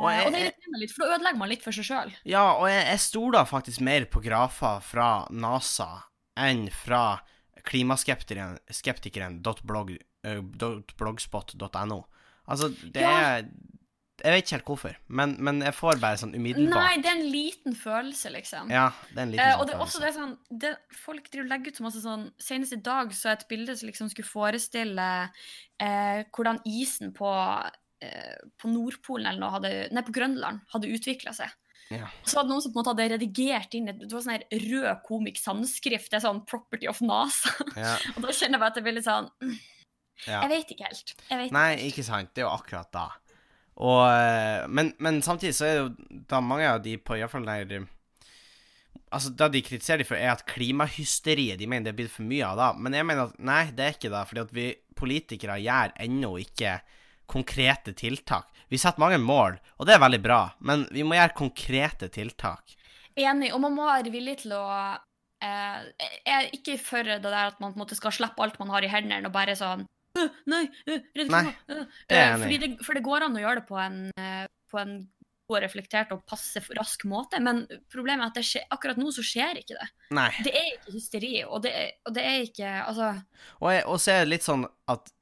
Og, 0.00 0.02
Og 0.02 0.10
jeg- 0.10 0.26
og 0.26 0.32
det 0.32 0.40
irriterer 0.42 0.80
litt, 0.80 0.92
for 0.94 1.04
da 1.04 1.14
ødelegger 1.16 1.38
man 1.38 1.48
litt 1.48 1.62
for 1.62 1.72
seg 1.72 1.84
sjøl. 1.84 2.12
Ja, 2.24 2.44
og 2.56 2.68
jeg, 2.68 2.86
jeg 2.86 2.98
stoler 3.00 3.44
faktisk 3.46 3.80
mer 3.80 4.04
på 4.10 4.22
grafer 4.22 4.80
fra 4.82 5.26
NASA 5.30 5.88
enn 6.36 6.68
fra 6.70 7.20
klimaskeptikeren 7.66 8.58
skeptikeren 8.70 9.40
dot 9.42 9.62
blogg, 9.66 9.96
eh. 10.24 10.40
Altså, 12.48 12.68
det 12.92 13.02
Ja. 13.02 13.10
er 13.38 13.48
Jeg 14.24 14.32
vet 14.32 14.44
ikke 14.46 14.54
helt 14.56 14.64
hvorfor, 14.70 14.94
men, 15.08 15.34
men 15.44 15.58
jeg 15.60 15.74
får 15.76 15.98
bare 16.00 16.16
sånn 16.16 16.32
umiddelbart 16.34 16.86
Nei, 16.86 17.00
det 17.04 17.10
er 17.10 17.16
en 17.18 17.26
liten 17.34 17.74
følelse, 17.76 18.30
liksom. 18.32 18.70
Ja, 18.72 18.86
det 19.10 19.18
er 19.18 19.22
en 19.26 19.32
liten 19.34 19.44
Eh, 19.44 19.50
sånn 19.52 19.60
og 19.60 19.66
det 19.68 19.74
er 19.74 19.82
også 19.84 20.00
det 20.00 20.08
er 20.08 20.14
sånn 20.16 20.32
det, 20.64 20.70
Folk 21.02 21.28
driver 21.30 21.44
og 21.44 21.50
legger 21.52 21.68
ut 21.74 21.76
så 21.76 21.84
masse 21.84 22.00
sånn 22.04 22.24
Senest 22.40 22.72
i 22.72 22.80
dag 22.86 23.12
så 23.12 23.28
et 23.34 23.44
bilde 23.50 23.76
som 23.76 23.90
liksom 23.90 24.08
skulle 24.08 24.30
forestille 24.30 25.08
eh, 25.82 26.24
hvordan 26.32 26.62
isen 26.64 27.12
på, 27.12 27.28
eh, 28.00 28.40
på 28.56 28.72
Nordpolen 28.72 29.26
eller 29.28 29.42
noe 29.44 29.54
hadde 29.58 29.74
Nei, 29.92 30.02
på 30.08 30.16
Grønland 30.16 30.64
hadde 30.72 30.88
utvikla 30.96 31.36
seg. 31.36 31.52
Ja. 31.92 32.08
Så 32.26 32.40
hadde 32.40 32.50
noen 32.50 32.64
som 32.64 32.72
på 32.72 32.80
en 32.80 32.82
måte 32.86 32.94
hadde 32.96 33.12
redigert 33.18 33.74
inn 33.78 33.88
et- 33.92 34.00
Det 34.00 34.10
var 34.16 34.24
sånn 34.24 34.38
her 34.40 34.48
rød 34.64 35.04
komik 35.06 35.36
sandskrift. 35.38 36.08
Det 36.10 36.18
er 36.18 36.24
sånn 36.26 36.40
'Property 36.46 36.88
of 36.88 36.98
NASA'. 37.04 37.52
Ja, 37.76 37.94
Og 38.16 38.22
da 38.24 38.28
kjenner 38.32 38.56
jeg 38.56 38.60
bare 38.64 38.72
at 38.72 38.74
det 38.80 38.82
blir 38.82 38.96
litt 38.96 39.04
sånn 39.06 39.28
mm, 39.44 39.58
ja. 40.26 40.40
Jeg 40.40 40.48
vet 40.48 40.70
ikke 40.72 40.88
helt. 40.88 41.14
Jeg 41.30 41.38
vet 41.38 41.52
Nei, 41.52 41.76
ikke 41.92 42.02
sant. 42.02 42.32
Det 42.34 42.40
er 42.42 42.48
jo 42.48 42.56
akkurat 42.56 42.90
da. 42.90 43.10
Og, 43.76 44.02
eh, 44.08 44.64
men, 44.72 44.94
men 45.02 45.20
samtidig 45.24 45.56
så 45.58 45.66
er 45.66 45.74
det 45.74 45.82
jo 45.82 46.22
da 46.30 46.40
mange 46.40 46.68
av 46.70 46.80
de 46.84 46.96
på 46.96 47.18
iallfall 47.18 47.46
der 47.48 47.86
Altså, 49.14 49.30
det 49.30 49.46
de 49.54 49.62
kritiserer 49.62 50.00
de 50.02 50.06
for, 50.08 50.18
er 50.18 50.32
at 50.32 50.42
klimahysteriet 50.48 51.60
De 51.60 51.68
mener 51.70 51.86
det 51.86 51.92
er 51.92 51.98
blitt 52.00 52.12
for 52.12 52.26
mye 52.26 52.44
av 52.48 52.56
da. 52.58 52.66
Men 52.74 52.96
jeg 52.96 53.06
mener 53.06 53.28
at 53.28 53.38
nei, 53.38 53.62
det 53.72 53.84
er 53.84 53.94
ikke 53.94 54.10
det. 54.12 54.22
Fordi 54.28 54.42
at 54.42 54.54
vi 54.56 54.66
politikere 54.98 55.58
gjør 55.62 55.94
ennå 56.02 56.32
ikke 56.42 56.72
konkrete 57.30 57.94
tiltak. 57.96 58.50
Vi 58.68 58.80
setter 58.82 59.02
mange 59.02 59.18
mål, 59.22 59.58
og 59.78 59.86
det 59.86 59.94
er 59.94 60.02
veldig 60.02 60.22
bra, 60.22 60.40
men 60.66 60.86
vi 60.94 61.04
må 61.06 61.14
gjøre 61.18 61.38
konkrete 61.38 62.08
tiltak. 62.12 62.74
Enig, 63.16 63.52
og 63.54 63.62
man 63.62 63.74
må 63.76 63.86
være 63.86 64.12
villig 64.14 64.40
til 64.42 64.54
å 64.56 64.64
eh, 65.42 66.48
ikke 66.54 66.76
for 66.82 67.06
det 67.06 67.22
der 67.24 67.52
at 67.52 67.60
man 67.62 67.72
på 67.72 67.78
en 67.78 67.84
måte 67.84 67.98
skal 67.98 68.14
slippe 68.14 68.42
alt 68.42 68.58
man 68.60 68.72
har 68.74 68.86
i 68.86 68.90
hendene 68.90 69.30
og 69.30 69.34
bare 69.34 69.54
sånn 69.58 69.86
«Øh, 70.16 70.38
Nei, 70.52 70.62
øh, 70.88 71.02
redd 71.18 71.32
Nei, 71.32 71.42
klima, 71.42 71.74
øh». 71.74 71.84
det 72.08 72.16
er 72.16 72.22
Eh, 72.22 72.34
enig 72.34 72.46
fordi 72.46 72.58
det, 72.62 72.70
For 72.86 72.98
det 72.98 73.04
går 73.06 73.26
an 73.26 73.36
å 73.36 73.42
gjøre 73.42 73.60
det 73.60 73.66
på 73.68 73.78
en, 73.82 74.00
på 74.72 74.80
en 74.82 74.96
god 75.46 75.62
reflektert 75.62 76.12
og 76.14 76.24
passe 76.26 76.60
rask 76.74 77.04
måte, 77.06 77.38
men 77.42 77.64
problemet 77.92 78.24
er 78.24 78.32
at 78.32 78.38
det 78.40 78.46
skjer, 78.48 78.64
akkurat 78.74 78.98
nå 78.98 79.12
så 79.14 79.22
skjer 79.22 79.60
ikke 79.60 79.76
det. 79.78 79.86
Nei. 80.16 80.28
Det 80.42 80.52
er 80.58 80.72
ikke 80.72 80.94
hysteri, 80.96 81.32
og 81.46 81.62
det 81.66 81.72
er, 81.78 81.92
og 82.06 82.16
det 82.16 82.24
er 82.26 82.40
ikke 82.46 82.72
Altså 82.82 83.12
Og, 83.60 83.68
jeg, 83.72 83.84
og 83.86 84.00
så 84.02 84.12
er 84.14 84.24
det 84.24 84.32
litt 84.32 84.46
sånn 84.46 84.66
at 84.90 85.12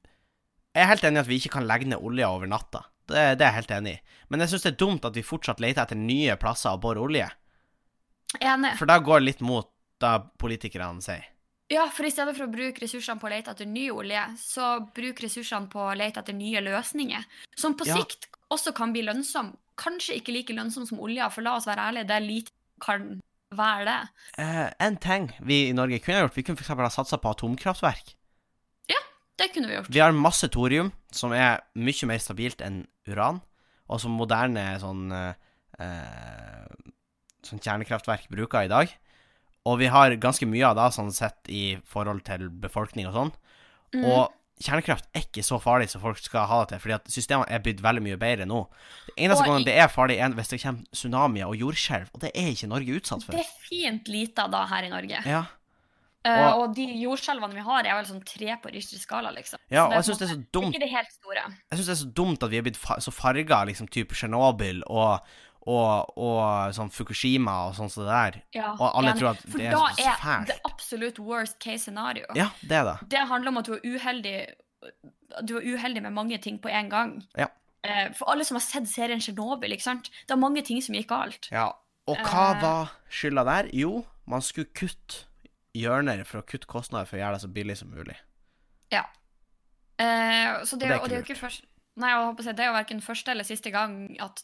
Jeg 0.75 0.83
er 0.83 0.91
helt 0.91 1.05
enig 1.07 1.21
i 1.21 1.23
at 1.23 1.29
vi 1.29 1.39
ikke 1.39 1.53
kan 1.59 1.67
legge 1.69 1.87
ned 1.91 2.01
olja 2.03 2.31
over 2.33 2.49
natta. 2.51 2.81
Det, 3.05 3.21
det 3.37 3.45
er 3.45 3.51
jeg 3.51 3.57
helt 3.59 3.75
enig 3.77 3.93
i. 3.95 4.01
Men 4.33 4.43
jeg 4.43 4.51
syns 4.51 4.65
det 4.65 4.73
er 4.73 4.81
dumt 4.81 5.05
at 5.07 5.15
vi 5.15 5.23
fortsatt 5.23 5.61
leter 5.63 5.85
etter 5.85 5.99
nye 5.99 6.35
plasser 6.41 6.73
å 6.73 6.81
bore 6.81 6.99
olje. 7.05 7.29
enig. 8.41 8.73
For 8.79 8.89
da 8.89 8.97
går 8.99 9.21
det 9.21 9.29
litt 9.29 9.45
mot 9.45 9.69
det 10.03 10.15
politikerne 10.41 11.05
sier. 11.05 11.23
Ja, 11.73 11.87
for 11.89 12.05
i 12.05 12.11
stedet 12.13 12.35
for 12.37 12.45
å 12.45 12.51
bruke 12.51 12.83
ressursene 12.83 13.17
på 13.21 13.25
å 13.25 13.31
lete 13.33 13.53
etter 13.55 13.65
ny 13.65 13.87
olje, 13.89 14.21
så 14.37 14.75
bruk 14.95 15.21
ressursene 15.23 15.69
på 15.71 15.81
å 15.81 15.95
lete 15.97 16.21
etter 16.21 16.35
nye 16.37 16.61
løsninger, 16.61 17.25
som 17.57 17.73
på 17.73 17.87
Ja. 17.87 17.97
sikt 17.97 18.27
også 18.53 18.73
kan 18.75 18.93
bli 18.93 19.01
lønnsom. 19.01 19.55
Kanskje 19.75 20.19
ikke 20.19 20.33
like 20.33 20.53
lønnsom 20.53 20.85
som 20.87 20.99
olja, 20.99 21.29
for 21.29 21.41
la 21.41 21.55
oss 21.57 21.65
være 21.65 21.89
ærlige, 21.89 22.07
det 22.07 22.15
er 22.15 22.27
lite 22.27 22.51
kan 22.81 23.21
være 23.51 23.85
det. 23.85 24.09
Uh, 24.37 24.69
en 24.79 24.97
ting 24.97 25.31
vi 25.41 25.69
i 25.69 25.73
Norge 25.73 25.99
kunne 25.99 26.21
gjort, 26.21 26.35
vi 26.35 26.43
kunne 26.43 26.59
f.eks. 26.59 26.69
ha 26.69 26.89
satsa 26.89 27.17
på 27.17 27.31
atomkraftverk. 27.31 28.15
Ja, 28.91 29.01
Det 29.37 29.53
kunne 29.53 29.67
vi 29.67 29.75
gjort. 29.75 29.89
Vi 29.89 29.99
har 29.99 30.11
masse 30.11 30.47
thorium, 30.47 30.91
som 31.11 31.33
er 31.33 31.63
mye 31.75 32.05
mer 32.05 32.19
stabilt 32.19 32.61
enn 32.61 32.85
uran, 33.07 33.41
og 33.89 33.99
som 34.01 34.11
moderne 34.11 34.79
sånn 34.79 35.11
uh, 35.11 35.33
Sånn 37.45 37.59
kjernekraftverk 37.61 38.29
bruker 38.31 38.65
i 38.65 38.69
dag. 38.71 38.89
Og 39.65 39.79
vi 39.81 39.87
har 39.89 40.13
ganske 40.21 40.45
mye 40.45 40.65
av 40.69 40.75
det 40.77 40.93
sånn 40.93 41.11
sett 41.15 41.49
i 41.49 41.77
forhold 41.89 42.23
til 42.27 42.49
befolkning 42.49 43.07
og 43.09 43.15
sånn. 43.17 43.31
Mm. 43.95 44.03
Og 44.05 44.33
kjernekraft 44.61 45.09
er 45.15 45.25
ikke 45.25 45.43
så 45.43 45.57
farlig 45.59 45.89
som 45.91 46.01
folk 46.03 46.17
skal 46.21 46.45
ha 46.47 46.61
det 46.63 46.69
til, 46.75 46.79
fordi 46.85 46.93
at 46.95 47.09
systemene 47.11 47.49
er 47.51 47.59
blitt 47.65 47.81
veldig 47.83 48.03
mye 48.05 48.19
bedre 48.21 48.45
nå. 48.47 48.61
Det 49.09 49.17
eneste 49.25 49.41
Og 49.43 49.49
gangen 49.49 49.65
det 49.67 49.75
er 49.81 49.89
farlig, 49.91 50.19
er 50.21 50.29
hvis 50.37 50.53
det 50.53 50.61
kommer 50.61 50.85
tsunamier 50.95 51.49
og 51.49 51.57
jordskjelv, 51.59 52.13
og 52.13 52.21
det 52.21 52.31
er 52.35 52.53
ikke 52.53 52.69
Norge 52.71 52.95
utsatt 53.01 53.25
for. 53.25 53.35
Det 53.35 53.41
er 53.43 53.67
fint 53.67 54.07
lite 54.07 54.45
av 54.45 54.51
det 54.53 54.63
her 54.69 54.83
i 54.83 54.89
Norge. 54.93 55.21
Ja, 55.25 55.45
Eh, 56.25 56.41
og- 56.47 56.59
og 56.61 56.75
de 56.75 56.87
jordskjelvene 57.03 57.53
vi 57.53 57.61
har, 57.61 57.85
er 57.85 57.93
vel 58.01 58.05
sånn 58.05 58.23
tre 58.25 58.57
på 58.57 58.71
Richter 58.73 58.97
skala, 58.97 59.29
liksom. 59.31 59.59
ja 59.69 59.85
og 59.85 59.91
jeg 59.93 60.05
syns 60.05 60.17
det 60.17 60.25
er 60.29 60.33
så 60.33 60.45
dumt 60.51 60.73
Ikke 60.73 60.79
det 60.79 60.89
helt 60.89 61.11
store. 61.11 61.43
Jeg 61.69 61.77
synes 61.77 61.85
det 61.85 61.93
er 61.93 62.01
så 62.01 62.13
dumt 62.15 62.43
at 62.43 62.49
vi 62.49 62.57
er 62.57 62.61
blitt 62.63 62.77
fa 62.77 62.95
så 62.97 63.11
farga, 63.13 63.63
liksom 63.67 63.87
type 63.87 64.09
Tsjernobyl 64.15 64.81
og, 64.87 65.19
og, 65.65 66.17
og 66.17 66.73
sånn 66.77 66.91
Fukushima 66.93 67.53
og 67.67 67.75
sånn 67.77 67.89
som 67.89 68.03
det 68.05 68.11
der. 68.13 68.35
Ja, 68.53 68.71
Og 68.75 68.85
alle 68.99 69.13
ja, 69.13 69.17
tror 69.19 69.29
at 69.31 69.41
For 69.41 69.57
det 69.57 69.65
er 69.67 69.71
da 69.71 69.85
er 69.97 70.19
fælt. 70.21 70.47
det 70.51 70.59
absolutt 70.69 71.19
worst 71.19 71.57
case 71.59 71.83
scenario. 71.87 72.25
Ja, 72.37 72.49
det 72.61 72.77
er 72.77 72.83
det. 72.91 72.97
Det 73.09 73.23
handler 73.27 73.49
om 73.49 73.57
at 73.57 73.65
du 73.65 73.73
er 73.73 73.81
uheldig 73.83 74.35
Du 75.47 75.57
er 75.57 75.65
uheldig 75.65 76.01
med 76.05 76.13
mange 76.13 76.37
ting 76.37 76.59
på 76.61 76.69
en 76.69 76.89
gang. 76.89 77.15
Ja. 77.37 77.47
Eh, 77.83 78.11
For 78.13 78.29
alle 78.29 78.45
som 78.45 78.55
har 78.55 78.61
sett 78.61 78.87
serien 78.87 79.19
Tsjernobyl, 79.19 79.73
ikke 79.73 79.83
sant? 79.87 80.09
Det 80.27 80.31
er 80.31 80.37
mange 80.41 80.61
ting 80.65 80.81
som 80.81 80.93
gikk 80.95 81.07
galt. 81.09 81.49
Ja. 81.51 81.71
Og 82.07 82.17
hva 82.17 82.51
Eh. 82.55 82.61
var 82.61 82.91
skylda 83.09 83.43
der? 83.45 83.69
Jo, 83.73 84.05
man 84.27 84.41
skulle 84.41 84.69
kutte 84.73 85.25
hjørner 85.75 86.23
for 86.25 86.39
å 86.41 86.45
kutte 86.45 86.67
kostnader 86.67 87.05
for 87.09 87.17
å 87.17 87.19
gjøre 87.19 87.33
det 87.33 87.41
så 87.41 87.49
billig 87.51 87.77
som 87.77 87.89
mulig. 87.89 88.15
Ja. 88.93 89.03
Eh, 89.99 90.61
så 90.63 90.77
det, 90.77 90.91
Og 91.01 91.09
det 91.09 91.17
er 91.17 91.21
jo 91.21 91.23
ikke 91.23 91.33
ikke 91.33 91.41
først 91.47 91.65
Nei, 91.97 92.09
jeg 92.11 92.25
håper 92.27 92.43
det 92.43 92.59
er 92.59 92.67
jo 92.67 92.73
verken 92.75 92.99
første 93.01 93.31
eller 93.31 93.43
siste 93.47 93.71
gang 93.71 94.17
at 94.19 94.41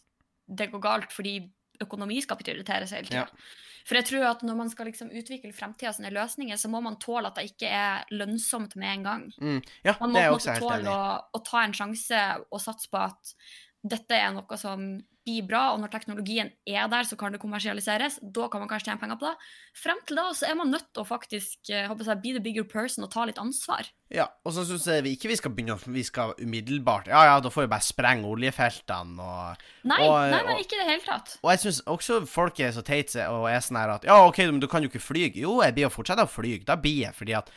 det 0.52 0.72
går 0.72 0.84
galt 0.84 1.14
fordi 1.16 1.40
økonomi 1.82 2.20
skal 2.22 2.40
prioriteres 2.40 2.94
hele 2.96 3.10
tida. 3.10 3.26
Ja. 3.26 3.60
For 3.88 3.98
jeg 3.98 4.08
tror 4.12 4.28
at 4.30 4.44
når 4.46 4.58
man 4.60 4.70
skal 4.70 4.90
liksom 4.92 5.10
utvikle 5.10 5.54
fremtida 5.58 5.94
sine 5.96 6.12
løsninger, 6.14 6.60
så 6.60 6.70
må 6.70 6.84
man 6.86 7.00
tåle 7.02 7.32
at 7.32 7.40
det 7.40 7.48
ikke 7.50 7.72
er 7.74 8.06
lønnsomt 8.14 8.76
med 8.78 8.92
en 8.92 9.08
gang. 9.08 9.24
Mm. 9.42 9.60
Ja, 9.88 9.96
Man 10.04 10.14
må 10.14 10.22
er 10.22 10.62
tåle 10.62 10.94
å, 10.94 11.06
å 11.34 11.44
ta 11.46 11.64
en 11.66 11.74
sjanse 11.74 12.22
og 12.50 12.62
satse 12.62 12.92
på 12.92 13.02
at 13.02 13.34
dette 13.82 14.14
er 14.14 14.30
noe 14.36 14.60
som 14.62 14.86
blir 15.26 15.44
bra, 15.48 15.74
og 15.74 15.80
når 15.82 15.92
teknologien 15.94 16.50
er 16.66 16.88
der, 16.90 17.04
så 17.06 17.16
kan 17.18 17.32
det 17.32 17.40
kommersialiseres. 17.42 18.20
Da 18.24 18.48
kan 18.50 18.60
man 18.64 18.70
kanskje 18.70 18.90
tjene 18.90 19.00
penger 19.00 19.20
på 19.22 19.28
det. 19.30 19.36
Frem 19.78 20.00
til 20.08 20.16
da 20.18 20.24
så 20.34 20.48
er 20.50 20.56
man 20.58 20.72
nødt 20.74 20.88
til 20.94 21.04
å 21.04 21.06
faktisk 21.08 21.70
eh, 21.70 21.88
håper 21.88 22.08
jeg, 22.10 22.22
be 22.24 22.34
the 22.34 22.42
bigger 22.42 22.64
person 22.64 23.06
og 23.06 23.12
ta 23.14 23.26
litt 23.30 23.38
ansvar. 23.42 23.86
Ja, 24.10 24.26
og 24.44 24.54
så 24.56 24.66
syns 24.66 24.88
jeg 24.90 25.04
vi 25.06 25.14
ikke 25.16 25.30
vi 25.32 25.38
skal 25.40 25.54
begynne 25.56 25.78
Vi 25.94 26.02
skal 26.04 26.34
umiddelbart 26.42 27.08
Ja, 27.08 27.22
ja, 27.30 27.36
da 27.40 27.48
får 27.54 27.64
vi 27.64 27.70
bare 27.72 27.86
sprenge 27.86 28.28
oljefeltene 28.28 29.22
og 29.24 29.62
Nei, 29.88 30.00
Og- 30.04 30.32
nei, 30.34 30.42
nei 30.44 30.56
og- 30.56 30.60
ikke 30.66 30.76
i 30.76 30.82
det 30.82 30.90
hele 30.90 31.06
tatt. 31.06 31.38
Og 31.44 31.52
jeg 31.52 31.60
syns 31.60 31.82
også 31.88 32.28
folk 32.28 32.60
er 32.60 32.72
så 32.76 32.84
teite 32.84 33.28
og 33.30 33.48
er 33.50 33.60
sånn 33.64 33.78
her 33.80 33.90
at 33.96 34.04
Ja, 34.10 34.18
OK, 34.28 34.40
men 34.52 34.60
du 34.60 34.68
kan 34.68 34.82
jo 34.84 34.90
ikke 34.90 35.00
fly. 35.02 35.32
Jo, 35.36 35.62
jeg 35.62 35.74
blir 35.76 35.84
jo 35.88 35.90
fortsatt 35.90 36.20
å 36.20 36.28
fly. 36.28 36.58
Da 36.66 36.76
blir 36.76 37.06
jeg 37.06 37.14
fordi 37.16 37.38
at 37.38 37.50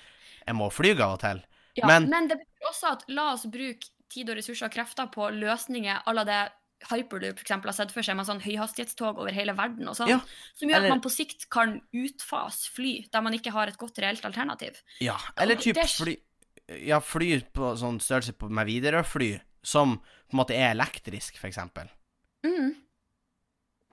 jeg 0.46 0.54
må 0.54 0.70
fly 0.70 0.92
av 1.00 1.14
og 1.14 1.20
til. 1.20 1.42
Ja, 1.76 1.86
men- 1.86 2.08
men, 2.08 2.28
det 2.28 2.38
betyr 2.38 2.68
også 2.70 2.92
at 2.92 3.04
la 3.08 3.32
oss 3.32 3.46
bruke 3.46 3.90
tid 4.08 4.28
og 4.30 4.36
ressurser 4.36 4.66
og 4.66 4.72
krefter 4.72 5.10
på 5.10 5.26
løsninger 5.32 6.04
à 6.06 6.14
la 6.14 6.22
det 6.24 6.52
Hyperloop 6.90 7.38
for 7.38 7.44
eksempel, 7.44 7.70
har 7.70 7.72
sett 7.72 7.92
for 7.92 8.02
seg 8.02 8.16
med 8.16 8.26
sånn 8.26 8.40
høyhastighetstog 8.44 9.18
over 9.18 9.32
hele 9.32 9.52
verden 9.56 9.88
og 9.88 9.96
sånn, 9.96 10.08
Ja, 10.08 10.20
som 10.54 10.68
gjør 10.68 10.76
eller- 10.76 10.86
at 10.86 10.90
man 10.90 11.00
på 11.00 11.10
sikt 11.10 11.48
kan 11.50 11.80
utfase 11.92 12.68
fly 12.70 13.06
der 13.12 13.20
man 13.22 13.32
ikke 13.34 13.50
har 13.52 13.66
et 13.68 13.78
godt 13.78 13.98
reelt 13.98 14.22
alternativ. 14.24 14.82
Ja, 15.00 15.18
eller 15.36 15.56
typ 15.56 15.74
det- 15.74 15.88
fly 15.90 16.16
ja, 16.86 16.98
fly 17.00 17.40
på 17.52 17.74
sånn 17.76 18.00
størrelse 18.00 18.32
på, 18.32 18.48
med 18.48 18.66
Widerøe-fly, 18.66 19.40
som 19.62 19.98
på 19.98 20.32
en 20.32 20.38
måte 20.38 20.54
er 20.56 20.70
elektrisk, 20.74 21.36
for 21.36 21.46
eksempel. 21.48 21.88
Mm, 22.42 22.76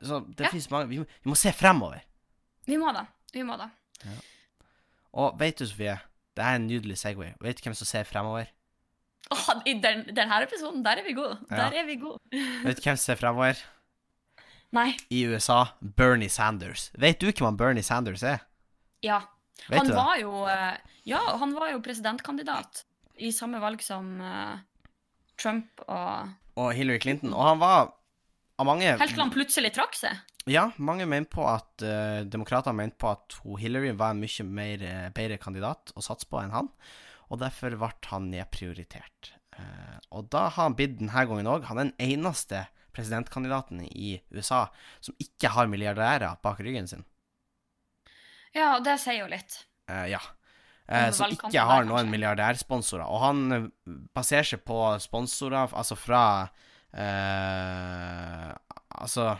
Så 0.03 0.19
det 0.35 0.45
Ja. 0.45 0.49
finnes 0.49 0.69
mange 0.71 0.87
vi 0.89 0.97
må, 0.97 1.05
vi 1.23 1.29
må 1.29 1.35
se 1.37 1.51
fremover. 1.51 2.01
vi 2.65 2.75
må 2.75 2.91
da. 2.93 3.05
Vi 3.33 3.41
må 3.43 3.55
da. 3.57 3.69
Og 5.13 5.37
vet 5.37 5.57
du, 5.57 5.65
Sofie, 5.67 5.99
det 6.35 6.43
er 6.43 6.55
en 6.55 6.67
nydelig 6.67 6.97
Segway. 6.97 7.33
Vet 7.41 7.57
du 7.61 7.69
hvem 7.69 7.75
som 7.75 7.85
ser 7.85 8.03
fremover? 8.03 8.47
Åh, 9.31 9.49
I 9.65 9.75
den, 9.83 10.03
denne 10.15 10.39
episoden, 10.43 10.81
der 10.83 10.99
er 10.99 11.05
vi 11.07 11.13
gode. 11.15 11.37
Ja. 11.49 11.67
Der 11.67 11.77
er 11.81 11.85
vi 11.87 11.95
gode. 12.01 12.19
Vet 12.65 12.81
du 12.81 12.87
hvem 12.87 12.97
som 12.97 13.03
ser 13.03 13.19
fremover? 13.19 13.61
Nei. 14.75 14.89
I 15.11 15.25
USA? 15.27 15.65
Bernie 15.79 16.31
Sanders. 16.31 16.89
Vet 16.99 17.19
du 17.21 17.29
hvem 17.29 17.51
han 17.51 17.59
Bernie 17.59 17.83
Sanders 17.83 18.23
er? 18.23 18.43
Ja. 19.03 19.21
Vet 19.67 19.77
han 19.79 19.87
du 19.87 19.93
det? 19.93 19.99
var 19.99 20.17
jo 20.19 20.45
eh, 20.49 20.75
Ja, 21.07 21.21
han 21.37 21.53
var 21.53 21.71
jo 21.73 21.81
presidentkandidat 21.83 22.85
i 23.21 23.31
samme 23.35 23.59
valg 23.61 23.83
som 23.85 24.15
eh, 24.23 24.61
Trump 25.39 25.83
og 25.87 26.31
Og 26.59 26.73
Hillary 26.75 26.99
Clinton. 27.03 27.35
Og 27.35 27.45
han 27.45 27.61
var 27.61 27.91
av 28.61 28.67
mange 28.67 28.87
Helt 28.87 29.13
til 29.15 29.21
han 29.23 29.33
plutselig 29.33 29.73
trakk 29.75 29.95
seg. 29.97 30.19
Ja, 30.49 30.71
mange 30.81 31.05
mener 31.05 31.29
på 31.29 31.45
at 31.45 31.83
uh, 31.85 32.23
demokratene 32.25 32.73
mente 32.77 32.97
på 33.01 33.11
at 33.11 33.35
Hillary 33.61 33.91
var 33.97 34.15
en 34.15 34.21
mye 34.23 34.45
mer, 34.47 34.81
eh, 34.85 35.09
bedre 35.13 35.37
kandidat 35.41 35.93
å 35.93 36.01
satse 36.01 36.25
på 36.29 36.39
enn 36.41 36.53
han, 36.55 36.69
og 37.31 37.39
derfor 37.39 37.77
ble 37.79 37.91
han 38.11 38.27
nedprioritert. 38.33 39.31
Eh, 39.55 39.97
og 40.11 40.27
da 40.33 40.47
har 40.49 40.67
han 40.67 40.75
blitt 40.77 40.97
denne 40.99 41.25
gangen 41.29 41.49
òg. 41.49 41.67
Han 41.69 41.79
er 41.79 41.89
den 41.89 42.11
eneste 42.19 42.65
presidentkandidaten 42.91 43.85
i 43.87 44.17
USA 44.35 44.65
som 44.99 45.15
ikke 45.23 45.53
har 45.55 45.71
milliardærer 45.71 46.41
bak 46.43 46.59
ryggen 46.59 46.89
sin. 46.91 47.05
Ja, 48.55 48.75
det 48.83 48.97
sier 48.99 49.21
jo 49.23 49.29
litt. 49.31 49.61
Eh, 49.87 50.09
ja. 50.11 50.19
Eh, 50.91 51.07
som 51.15 51.31
ikke 51.31 51.63
har 51.63 51.87
noen 51.87 52.11
milliardærsponsorer. 52.11 53.07
Og 53.07 53.23
han 53.23 53.69
baserer 54.15 54.49
seg 54.49 54.65
på 54.67 54.81
sponsorer, 54.99 55.71
altså 55.71 55.95
fra 55.99 56.25
eh, 56.91 58.51
Altså 59.01 59.31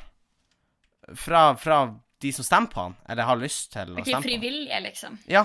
fra, 1.17 1.41
fra 1.59 1.81
de 2.21 2.31
som 2.33 2.45
stemmer 2.45 2.71
på 2.71 2.85
han, 2.85 2.95
eller 3.09 3.27
har 3.27 3.39
lyst 3.41 3.71
til 3.73 3.91
å 3.91 3.97
stemme 3.97 4.05
på 4.05 4.15
han. 4.15 4.25
frivillige, 4.25 4.79
liksom. 4.85 5.17
Ja, 5.29 5.43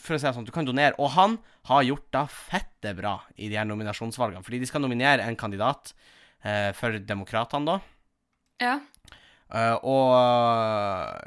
for 0.00 0.16
å 0.16 0.18
si 0.18 0.26
det 0.26 0.34
sånn, 0.34 0.46
du 0.48 0.52
kan 0.54 0.66
donere. 0.66 0.96
Og 0.98 1.12
han 1.14 1.36
har 1.70 1.86
gjort 1.86 2.06
det 2.14 2.24
fette 2.32 2.94
bra 2.98 3.18
i 3.36 3.50
de 3.50 3.58
her 3.58 3.68
nominasjonsvalgene, 3.68 4.44
fordi 4.46 4.62
de 4.62 4.68
skal 4.70 4.82
nominere 4.84 5.26
en 5.26 5.38
kandidat 5.38 5.92
eh, 6.42 6.70
for 6.76 6.96
demokratene, 7.04 7.76
da. 7.76 7.80
Ja. 8.62 8.78
Uh, 9.48 9.76
og 9.86 11.24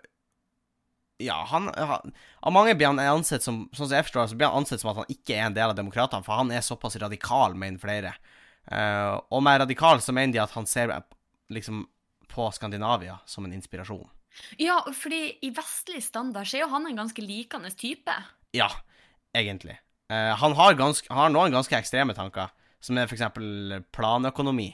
Ja, 1.21 1.39
han, 1.49 1.71
han 1.73 2.11
Av 2.45 2.53
mange 2.53 2.75
blir 2.77 2.91
han 2.91 2.99
ansett 3.01 3.41
som 3.41 3.63
Sånn 3.73 3.87
som 3.87 3.95
jeg 3.95 4.05
forstår 4.05 4.27
så 4.29 4.35
blir 4.37 4.51
han 4.51 4.61
ansett 4.61 4.83
som 4.83 4.91
at 4.91 4.99
han 4.99 5.09
ikke 5.09 5.33
er 5.39 5.47
en 5.47 5.55
del 5.55 5.71
av 5.71 5.77
demokratene, 5.79 6.25
for 6.25 6.37
han 6.37 6.51
er 6.53 6.61
såpass 6.65 6.99
radikal, 7.01 7.55
mener 7.57 7.81
flere. 7.81 8.13
Uh, 8.69 9.17
og 9.33 9.41
med 9.45 9.63
radikal 9.63 10.03
så 10.03 10.13
mener 10.13 10.35
de 10.35 10.43
at 10.43 10.53
han 10.57 10.69
ser 10.69 10.93
liksom 11.51 11.85
på 12.31 12.47
Skandinavia 12.55 13.17
som 13.25 13.45
en 13.45 13.53
inspirasjon. 13.55 14.05
Ja, 14.57 14.79
fordi 14.95 15.37
i 15.45 15.49
vestlig 15.55 16.01
standard 16.05 16.47
så 16.47 16.57
er 16.59 16.65
jo 16.65 16.71
han 16.73 16.87
en 16.87 16.99
ganske 17.03 17.21
likende 17.25 17.71
type. 17.75 18.15
Ja, 18.55 18.69
egentlig. 19.37 19.77
Eh, 20.11 20.33
han, 20.41 20.53
har 20.59 20.73
ganske, 20.79 21.07
han 21.11 21.23
har 21.25 21.33
noen 21.35 21.55
ganske 21.55 21.77
ekstreme 21.77 22.15
tanker, 22.17 22.49
som 22.81 22.97
er 22.97 23.07
f.eks. 23.07 23.23
planøkonomi. 23.95 24.69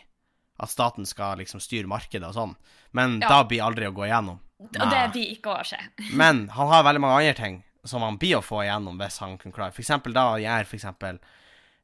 At 0.58 0.72
staten 0.74 1.06
skal 1.06 1.38
liksom 1.38 1.62
styre 1.62 1.90
markedet 1.90 2.26
og 2.26 2.34
sånn. 2.34 2.56
Men 2.98 3.20
Ja. 3.22 3.30
da 3.30 3.44
blir 3.46 3.62
aldri 3.62 3.86
å 3.86 3.94
gå 3.94 4.08
igjennom. 4.08 4.40
Og 4.60 4.90
det 4.90 5.04
blir 5.14 5.36
ikke 5.36 5.54
å 5.54 5.64
skje. 5.66 5.78
Men 6.18 6.48
han 6.50 6.72
har 6.72 6.84
veldig 6.88 7.02
mange 7.04 7.20
andre 7.22 7.34
ting 7.38 7.64
som 7.86 8.02
han 8.02 8.18
blir 8.18 8.40
å 8.40 8.44
få 8.44 8.64
igjennom 8.66 8.98
hvis 8.98 9.20
han 9.22 9.38
kan 9.38 9.54
klare. 9.54 9.72
Eksempel 9.78 10.14
da 10.18 10.32
gjør 10.42 10.74
eksempel 10.74 11.20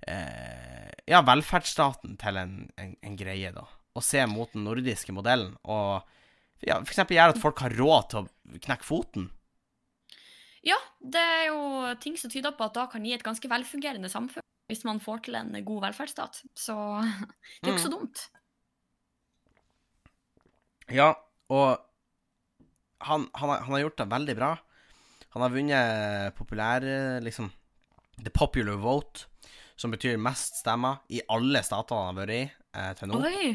eh, 0.08 0.90
ja, 1.06 1.22
velferdsstaten 1.22 2.18
til 2.18 2.38
en, 2.42 2.56
en, 2.82 2.96
en 3.06 3.16
greie, 3.20 3.52
da. 3.54 3.68
Og 3.94 4.04
se 4.04 4.26
mot 4.26 4.50
den 4.56 4.66
nordiske 4.66 5.14
modellen. 5.14 5.54
Og 5.70 6.02
ja, 6.67 6.80
for 6.82 6.93
eksempel 6.93 7.17
gjøre 7.17 7.36
at 7.36 7.41
folk 7.41 7.63
har 7.63 7.76
råd 7.78 8.10
til 8.12 8.21
å 8.23 8.60
knekke 8.63 8.88
foten. 8.88 9.30
Ja, 10.63 10.78
det 11.04 11.19
er 11.19 11.45
jo 11.49 11.62
ting 12.04 12.15
som 12.19 12.32
tyder 12.32 12.56
på 12.56 12.67
at 12.69 12.78
da 12.78 12.88
kan 12.91 13.04
gi 13.04 13.15
et 13.15 13.26
ganske 13.26 13.49
velfungerende 13.52 14.12
samfunn. 14.12 14.45
Hvis 14.71 14.86
man 14.88 15.02
får 15.04 15.26
til 15.26 15.36
en 15.36 15.52
god 15.67 15.82
velferdsstat. 15.89 16.39
Så 16.56 16.76
det 17.60 17.67
er 17.67 17.73
jo 17.73 17.76
ikke 17.76 17.88
så 17.88 17.91
dumt. 17.91 18.28
Ja, 20.93 21.10
og 21.52 21.84
han, 23.04 23.28
han, 23.36 23.49
har, 23.49 23.65
han 23.65 23.76
har 23.76 23.84
gjort 23.84 23.99
det 23.99 24.08
veldig 24.13 24.38
bra. 24.39 24.54
Han 25.36 25.43
har 25.43 25.52
vunnet 25.52 26.36
populær 26.38 26.86
liksom 27.26 27.52
The 28.23 28.30
popular 28.30 28.78
vote, 28.78 29.26
som 29.76 29.91
betyr 29.91 30.19
mest 30.21 30.60
stemmer 30.62 31.02
i 31.10 31.23
alle 31.34 31.63
statene 31.65 32.04
han 32.04 32.12
har 32.12 32.19
vært 32.19 32.36
i 32.36 32.41
eh, 32.45 32.91
til 32.99 33.10
nå. 33.10 33.21
Oi! 33.26 33.54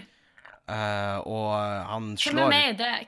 Eh, 0.69 1.19
og 1.25 1.53
han 1.89 2.11
slår 2.21 2.51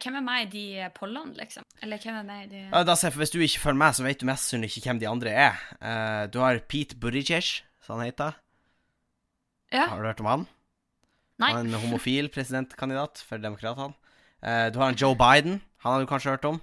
hvem 0.01 0.14
er 0.16 0.25
meg 0.25 0.46
i 0.46 0.51
de 0.55 0.87
pollene, 0.96 1.35
liksom? 1.37 1.66
Eller 1.85 2.01
hvem 2.01 2.20
er 2.23 2.25
meg 2.25 2.46
i 2.46 2.49
de 2.55 2.62
uh, 2.73 2.79
da 2.88 2.94
for 2.96 3.20
Hvis 3.20 3.35
du 3.35 3.37
ikke 3.44 3.61
følger 3.66 3.81
med, 3.83 3.96
så 3.99 4.07
vet 4.07 4.23
du 4.23 4.25
mest 4.29 4.46
sannsynlig 4.49 4.70
ikke 4.73 4.88
hvem 4.88 5.03
de 5.03 5.11
andre 5.11 5.35
er. 5.49 5.59
Uh, 5.77 6.23
du 6.33 6.40
har 6.40 6.62
Pete 6.64 6.96
Buttigieg, 6.96 7.51
som 7.85 7.99
han 7.99 8.09
heter. 8.09 8.38
Ja? 9.75 9.90
Har 9.92 10.01
du 10.01 10.09
hørt 10.09 10.25
om 10.25 10.31
han? 10.31 10.46
Nei? 11.40 11.53
Han 11.53 11.68
er 11.68 11.68
en 11.68 11.85
homofil 11.85 12.31
presidentkandidat 12.33 13.20
for 13.29 13.42
demokratene. 13.42 13.92
Uh, 14.40 14.73
du 14.73 14.81
har 14.81 14.88
en 14.88 14.96
Joe 14.96 15.18
Biden. 15.18 15.61
Han 15.85 15.92
har 15.92 16.01
du 16.01 16.09
kanskje 16.09 16.33
hørt 16.33 16.49
om? 16.49 16.62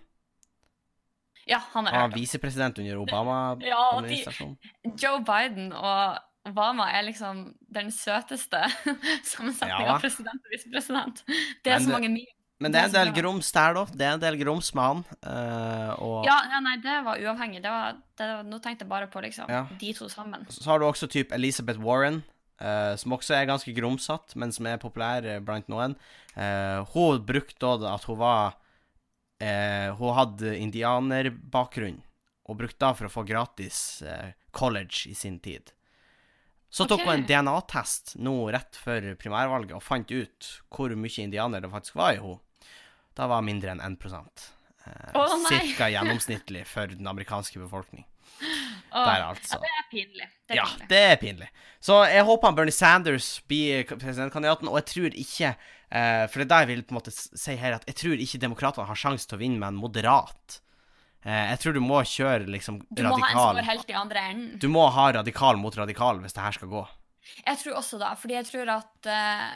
Ja, 1.48 1.62
han 1.76 1.86
har 1.86 1.94
Han 1.94 2.02
hørt 2.02 2.10
var 2.10 2.18
om. 2.18 2.22
visepresident 2.22 2.80
under 2.82 2.90
Ja, 2.96 2.98
de, 2.98 3.06
Obama-administrasjonen. 3.06 4.58
Joe 4.98 5.22
Biden 5.30 5.70
og 5.74 6.18
Obama 6.48 6.88
er 6.96 7.04
liksom 7.10 7.54
den 7.74 7.92
søteste 7.92 8.64
sammensetningen 9.32 9.86
Ja. 9.88 9.96
av 9.96 10.02
president 10.02 10.42
og 10.44 10.52
visepresident. 10.56 11.24
Det 11.64 11.72
er 11.74 11.80
Men 11.80 11.86
så 11.86 11.92
det- 11.92 11.96
mange 12.00 12.10
mye. 12.16 12.34
Men 12.60 12.72
det 12.74 12.80
er 12.82 12.86
en 12.88 12.94
del 12.96 13.12
grums 13.14 13.52
der, 13.54 13.74
da. 13.78 13.84
Det 13.86 14.02
er 14.02 14.14
en 14.16 14.20
del 14.24 14.38
grums 14.40 14.72
med 14.74 14.82
han. 14.84 15.02
Uh, 15.22 15.92
og 16.02 16.26
Ja, 16.26 16.40
ja, 16.50 16.60
nei, 16.66 16.78
det 16.82 16.96
var 17.06 17.20
uavhengig. 17.22 17.60
Det 17.62 17.70
var, 17.70 18.00
det, 18.18 18.30
var- 18.32 18.48
nå 18.50 18.58
tenkte 18.64 18.82
jeg 18.82 18.90
bare 18.90 19.06
på 19.14 19.22
liksom 19.22 19.46
Ja. 19.48 19.68
de 19.78 19.92
to 19.94 20.08
sammen. 20.10 20.48
så 20.50 20.66
har 20.72 20.80
du 20.80 20.86
også 20.86 21.08
type 21.08 21.32
Elizabeth 21.38 21.78
Warren, 21.80 22.24
uh, 22.60 22.96
som 22.98 23.12
også 23.14 23.36
er 23.38 23.46
ganske 23.46 23.76
grumsete, 23.78 24.34
men 24.42 24.52
som 24.52 24.66
er 24.66 24.78
populær 24.82 25.22
eh, 25.24 25.38
blant 25.40 25.70
noen. 25.70 25.94
Uh, 26.36 26.82
hun 26.96 27.22
brukte 27.30 27.78
da 27.78 27.94
at 27.94 28.04
hun 28.10 28.18
var 28.18 28.56
Hun 29.40 30.16
hadde 30.18 30.58
indianerbakgrunn, 30.58 32.02
og 32.50 32.58
brukte 32.58 32.80
da 32.80 32.94
for 32.98 33.06
å 33.06 33.12
få 33.14 33.24
gratis 33.28 34.02
college 34.52 35.06
i 35.12 35.14
sin 35.14 35.38
tid. 35.40 35.72
Så 36.70 36.86
tok 36.86 37.00
Ok. 37.00 37.06
hun 37.08 37.14
en 37.22 37.26
DNA-test 37.30 38.16
nå 38.20 38.36
rett 38.52 38.76
før 38.76 39.14
primærvalget 39.20 39.72
og 39.78 39.84
fant 39.84 40.12
ut 40.12 40.50
hvor 40.74 40.92
mye 41.00 41.24
indianer 41.24 41.64
det 41.64 41.72
faktisk 41.72 41.96
var 41.96 42.14
i 42.14 42.20
henne. 42.22 42.40
Da 43.18 43.28
var 43.32 43.42
mindre 43.42 43.72
enn 43.74 43.82
1 43.82 44.04
eh, 44.06 45.16
oh. 45.16 45.38
Cirka 45.48 45.88
gjennomsnittlig 45.90 46.66
for 46.70 46.88
den 46.92 47.08
amerikanske 47.08 47.60
befolkning. 47.60 48.06
Oh, 48.92 49.04
Der, 49.04 49.24
altså. 49.32 49.58
Ja, 49.58 49.64
det 49.64 49.72
er 49.72 49.88
pinlig. 49.92 50.28
Det 50.48 50.54
er 50.54 50.56
Ja, 50.60 50.66
pinlig. 50.66 50.88
det 50.90 51.00
er 51.12 51.16
pinlig. 51.16 51.50
Så 51.80 51.98
jeg 52.12 52.24
håper 52.28 52.52
Bernie 52.56 52.72
Sanders 52.76 53.42
blir 53.48 53.84
presidentkandidaten, 53.88 54.68
og 54.68 54.78
jeg 54.82 54.86
tror 54.92 55.18
ikke 55.18 55.50
eh, 55.92 56.28
For 56.28 56.40
det 56.40 56.46
er 56.46 56.52
det 56.52 56.60
jeg 56.62 56.68
vil 56.68 56.84
på 56.84 56.94
en 56.94 57.00
måte 57.00 57.12
si 57.16 57.56
her, 57.56 57.74
at 57.80 57.86
jeg 57.88 57.96
tror 57.96 58.22
ikke 58.22 58.40
demokratene 58.44 58.88
har 58.88 58.96
sjanse 58.96 59.28
til 59.28 59.38
å 59.40 59.42
vinne 59.42 59.60
med 59.60 59.68
en 59.74 59.82
moderat. 59.82 60.60
Eh, 61.26 61.50
jeg 61.52 61.60
tror 61.64 61.74
du 61.74 61.82
må 61.84 62.00
kjøre 62.08 62.46
liksom 62.48 62.80
Du 62.94 63.04
må 63.04 63.16
ha 63.18 63.30
en 63.32 63.38
som 63.38 63.58
går 63.60 63.68
helt 63.68 63.90
i 63.90 63.96
andre 63.98 64.26
enden. 64.32 64.60
Du 64.62 64.68
må 64.72 64.88
ha 64.94 65.12
radikal 65.18 65.58
mot 65.60 65.76
radikal 65.76 66.20
hvis 66.24 66.36
det 66.38 66.44
her 66.44 66.52
skal 66.60 66.70
gå. 66.72 66.84
Jeg 67.46 67.58
tror 67.64 67.80
også 67.82 68.00
da, 68.00 68.14
fordi 68.16 68.38
jeg 68.38 68.46
tror 68.48 68.70
at 68.78 69.10
eh, 69.12 69.48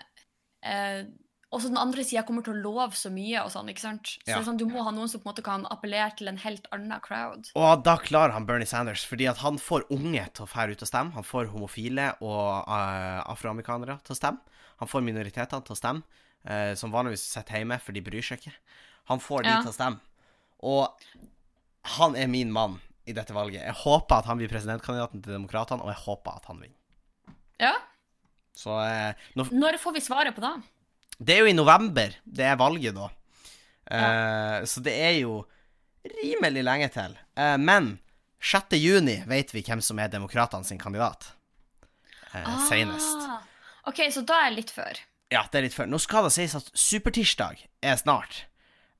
eh, 0.67 1.04
også 1.52 1.69
den 1.71 1.80
andre 1.80 2.04
sida 2.08 2.24
kommer 2.28 2.43
til 2.43 2.56
å 2.56 2.62
love 2.63 2.95
så 2.95 3.12
mye 3.12 3.41
og 3.45 3.52
sånn, 3.52 3.69
ikke 3.71 3.84
sant? 3.84 4.13
Så 4.24 4.32
Ja. 4.34 4.41
sånn, 4.43 4.58
du 4.60 4.65
må 4.65 4.84
ha 4.84 4.91
noen 4.91 5.08
som 5.12 5.19
på 5.21 5.28
en 5.28 5.34
måte 5.34 5.43
kan 5.43 5.65
appellere 5.71 6.12
til 6.15 6.28
en 6.32 6.38
helt 6.43 6.67
annen 6.71 7.00
crowd. 7.03 7.51
Og 7.55 7.84
da 7.84 7.97
klarer 7.99 8.32
han 8.36 8.45
Bernie 8.47 8.68
Sanders, 8.68 9.03
fordi 9.07 9.28
at 9.30 9.38
han 9.43 9.57
får 9.59 9.84
unge 9.91 10.24
til 10.34 10.45
å 10.45 10.49
fære 10.51 10.72
ut 10.76 10.82
og 10.84 10.88
stemme. 10.88 11.12
Han 11.16 11.24
får 11.28 11.51
homofile 11.51 12.14
og 12.24 12.68
uh, 12.68 13.20
afroamerikanere 13.32 13.99
til 14.03 14.16
å 14.16 14.20
stemme. 14.20 14.39
Han 14.80 14.88
får 14.88 15.03
minoritetene 15.03 15.64
til 15.68 15.76
å 15.76 15.78
stemme, 15.78 16.03
som 16.76 16.89
vanligvis 16.89 17.22
sitter 17.36 17.59
hjemme, 17.59 17.78
for 17.80 17.91
de 17.93 18.01
bryr 18.01 18.24
seg 18.26 18.39
ikke. 18.41 18.53
Han 19.12 19.20
får 19.22 19.43
de 19.43 19.49
Ja. 19.51 19.59
til 19.62 19.70
å 19.70 19.76
stemme. 19.76 19.99
Og 20.64 20.89
han 21.98 22.16
er 22.16 22.28
min 22.30 22.52
mann 22.54 22.80
i 23.10 23.14
dette 23.18 23.34
valget. 23.34 23.64
Jeg 23.66 23.78
håper 23.84 24.20
at 24.22 24.28
han 24.30 24.38
blir 24.38 24.52
presidentkandidaten 24.52 25.24
til 25.24 25.34
Demokratene, 25.34 25.82
og 25.82 25.90
jeg 25.90 26.02
håper 26.04 26.38
at 26.38 26.46
han 26.52 26.62
vinner. 26.62 26.78
Ja. 27.62 27.74
Så 28.58 28.76
eh, 28.84 29.18
nå, 29.38 29.48
Når 29.54 29.80
får 29.82 29.96
vi 29.98 30.04
svaret 30.06 30.36
på 30.36 30.44
det? 30.44 30.54
Det 31.22 31.36
er 31.36 31.44
jo 31.46 31.50
i 31.52 31.56
november 31.58 32.14
det 32.26 32.46
er 32.46 32.58
valget, 32.60 32.96
da. 32.98 33.10
Eh, 33.92 34.64
Så 34.70 34.82
det 34.86 34.94
er 34.98 35.18
jo 35.22 35.42
rimelig 36.22 36.64
lenge 36.66 36.90
til. 36.94 37.18
Eh, 37.38 37.58
men 37.62 37.96
6. 38.42 38.78
juni 38.82 39.20
vet 39.30 39.54
vi 39.54 39.62
hvem 39.66 39.82
som 39.86 40.00
er 40.02 40.10
demokratene 40.14 40.66
sin 40.66 40.82
kandidat. 40.82 41.32
Ah. 42.34 42.62
Senest. 42.70 43.28
OK, 43.90 44.06
så 44.14 44.24
da 44.26 44.38
er 44.40 44.50
jeg 44.50 44.60
litt 44.62 44.72
før. 44.74 45.02
Ja, 45.32 45.44
det 45.52 45.60
er 45.60 45.66
litt 45.68 45.76
før. 45.76 45.90
Nå 45.90 46.00
skal 46.02 46.26
det 46.28 46.34
sies 46.36 46.56
at 46.58 46.70
supertirsdag 46.76 47.62
er 47.86 48.00
snart. 48.00 48.46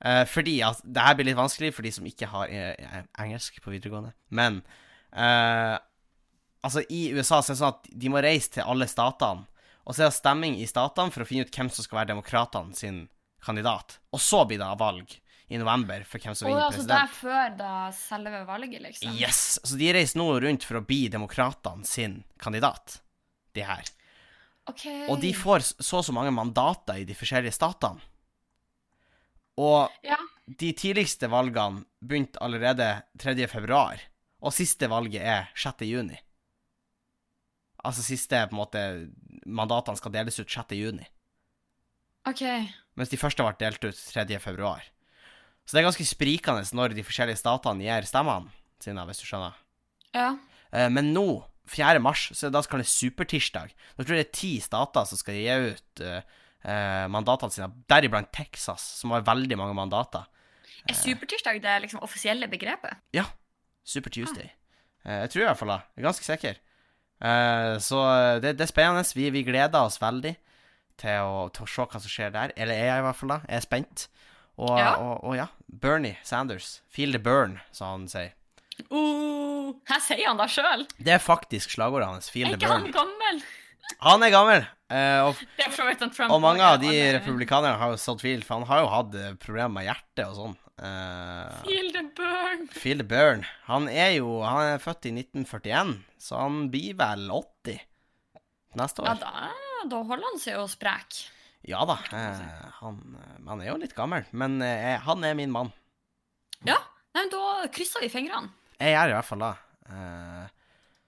Eh, 0.02 0.24
fordi 0.26 0.56
at 0.66 0.80
Det 0.82 1.02
her 1.06 1.14
blir 1.14 1.30
litt 1.30 1.38
vanskelig 1.38 1.72
for 1.76 1.86
de 1.86 1.92
som 1.94 2.06
ikke 2.08 2.26
har 2.32 2.50
eh, 2.50 3.04
engelsk 3.22 3.60
på 3.62 3.70
videregående. 3.70 4.12
Men 4.34 4.62
uh, 5.14 5.78
Altså, 6.62 6.84
i 6.94 7.10
USA 7.10 7.40
så 7.42 7.50
er 7.50 7.56
det 7.56 7.58
sånn 7.58 7.72
at 7.74 7.88
de 8.04 8.10
må 8.12 8.20
reise 8.22 8.52
til 8.54 8.68
alle 8.70 8.86
statene, 8.86 9.48
og 9.82 9.96
så 9.96 10.04
er 10.04 10.12
det 10.12 10.14
stemming 10.14 10.60
i 10.62 10.68
statene 10.70 11.10
for 11.10 11.24
å 11.24 11.26
finne 11.26 11.42
ut 11.42 11.56
hvem 11.56 11.70
som 11.74 11.82
skal 11.82 11.98
være 11.98 12.12
demokratene 12.12 12.78
sin 12.78 13.00
kandidat. 13.42 13.96
Og 14.14 14.22
så 14.22 14.44
blir 14.46 14.60
det 14.62 14.68
valg 14.78 15.16
i 15.50 15.58
november 15.58 16.04
for 16.06 16.22
hvem 16.22 16.36
som 16.38 16.46
vinner 16.46 16.68
altså 16.68 16.84
det 16.86 16.96
er 16.96 17.10
før 17.12 17.56
da 17.58 17.72
selve 17.96 18.44
valget, 18.46 18.78
liksom? 18.86 19.16
Yes! 19.18 19.58
Så 19.66 19.80
de 19.80 19.90
reiser 19.96 20.20
nå 20.20 20.28
rundt 20.44 20.62
for 20.68 20.78
å 20.78 20.84
bli 20.86 21.00
demokratene 21.12 21.82
sin 21.88 22.20
kandidat, 22.40 23.00
de 23.58 23.66
her. 23.66 23.90
Ok. 24.70 24.86
Og 25.10 25.18
de 25.20 25.34
får 25.34 25.66
så 25.74 25.98
og 25.98 26.06
så 26.06 26.14
mange 26.14 26.30
mandater 26.30 27.02
i 27.02 27.08
de 27.08 27.18
forskjellige 27.18 27.58
statene. 27.58 27.98
Og 29.62 29.92
Ja. 30.04 30.16
de 30.48 30.72
tidligste 30.74 31.28
valgene 31.30 31.84
begynte 32.02 32.40
allerede 32.42 32.88
3. 33.22 33.46
februar, 33.48 34.00
og 34.42 34.52
siste 34.56 34.88
valget 34.90 35.22
er 35.22 35.48
6. 35.54 35.84
juni. 35.86 36.18
Altså 37.84 38.02
siste 38.06 38.38
på 38.46 38.54
en 38.54 38.60
måte 38.60 38.82
mandatene 39.46 39.98
skal 39.98 40.12
deles 40.14 40.38
ut 40.38 40.50
6. 40.50 40.74
juni, 40.78 41.06
OK. 42.30 42.42
mens 42.98 43.10
de 43.10 43.18
første 43.18 43.42
ble 43.42 43.56
delt 43.58 43.82
ut 43.88 43.98
3. 44.14 44.38
februar. 44.42 44.82
Så 45.66 45.74
det 45.76 45.82
er 45.82 45.88
ganske 45.88 46.06
sprikende 46.06 46.62
når 46.74 46.94
de 46.94 47.02
forskjellige 47.06 47.38
statene 47.40 47.82
gir 47.86 48.06
stemmene 48.06 48.50
sine, 48.82 49.02
hvis 49.06 49.22
du 49.22 49.26
skjønner. 49.26 49.54
Ja. 50.14 50.28
Eh, 50.72 50.88
Men 50.90 51.12
nå, 51.14 51.44
4. 51.70 51.98
mars, 52.02 52.30
så 52.34 52.50
da 52.50 52.62
skal 52.62 52.82
det 52.82 52.86
supertirsdag. 52.90 53.70
Da 53.96 54.02
tror 54.04 54.16
jeg 54.16 54.24
det 54.26 54.28
er 54.30 54.38
ti 54.40 54.52
stater 54.60 55.06
som 55.06 55.18
skal 55.18 55.34
gi 55.38 55.58
ut 55.72 56.00
eh, 56.02 56.22
eh, 56.64 57.06
mandatene 57.12 57.54
sine, 57.54 57.68
deriblant 57.90 58.30
Texas, 58.34 58.84
som 59.00 59.14
har 59.14 59.24
veldig 59.26 59.58
mange 59.60 59.76
mandater. 59.78 60.26
Er 60.88 60.98
supertirsdag 60.98 61.60
det 61.62 61.76
liksom 61.84 62.02
offisielle 62.02 62.48
begrepet? 62.50 62.98
Ja. 63.14 63.24
Super 63.86 64.10
Tuesday. 64.14 64.48
Eh, 65.04 65.20
jeg 65.24 65.30
tror 65.32 65.42
i 65.42 65.46
hvert 65.50 65.60
fall 65.60 65.72
det. 65.74 65.80
Jeg 65.94 66.02
er 66.02 66.08
ganske 66.08 66.26
sikker. 66.26 66.60
Eh, 67.22 67.76
så 67.82 68.00
det, 68.42 68.56
det 68.58 68.66
er 68.66 68.70
spennende. 68.72 69.04
Vi, 69.14 69.28
vi 69.34 69.44
gleder 69.46 69.78
oss 69.86 70.00
veldig 70.02 70.34
til 71.02 71.22
å, 71.26 71.46
til 71.54 71.64
å 71.66 71.70
se 71.70 71.86
hva 71.86 72.02
som 72.02 72.10
skjer 72.12 72.34
der. 72.34 72.52
Eller 72.56 72.78
er 72.78 72.90
jeg 72.92 73.02
i 73.02 73.06
hvert 73.06 73.18
fall 73.20 73.34
da. 73.36 73.40
Jeg 73.48 73.60
er 73.62 73.66
spent. 73.66 74.06
Og 74.62 74.76
Ja. 74.78 74.92
og, 75.00 75.22
og 75.24 75.36
ja, 75.38 75.46
Bernie 75.66 76.18
Sanders. 76.26 76.80
Feel 76.92 77.14
the 77.14 77.22
burn, 77.22 77.58
som 77.72 77.94
han 77.94 78.08
sier. 78.12 78.34
Uh, 78.90 79.72
her 79.88 80.00
sier 80.02 80.26
han 80.26 80.38
det 80.40 80.48
sjøl! 80.52 80.86
Det 80.98 81.12
er 81.14 81.20
faktisk 81.22 81.74
slagordet 81.74 82.08
hans. 82.08 82.30
Feel 82.32 82.48
Er 82.50 82.56
the 82.56 82.60
ikke 82.60 82.72
han 82.72 82.90
gammel? 82.94 83.42
Han 84.00 84.22
er 84.22 84.30
gammel. 84.34 84.64
eh, 84.90 85.20
og. 85.26 85.36
Og 86.28 86.40
mange 86.42 86.62
av 86.64 86.80
de 86.80 86.90
republikanerne 87.18 87.78
har 87.80 87.90
jo 87.94 88.00
sådd 88.00 88.20
tvil, 88.20 88.42
for 88.44 88.58
han 88.60 88.66
har 88.68 88.80
jo 88.82 88.90
hatt 88.92 89.14
eh, 89.14 89.32
problemer 89.40 89.72
med 89.76 89.86
hjertet 89.88 90.24
og 90.28 90.34
sånn. 90.36 90.56
Eh, 90.82 91.60
Feel 91.62 91.92
the 91.94 92.02
burn. 92.16 92.66
Feel 92.72 92.98
the 93.02 93.04
burn. 93.06 93.44
Han 93.68 93.88
er 93.92 94.16
jo 94.18 94.40
Han 94.42 94.74
er 94.74 94.82
født 94.82 95.06
i 95.06 95.12
1941, 95.14 95.92
så 96.18 96.40
han 96.42 96.64
blir 96.72 96.96
vel 96.98 97.28
80 97.30 97.78
neste 98.80 99.02
år. 99.04 99.12
Ja, 99.12 99.14
da, 99.20 99.52
da 99.92 100.02
holder 100.08 100.26
han 100.30 100.40
seg 100.42 100.56
jo 100.58 100.66
sprek. 100.70 101.20
Ja 101.68 101.84
da. 101.86 101.98
eh, 102.10 102.72
han, 102.80 102.96
han 103.46 103.60
er 103.62 103.68
jo 103.70 103.76
litt 103.78 103.94
gammel, 103.94 104.24
men 104.32 104.58
eh, 104.66 104.96
han 105.04 105.22
er 105.28 105.36
min 105.38 105.52
mann. 105.54 105.70
Ja, 106.66 106.80
Nei, 107.12 107.26
men 107.26 107.30
da 107.34 107.68
krysser 107.68 108.00
vi 108.00 108.08
fingrene. 108.08 108.48
Jeg 108.80 108.94
gjør 108.96 109.10
i 109.12 109.16
hvert 109.18 109.28
fall 109.28 109.42
det. 109.44 109.52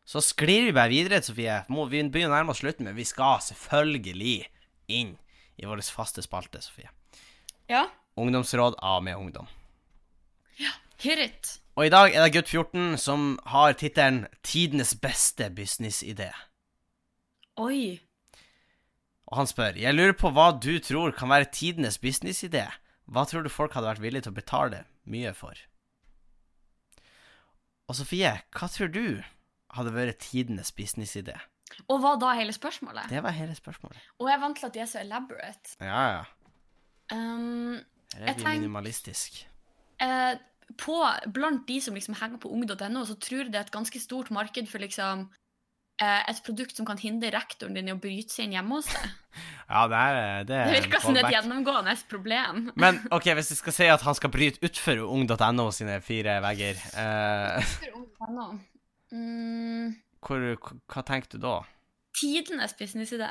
Så 0.05 0.21
sklir 0.21 0.67
vi 0.69 0.77
bare 0.77 0.93
videre, 0.93 1.23
Sofie. 1.25 1.63
Vi 1.69 2.03
begynner 2.03 2.29
å 2.29 2.37
nærme 2.37 2.53
oss 2.53 2.61
slutten, 2.61 2.85
men 2.89 2.97
vi 2.97 3.07
skal 3.09 3.41
selvfølgelig 3.41 4.47
inn 4.93 5.15
i 5.57 5.69
vår 5.69 5.81
faste 5.89 6.23
spalte, 6.25 6.61
Sofie. 6.61 6.91
Ja. 7.73 7.87
Ungdomsråd 8.21 8.77
av 8.85 9.03
med 9.03 9.17
ungdom. 9.17 9.49
Hit 11.05 11.19
it. 11.19 11.61
Og 11.77 11.89
i 11.89 11.93
dag 11.93 12.15
er 12.15 12.23
det 12.23 12.35
gutt 12.37 12.49
14 12.49 12.99
som 13.03 13.35
har 13.51 13.75
tittelen 13.77 14.27
'Tidenes 14.43 14.95
beste 14.95 15.51
businessidé'. 15.51 16.33
Oi. 17.61 18.01
Og 19.27 19.37
han 19.37 19.47
spør 19.47 19.77
Jeg 19.77 19.95
lurer 19.95 20.13
på 20.13 20.31
hva 20.31 20.53
du 20.61 20.79
tror 20.79 21.13
kan 21.13 21.29
være 21.29 21.51
tidenes 21.53 21.99
businessidé. 21.99 22.71
Hva 23.05 23.27
tror 23.27 23.43
du 23.43 23.49
folk 23.49 23.75
hadde 23.75 23.91
vært 23.91 24.01
villige 24.01 24.23
til 24.23 24.33
å 24.33 24.41
betale 24.41 24.85
mye 25.05 25.35
for? 25.35 25.59
Og 27.89 27.97
Sofie, 27.97 28.43
hva 28.55 28.69
tror 28.69 28.89
du 28.89 29.25
hadde 29.77 29.93
vært 29.95 30.19
tidenes 30.25 30.73
businessidé? 30.77 31.37
Og 31.91 31.99
hva 32.03 32.15
da 32.21 32.33
hele 32.39 32.53
spørsmålet? 32.55 33.09
Det 33.11 33.23
var 33.25 33.35
hele 33.35 33.55
spørsmålet. 33.59 33.99
Og 34.21 34.29
jeg 34.31 34.37
er 34.37 34.43
vant 34.45 34.59
til 34.61 34.67
at 34.69 34.75
de 34.77 34.83
er 34.85 34.91
så 34.91 35.01
elaborate. 35.03 35.77
Ja, 35.83 36.03
ja. 36.21 36.25
Um, 37.13 37.81
Her 38.15 38.29
er 38.31 38.35
vi 38.39 38.43
tenk- 38.45 38.61
minimalistisk. 38.63 39.41
eh, 40.01 40.35
på, 40.81 40.95
blant 41.35 41.67
de 41.69 41.81
som 41.81 41.95
liksom 41.95 42.15
henger 42.21 42.39
på 42.41 42.49
ung.no, 42.53 43.03
så 43.05 43.17
tror 43.21 43.43
jeg 43.45 43.53
det 43.53 43.59
er 43.61 43.67
et 43.67 43.73
ganske 43.75 44.01
stort 44.01 44.31
marked 44.33 44.67
for 44.71 44.79
liksom 44.81 45.27
eh, 46.01 46.23
et 46.31 46.41
produkt 46.47 46.77
som 46.77 46.87
kan 46.89 46.99
hindre 46.99 47.31
rektoren 47.35 47.75
din 47.77 47.89
i 47.91 47.93
å 47.93 47.99
bryte 48.01 48.33
seg 48.33 48.47
inn 48.49 48.57
hjemme 48.59 48.79
hos 48.81 48.89
deg. 48.93 49.11
Ja, 49.65 49.87
det 49.89 49.97
er 49.99 50.15
det. 50.45 50.57
er 50.61 50.69
Det 50.69 50.83
virker 50.85 51.01
som 51.03 51.17
et 51.17 51.27
gjennomgående 51.33 51.95
problem. 52.07 52.67
Men 52.83 53.01
ok, 53.11 53.31
hvis 53.35 53.49
vi 53.51 53.57
skal 53.59 53.73
si 53.75 53.87
at 53.91 54.03
han 54.07 54.15
skal 54.15 54.31
bryte 54.31 54.61
utfor 54.63 55.01
ung.no 55.09 55.71
sine 55.75 55.97
fire 56.05 56.37
vegger, 56.45 56.79
eh. 57.01 57.73
Mm, 59.15 59.93
hvor, 60.25 60.43
hva 60.91 61.03
tenker 61.07 61.37
du 61.37 61.39
da? 61.45 61.61
tidenes 62.15 62.75
businessidé. 62.79 63.27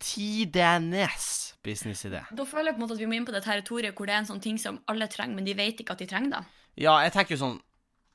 Tidenes 0.00 1.26
businessidé. 1.64 2.22
Da 2.32 2.44
føler 2.48 2.70
jeg 2.72 2.76
på 2.76 2.80
en 2.80 2.84
måte 2.86 2.94
at 2.96 3.00
vi 3.02 3.08
må 3.10 3.16
inn 3.18 3.26
på 3.28 3.34
det 3.34 3.42
territoriet 3.44 3.94
hvor 3.96 4.08
det 4.08 4.14
er 4.16 4.22
en 4.22 4.28
sånn 4.30 4.40
ting 4.44 4.56
som 4.60 4.78
alle 4.88 5.06
trenger, 5.12 5.36
men 5.36 5.44
de 5.46 5.54
vet 5.58 5.80
ikke 5.84 5.92
at 5.92 6.00
de 6.00 6.08
trenger 6.10 6.32
det. 6.38 6.40
Ja, 6.80 6.94
jeg 7.04 7.12
tenker 7.12 7.36
jo 7.36 7.40
sånn 7.42 7.58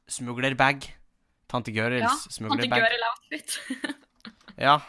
smuglerbag. 0.09 0.87
Tante 1.47 1.71
Gørils 1.71 2.01
Ja, 2.03 2.09
Tante 2.11 2.33
smuglerbag. 2.39 2.81
Gøril 2.83 3.07
outfit. 3.11 3.59
Ja. 4.57 4.79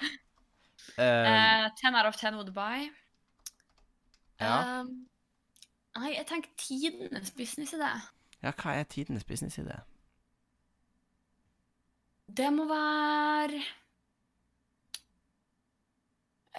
Ten 0.97 1.05
Eh, 1.05 1.69
10 1.77 1.95
out 1.95 2.07
of 2.09 2.17
ten 2.17 2.35
would 2.35 2.49
buy. 2.57 2.89
Ja. 4.41 4.81
Um, 4.81 4.89
nei, 5.95 6.15
jeg 6.17 6.25
tenker 6.27 6.51
tidenes 6.59 7.31
businessidé. 7.37 7.91
ja, 8.43 8.51
hva 8.51 8.73
er 8.81 8.89
tidenes 8.91 9.25
businessidé? 9.29 9.77
Det 12.29 12.49
må 12.53 12.67
være 12.69 13.63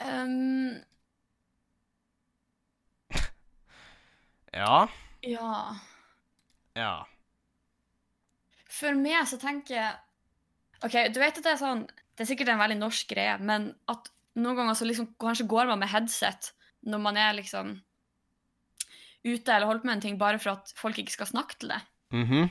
um, 0.02 0.74
Ja. 4.60 4.88
Ja. 5.22 5.54
Ja. 6.78 6.94
For 8.70 8.96
meg 8.98 9.28
så 9.30 9.38
tenker 9.42 9.76
jeg 9.76 9.92
OK, 10.86 10.96
du 11.12 11.20
vet 11.20 11.38
at 11.38 11.44
det 11.44 11.52
er 11.52 11.60
sånn 11.60 11.84
Det 11.90 12.24
er 12.24 12.30
sikkert 12.30 12.54
en 12.54 12.62
veldig 12.62 12.80
norsk 12.80 13.10
greie, 13.12 13.36
men 13.44 13.74
at 13.92 14.10
noen 14.40 14.58
ganger 14.58 14.78
så 14.78 14.88
liksom 14.88 15.14
kanskje 15.20 15.48
går 15.52 15.68
man 15.70 15.82
med 15.82 15.92
headset 15.92 16.54
når 16.88 17.02
man 17.04 17.18
er 17.20 17.36
liksom 17.36 17.78
ute 19.24 19.52
eller 19.52 19.68
holder 19.68 19.84
på 19.84 19.90
med 19.90 19.98
en 19.98 20.04
ting 20.04 20.20
bare 20.20 20.40
for 20.40 20.56
at 20.56 20.72
folk 20.80 21.00
ikke 21.00 21.12
skal 21.18 21.28
snakke 21.28 21.58
til 21.60 21.74
det. 21.74 21.82
-hmm. 22.12 22.50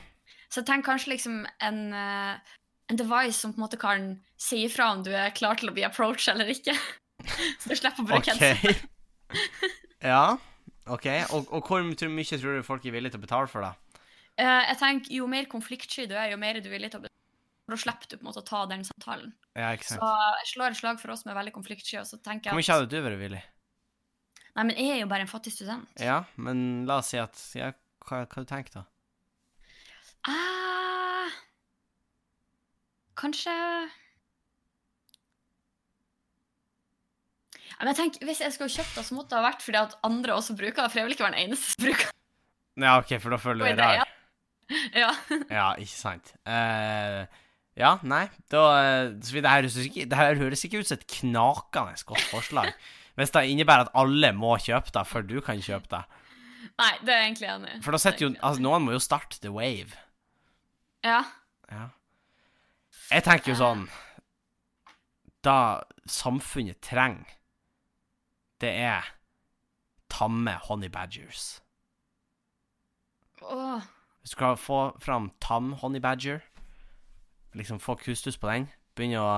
Så 0.49 0.61
jeg 0.61 0.65
tenker 0.65 0.91
kanskje 0.91 1.09
liksom 1.09 1.45
en, 1.61 1.93
eh, 1.93 2.39
en 2.89 2.97
device 2.97 3.37
som 3.37 3.53
på 3.53 3.59
en 3.59 3.65
måte 3.67 3.79
kan 3.79 4.09
si 4.39 4.63
ifra 4.65 4.91
om 4.95 5.03
du 5.05 5.11
er 5.13 5.33
klar 5.35 5.59
til 5.59 5.69
å 5.69 5.75
bli 5.75 5.85
approached 5.85 6.33
eller 6.33 6.49
ikke. 6.49 6.75
Så 7.61 7.71
du 7.71 7.75
slipper 7.77 8.05
å 8.05 8.09
bruke 8.13 8.35
headset. 8.35 8.87
Ja. 9.99 10.39
OK. 10.87 11.05
Og, 11.35 11.49
og 11.53 11.67
hvor 11.67 11.83
mye 11.83 12.23
tror 12.39 12.55
du 12.55 12.63
folk 12.65 12.85
er 12.87 12.93
villige 12.95 13.13
til 13.13 13.19
å 13.19 13.25
betale 13.25 13.49
for 13.51 13.65
det? 13.65 13.99
Uh, 14.39 14.63
jeg 14.63 14.77
tenker 14.79 15.11
Jo 15.11 15.27
mer 15.27 15.49
konfliktsky 15.51 16.05
du 16.07 16.15
er, 16.15 16.31
jo 16.31 16.37
mer 16.39 16.55
er 16.55 16.63
du 16.63 16.69
villig 16.71 16.89
til 16.93 17.01
å 17.01 17.03
betale. 17.03 17.17
Da 17.69 17.77
slipper 17.77 18.07
du 18.07 18.15
på 18.15 18.23
en 18.23 18.29
måte 18.31 18.41
å 18.41 18.47
ta 18.47 18.63
den 18.71 18.85
samtalen. 18.87 19.33
Ja, 19.59 19.73
ikke 19.75 19.91
Så 19.91 19.99
jeg 19.99 20.47
slår 20.53 20.71
et 20.71 20.79
slag 20.79 21.01
for 21.03 21.13
oss 21.13 21.25
er 21.27 21.37
veldig 21.37 21.53
konfliktsky, 21.53 21.99
og 21.99 22.07
så 22.09 22.17
tenker 22.23 22.55
Hvor 22.55 22.57
mye 22.57 22.77
hadde 22.79 22.89
du 22.89 22.97
vært 23.05 23.19
villig? 23.19 23.43
Nei, 24.55 24.63
men 24.63 24.73
jeg 24.79 24.95
er 24.95 25.03
jo 25.03 25.11
bare 25.11 25.27
en 25.27 25.29
fattig 25.29 25.53
student. 25.53 25.91
Ja, 26.01 26.23
men 26.41 26.87
la 26.89 27.03
oss 27.03 27.11
si 27.13 27.19
at 27.21 27.37
ja, 27.59 27.69
hva, 28.07 28.23
hva 28.23 28.41
du 28.41 28.49
tenker 28.49 28.79
da? 28.79 28.87
Ah, 30.31 30.78
kanskje 33.19 33.53
ja, 37.69 37.81
men 37.81 37.91
jeg 37.91 37.99
tenker, 37.99 38.25
Hvis 38.27 38.41
jeg 38.43 38.55
skulle 38.55 38.73
kjøpt 38.73 38.95
det, 38.97 39.05
så 39.07 39.15
måtte 39.17 39.33
det 39.33 39.39
ha 39.39 39.47
vært 39.49 39.65
fordi 39.65 39.79
at 39.81 39.97
andre 40.07 40.35
også 40.35 40.55
bruker 40.59 40.81
det. 40.83 40.89
For 40.91 40.99
jeg 40.99 41.07
vil 41.07 41.15
ikke 41.15 41.25
være 41.27 41.35
den 41.37 41.45
eneste 41.47 41.73
som 41.73 41.83
bruker 41.85 42.09
Ja, 42.79 42.95
OK, 42.99 43.13
for 43.19 43.35
da 43.35 43.39
føler 43.41 43.63
du 43.63 43.69
det. 43.69 43.77
deg 43.81 44.01
rar. 44.03 44.15
Ja. 44.93 45.09
Ja, 45.49 45.67
ikke 45.81 45.95
sant. 45.95 46.33
Uh, 46.45 47.23
ja, 47.79 47.95
nei, 48.05 48.25
da 48.51 48.61
eh, 48.77 49.07
det, 49.17 49.41
her 49.41 49.63
høres 49.63 49.77
ikke, 49.81 50.03
det 50.11 50.17
her 50.19 50.37
høres 50.37 50.61
ikke 50.67 50.81
ut 50.83 50.89
som 50.89 50.99
et 50.99 51.07
knakende 51.09 51.95
godt 52.05 52.25
forslag. 52.29 52.73
Hvis 53.17 53.33
det 53.33 53.45
innebærer 53.49 53.87
at 53.87 53.95
alle 53.97 54.29
må 54.35 54.51
kjøpe 54.61 54.93
det 54.93 55.05
før 55.09 55.25
du 55.25 55.39
kan 55.43 55.63
kjøpe 55.63 55.89
det. 55.95 56.03
Nei, 56.79 56.91
det 57.01 57.15
er 57.15 57.23
egentlig 57.23 57.49
enig. 57.49 57.77
For 57.83 57.95
da 57.95 58.01
sitter 58.03 58.27
jo 58.27 58.29
Altså, 58.35 58.61
noen 58.63 58.85
må 58.85 58.93
jo 58.93 59.01
starte 59.03 59.41
the 59.41 59.51
wave. 59.55 59.95
Ja. 61.07 61.23
Ja. 61.71 61.87
Jeg 63.09 63.25
tenker 63.25 63.51
jo 63.53 63.57
sånn 63.57 63.85
Da 65.45 65.81
samfunnet 66.09 66.81
trenger, 66.83 67.25
det 68.59 68.71
er 68.83 69.07
tamme 70.11 70.55
honey 70.65 70.89
badgers. 70.91 71.61
Åh. 73.45 73.85
Hvis 74.19 74.33
du 74.33 74.35
skal 74.35 74.57
få 74.59 74.79
fram 74.99 75.29
tam 75.39 75.71
honey 75.79 76.01
badger, 76.03 76.41
liksom 77.55 77.79
få 77.79 77.95
kustus 78.01 78.35
på 78.41 78.49
den, 78.49 78.65
begynne 78.97 79.21
å 79.21 79.29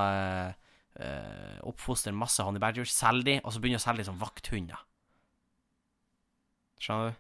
eh, 0.95 1.59
oppfostre 1.69 2.15
masse 2.15 2.41
honey 2.41 2.63
badgers, 2.63 2.95
selge 2.95 3.27
de, 3.27 3.35
og 3.43 3.53
så 3.53 3.61
begynne 3.61 3.81
å 3.81 3.83
selge 3.83 4.01
de 4.01 4.07
som 4.09 4.17
vakthunder. 4.23 4.79
Skjønner 6.81 7.11
du? 7.11 7.19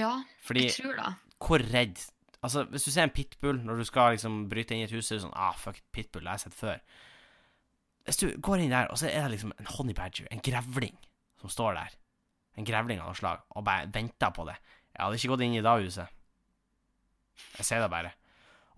Ja, 0.00 0.14
Fordi 0.48 0.64
jeg 0.66 0.74
tror 0.80 0.96
det. 0.98 1.12
hvor 1.38 1.62
redd 1.70 2.02
Altså, 2.42 2.64
hvis 2.72 2.86
du 2.86 2.90
ser 2.90 3.04
en 3.04 3.12
pitbull 3.12 3.58
når 3.64 3.82
du 3.82 3.84
skal 3.84 4.14
liksom 4.14 4.46
bryte 4.48 4.72
inn 4.74 4.80
i 4.80 4.86
et 4.88 4.94
hus, 4.96 5.06
så 5.06 5.14
er 5.14 5.18
det 5.18 5.24
sånn 5.26 5.36
Ah, 5.36 5.52
fuck, 5.60 5.80
pitbull, 5.92 6.24
det 6.24 6.30
har 6.32 6.38
jeg 6.38 6.46
sett 6.46 6.56
før. 6.56 6.78
Hvis 8.08 8.20
du 8.22 8.26
går 8.40 8.62
inn 8.64 8.72
der, 8.72 8.88
og 8.88 8.96
så 8.98 9.10
er 9.10 9.26
det 9.26 9.34
liksom 9.34 9.52
en 9.58 9.68
honey 9.76 9.94
badger, 9.94 10.28
en 10.32 10.40
grevling, 10.44 10.96
som 11.42 11.52
står 11.52 11.76
der, 11.76 11.98
en 12.56 12.66
grevling 12.66 13.02
av 13.02 13.10
noe 13.10 13.18
slag, 13.18 13.42
og 13.54 13.64
bare 13.68 13.90
venter 13.92 14.32
på 14.34 14.46
det 14.48 14.56
Jeg 14.56 15.04
hadde 15.04 15.18
ikke 15.20 15.28
gått 15.34 15.44
inn 15.46 15.54
i 15.54 15.60
det 15.62 15.74
huset. 15.84 16.08
Jeg 17.58 17.64
sier 17.68 17.80
det 17.84 17.90
bare. 17.92 18.10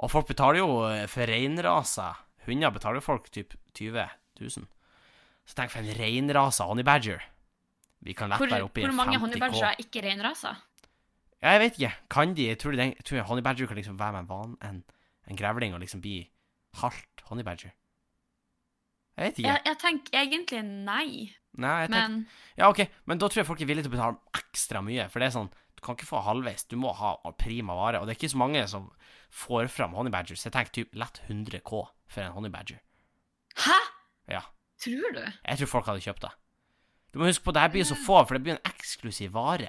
Og 0.02 0.10
folk 0.12 0.26
betaler 0.28 0.58
jo 0.60 0.68
eh, 0.90 1.06
for 1.10 1.26
reinraser. 1.26 2.18
Hunder 2.46 2.70
betaler 2.74 3.00
jo 3.00 3.06
folk 3.06 3.30
typ 3.32 3.54
20 3.78 4.04
000. 4.42 4.66
Så 5.46 5.56
tenk 5.58 5.72
for 5.72 5.80
en 5.82 5.96
reinrasa 5.98 6.66
honey 6.68 6.84
badger. 6.86 7.22
Vi 8.02 8.14
kan 8.18 8.30
lett 8.30 8.42
være 8.42 8.66
oppe 8.66 8.82
i 8.82 8.84
hvor 8.86 8.94
mange 8.98 9.16
50 9.18 9.22
honey 9.22 9.54
K. 9.54 9.64
er 9.70 9.80
ikke 9.82 10.02
reinraser? 10.04 10.60
Ja, 11.43 11.55
jeg 11.57 11.61
vet 11.64 11.78
ikke. 11.78 11.93
Kan 12.14 12.34
de? 12.38 12.49
Jeg 12.53 12.59
tror, 12.62 12.74
de, 12.78 12.88
jeg 12.93 13.05
tror 13.05 13.24
honey 13.28 13.43
badger 13.43 13.66
kan 13.66 13.76
liksom 13.76 13.99
være 13.99 14.12
med 14.12 14.24
en, 14.24 14.28
van, 14.30 14.57
en, 14.62 14.82
en 15.28 15.38
grevling 15.38 15.74
og 15.74 15.82
liksom 15.82 16.03
bli 16.05 16.20
halvt 16.80 17.24
honey 17.30 17.45
badger. 17.47 17.72
Jeg 19.16 19.26
vet 19.26 19.38
ikke. 19.43 19.49
Jeg, 19.51 19.62
jeg 19.66 19.78
tenker 19.82 20.18
egentlig 20.22 20.61
nei, 20.64 21.09
Nei, 21.61 21.72
jeg 21.82 21.90
tenker, 21.93 22.09
men 22.09 22.57
ja, 22.57 22.68
ok, 22.70 22.78
men 23.05 23.20
da 23.20 23.28
tror 23.28 23.43
jeg 23.43 23.49
folk 23.51 23.61
er 23.61 23.68
villige 23.68 23.84
til 23.84 23.93
å 23.93 23.97
betale 23.97 24.38
ekstra 24.38 24.80
mye, 24.80 25.05
for 25.12 25.20
det 25.20 25.26
er 25.28 25.34
sånn 25.34 25.51
Du 25.76 25.82
kan 25.84 25.99
ikke 25.99 26.09
få 26.09 26.22
halvveis, 26.24 26.64
du 26.70 26.78
må 26.80 26.95
ha 26.97 27.11
prima 27.36 27.76
vare, 27.76 28.01
og 28.01 28.09
det 28.09 28.14
er 28.14 28.20
ikke 28.20 28.30
så 28.32 28.40
mange 28.40 28.62
som 28.70 28.86
får 29.43 29.68
fram 29.68 29.93
honey 29.99 30.14
badger, 30.14 30.38
Så 30.38 30.49
jeg 30.49 30.55
tenker 30.57 30.72
typ 30.78 30.97
lett 30.97 31.20
100 31.26 31.61
K 31.61 31.82
for 32.09 32.24
en 32.24 32.32
honey 32.32 32.53
badger. 32.55 32.80
Hæ? 33.66 33.76
Ja. 34.32 34.40
Tror 34.80 35.12
du? 35.18 35.20
Jeg 35.26 35.61
tror 35.61 35.72
folk 35.74 35.90
hadde 35.90 36.05
kjøpt 36.07 36.24
det. 36.24 36.32
Du 37.12 37.20
må 37.20 37.28
huske 37.28 37.45
på, 37.45 37.53
det 37.53 37.61
her 37.66 37.72
blir 37.74 37.84
så 37.84 37.99
få, 38.01 38.22
for 38.24 38.38
det 38.38 38.47
blir 38.47 38.57
en 38.57 38.64
eksklusiv 38.72 39.34
vare. 39.36 39.68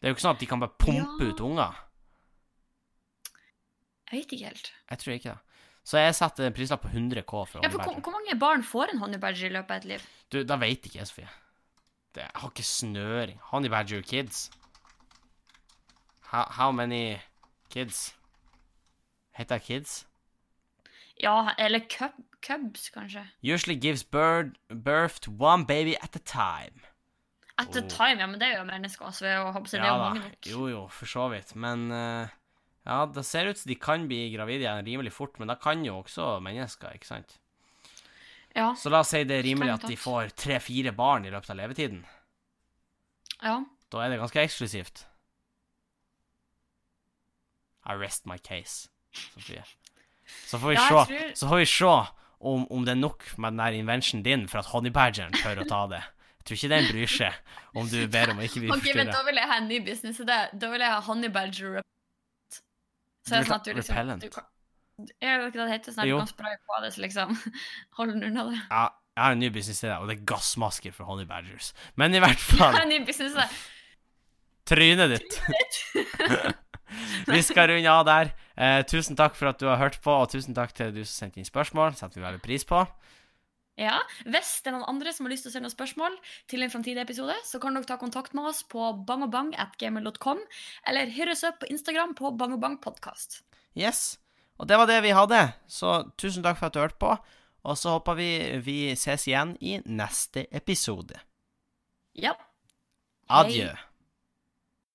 Det 0.00 0.08
er 0.08 0.12
jo 0.12 0.16
ikke 0.16 0.24
sånn 0.24 0.34
at 0.34 0.40
de 0.40 0.46
kan 0.48 0.60
bare 0.62 0.76
pumpe 0.80 1.24
Ja. 1.24 1.30
ut 1.30 1.40
unger. 1.44 1.78
Jeg 4.10 4.18
vet 4.24 4.32
ikke 4.32 4.46
helt. 4.46 4.72
Jeg 4.90 4.98
tror 4.98 5.12
ikke 5.14 5.30
det. 5.34 5.38
Så 5.84 5.98
jeg 5.98 6.14
setter 6.14 6.46
en 6.46 6.52
prislapp 6.52 6.82
på 6.82 6.88
100 6.88 7.22
K 7.22 7.44
for 7.46 7.60
Ja, 7.62 7.68
for 7.68 7.82
hvor, 7.82 8.12
mange 8.12 8.38
barn 8.38 8.62
får 8.62 8.92
en 8.92 8.98
honey 8.98 9.18
badger 9.18 9.46
i 9.46 9.52
løpet 9.52 9.70
av 9.70 9.76
et 9.76 9.84
liv? 9.84 10.06
Du, 10.30 10.42
da 10.44 10.56
vet 10.56 10.86
ikke 10.86 10.98
jeg, 10.98 11.06
Sofie. 11.06 11.28
Det, 12.14 12.22
jeg 12.22 12.30
har 12.34 12.50
ikke 12.50 12.62
snøring. 12.66 13.38
Honey 13.52 13.68
Badger 13.68 14.02
kids. 14.02 14.50
How, 16.32 16.44
how 16.50 16.70
many 16.72 17.18
kids? 17.70 18.14
Heter 19.36 19.58
det 19.58 19.62
kids? 19.62 20.06
Ja, 21.22 21.52
eller 21.58 21.80
cub, 21.90 22.12
cubs, 22.42 22.88
kanskje. 22.90 23.28
Usually 23.42 23.76
gives 23.76 24.02
bird, 24.04 24.58
birth 24.68 25.20
to 25.20 25.30
one 25.30 25.66
baby 25.66 25.94
at 26.02 26.16
a 26.16 26.18
time. 26.18 26.80
At 27.60 27.76
Oh. 27.76 27.88
time, 27.92 28.18
ja, 28.22 28.26
men 28.26 28.38
det 28.40 28.48
gjør 28.54 28.64
mennesker 28.68 29.04
også. 29.10 29.20
ved 29.26 29.36
å 29.42 29.52
hoppe 29.52 29.68
seg. 29.68 29.82
Det 29.82 29.88
er 29.88 29.92
jo 29.92 30.02
mange 30.04 30.20
nok. 30.24 30.46
Jo, 30.48 30.66
jo, 30.70 30.82
for 30.96 31.06
så 31.10 31.26
vidt. 31.32 31.54
Men 31.60 31.82
uh, 31.92 32.28
ja, 32.86 32.98
det 33.12 33.24
ser 33.28 33.50
ut 33.50 33.58
som 33.60 33.68
de 33.68 33.76
kan 33.76 34.06
bli 34.08 34.22
gravide 34.32 34.64
igjen 34.64 34.86
rimelig 34.86 35.12
fort, 35.12 35.36
men 35.38 35.48
da 35.52 35.56
kan 35.60 35.84
jo 35.84 35.98
også 36.00 36.38
mennesker, 36.42 36.94
ikke 36.96 37.06
sant? 37.10 37.36
Ja, 38.56 38.72
Så 38.74 38.90
la 38.90 39.00
oss 39.04 39.12
si 39.12 39.20
det 39.28 39.36
er 39.38 39.44
rimelig 39.46 39.74
at 39.76 39.84
de 39.86 39.94
får 40.00 40.32
tre-fire 40.34 40.90
barn 40.96 41.24
i 41.28 41.30
løpet 41.30 41.50
av 41.52 41.56
levetiden. 41.60 42.00
ja. 43.42 43.60
Da 43.90 44.04
er 44.04 44.10
det 44.10 44.20
ganske 44.20 44.38
eksklusivt. 44.42 45.04
I 47.86 47.94
rest 47.98 48.26
my 48.26 48.38
case, 48.38 48.88
Sofie. 49.34 49.64
Så 50.46 50.58
får 50.60 50.68
vi 50.68 50.74
Ja, 50.74 50.88
se, 50.88 50.94
tror- 51.14 51.34
så 51.34 51.48
får 51.48 51.58
vi 51.58 51.66
se 51.66 51.92
om, 52.40 52.66
om 52.70 52.84
det 52.84 52.92
er 52.92 53.00
nok 53.00 53.24
med 53.38 53.52
den 53.52 53.58
der 53.58 53.72
inventionen 53.82 54.22
din 54.22 54.46
for 54.48 54.58
at 54.58 54.66
honey 54.66 54.90
badgeren 54.90 55.32
tør 55.32 55.62
å 55.64 55.68
ta 55.68 55.86
det. 55.90 56.02
Jeg 56.50 56.58
tror 56.58 56.58
ikke 56.58 56.70
den 56.74 56.88
bryr 56.90 57.10
seg 57.14 57.34
om 57.78 57.88
du 57.88 57.98
ber 58.10 58.30
om 58.32 58.38
å 58.42 58.46
ikke 58.46 58.60
bli 58.64 58.70
Ok, 58.74 58.82
men 58.82 59.06
forstyrra. 59.06 59.12
da 59.14 59.22
vil 59.28 59.38
jeg 59.38 59.48
ha 59.50 59.56
en 59.60 59.68
ny 59.70 59.78
business 59.86 60.16
Det, 60.18 60.38
Da 60.58 60.70
vil 60.72 60.80
jeg 60.82 60.90
ha 60.90 61.00
honey 61.06 61.28
badger 61.30 61.76
repellent. 61.76 62.60
Så 63.22 63.30
det 63.30 63.38
er 63.38 63.44
sånn 63.50 63.56
at 63.60 63.64
du 63.68 63.72
liksom 63.76 63.94
repellent? 63.94 64.22
Du 64.26 64.30
kan, 64.34 64.44
jeg 65.20 65.38
vet 65.40 65.46
ikke 65.52 65.60
hva 65.62 65.66
det 65.68 65.74
heter, 65.78 65.92
sånn 65.94 66.02
at 66.02 66.08
Jo. 66.10 66.16
du 66.18 66.24
kan 66.26 66.32
spraye 66.34 66.58
på 66.66 66.80
det, 66.82 66.90
så 66.96 67.00
liksom 67.06 67.36
holder 68.00 68.14
den 68.18 68.24
unna 68.32 68.44
det. 68.50 68.58
Ja, 68.70 68.84
jeg 69.16 69.24
har 69.24 69.36
en 69.36 69.42
ny 69.44 69.50
business 69.54 69.80
til 69.84 69.88
deg, 69.92 70.00
og 70.02 70.08
det 70.10 70.16
er 70.18 70.24
gassmasker 70.34 70.92
for 70.96 71.04
honey 71.04 71.28
badgers. 71.28 71.70
Men 71.96 72.14
i 72.14 72.20
hvert 72.24 72.40
fall 72.58 72.80
En 72.82 72.88
ny 72.90 72.98
business 73.06 73.36
idé. 73.38 73.46
Trynet 74.70 75.10
ditt. 75.14 75.40
vi 77.30 77.42
skal 77.42 77.68
runde 77.70 77.90
av 77.90 78.04
der. 78.06 78.32
Eh, 78.60 78.80
tusen 78.88 79.16
takk 79.18 79.34
for 79.38 79.50
at 79.50 79.58
du 79.62 79.66
har 79.70 79.78
hørt 79.80 80.00
på, 80.02 80.12
og 80.12 80.30
tusen 80.32 80.54
takk 80.56 80.72
til 80.76 80.92
du 80.94 81.00
som 81.04 81.26
sendte 81.26 81.40
inn 81.42 81.48
spørsmål. 81.48 81.94
setter 81.98 82.20
vi 82.20 82.26
veldig 82.26 82.42
pris 82.44 82.64
på. 82.68 82.82
Ja, 83.78 84.00
Hvis 84.26 84.60
det 84.60 84.70
er 84.70 84.76
noen 84.76 84.88
andre 84.90 85.12
som 85.14 85.24
har 85.24 85.32
lyst 85.32 85.46
til 85.46 85.52
å 85.52 85.54
sende 85.54 85.70
spørsmål 85.72 86.16
til 86.50 86.64
en 86.64 86.72
framtidig 86.72 87.00
episode, 87.00 87.36
så 87.46 87.60
kan 87.62 87.76
dere 87.76 87.88
ta 87.88 87.96
kontakt 88.00 88.34
med 88.36 88.50
oss 88.50 88.62
på 88.68 88.90
bangobang.gamer.com 89.08 90.42
eller 90.90 91.12
hør 91.16 91.32
oss 91.32 91.44
opp 91.48 91.62
på 91.62 91.70
Instagram 91.72 92.12
på 92.18 92.32
bangobangpodkast. 92.36 93.40
Yes. 93.78 94.18
Og 94.60 94.68
det 94.68 94.76
var 94.76 94.90
det 94.90 95.00
vi 95.06 95.16
hadde. 95.16 95.40
Så 95.70 96.02
tusen 96.20 96.44
takk 96.44 96.58
for 96.60 96.68
at 96.68 96.76
du 96.76 96.82
hørte 96.82 97.00
på. 97.00 97.14
Og 97.64 97.76
så 97.76 97.96
håper 97.96 98.16
vi 98.16 98.30
vi 98.64 98.78
ses 98.96 99.26
igjen 99.28 99.56
i 99.60 99.78
neste 99.84 100.46
episode. 100.52 101.20
Ja. 102.16 102.34
Adjø. 103.28 103.72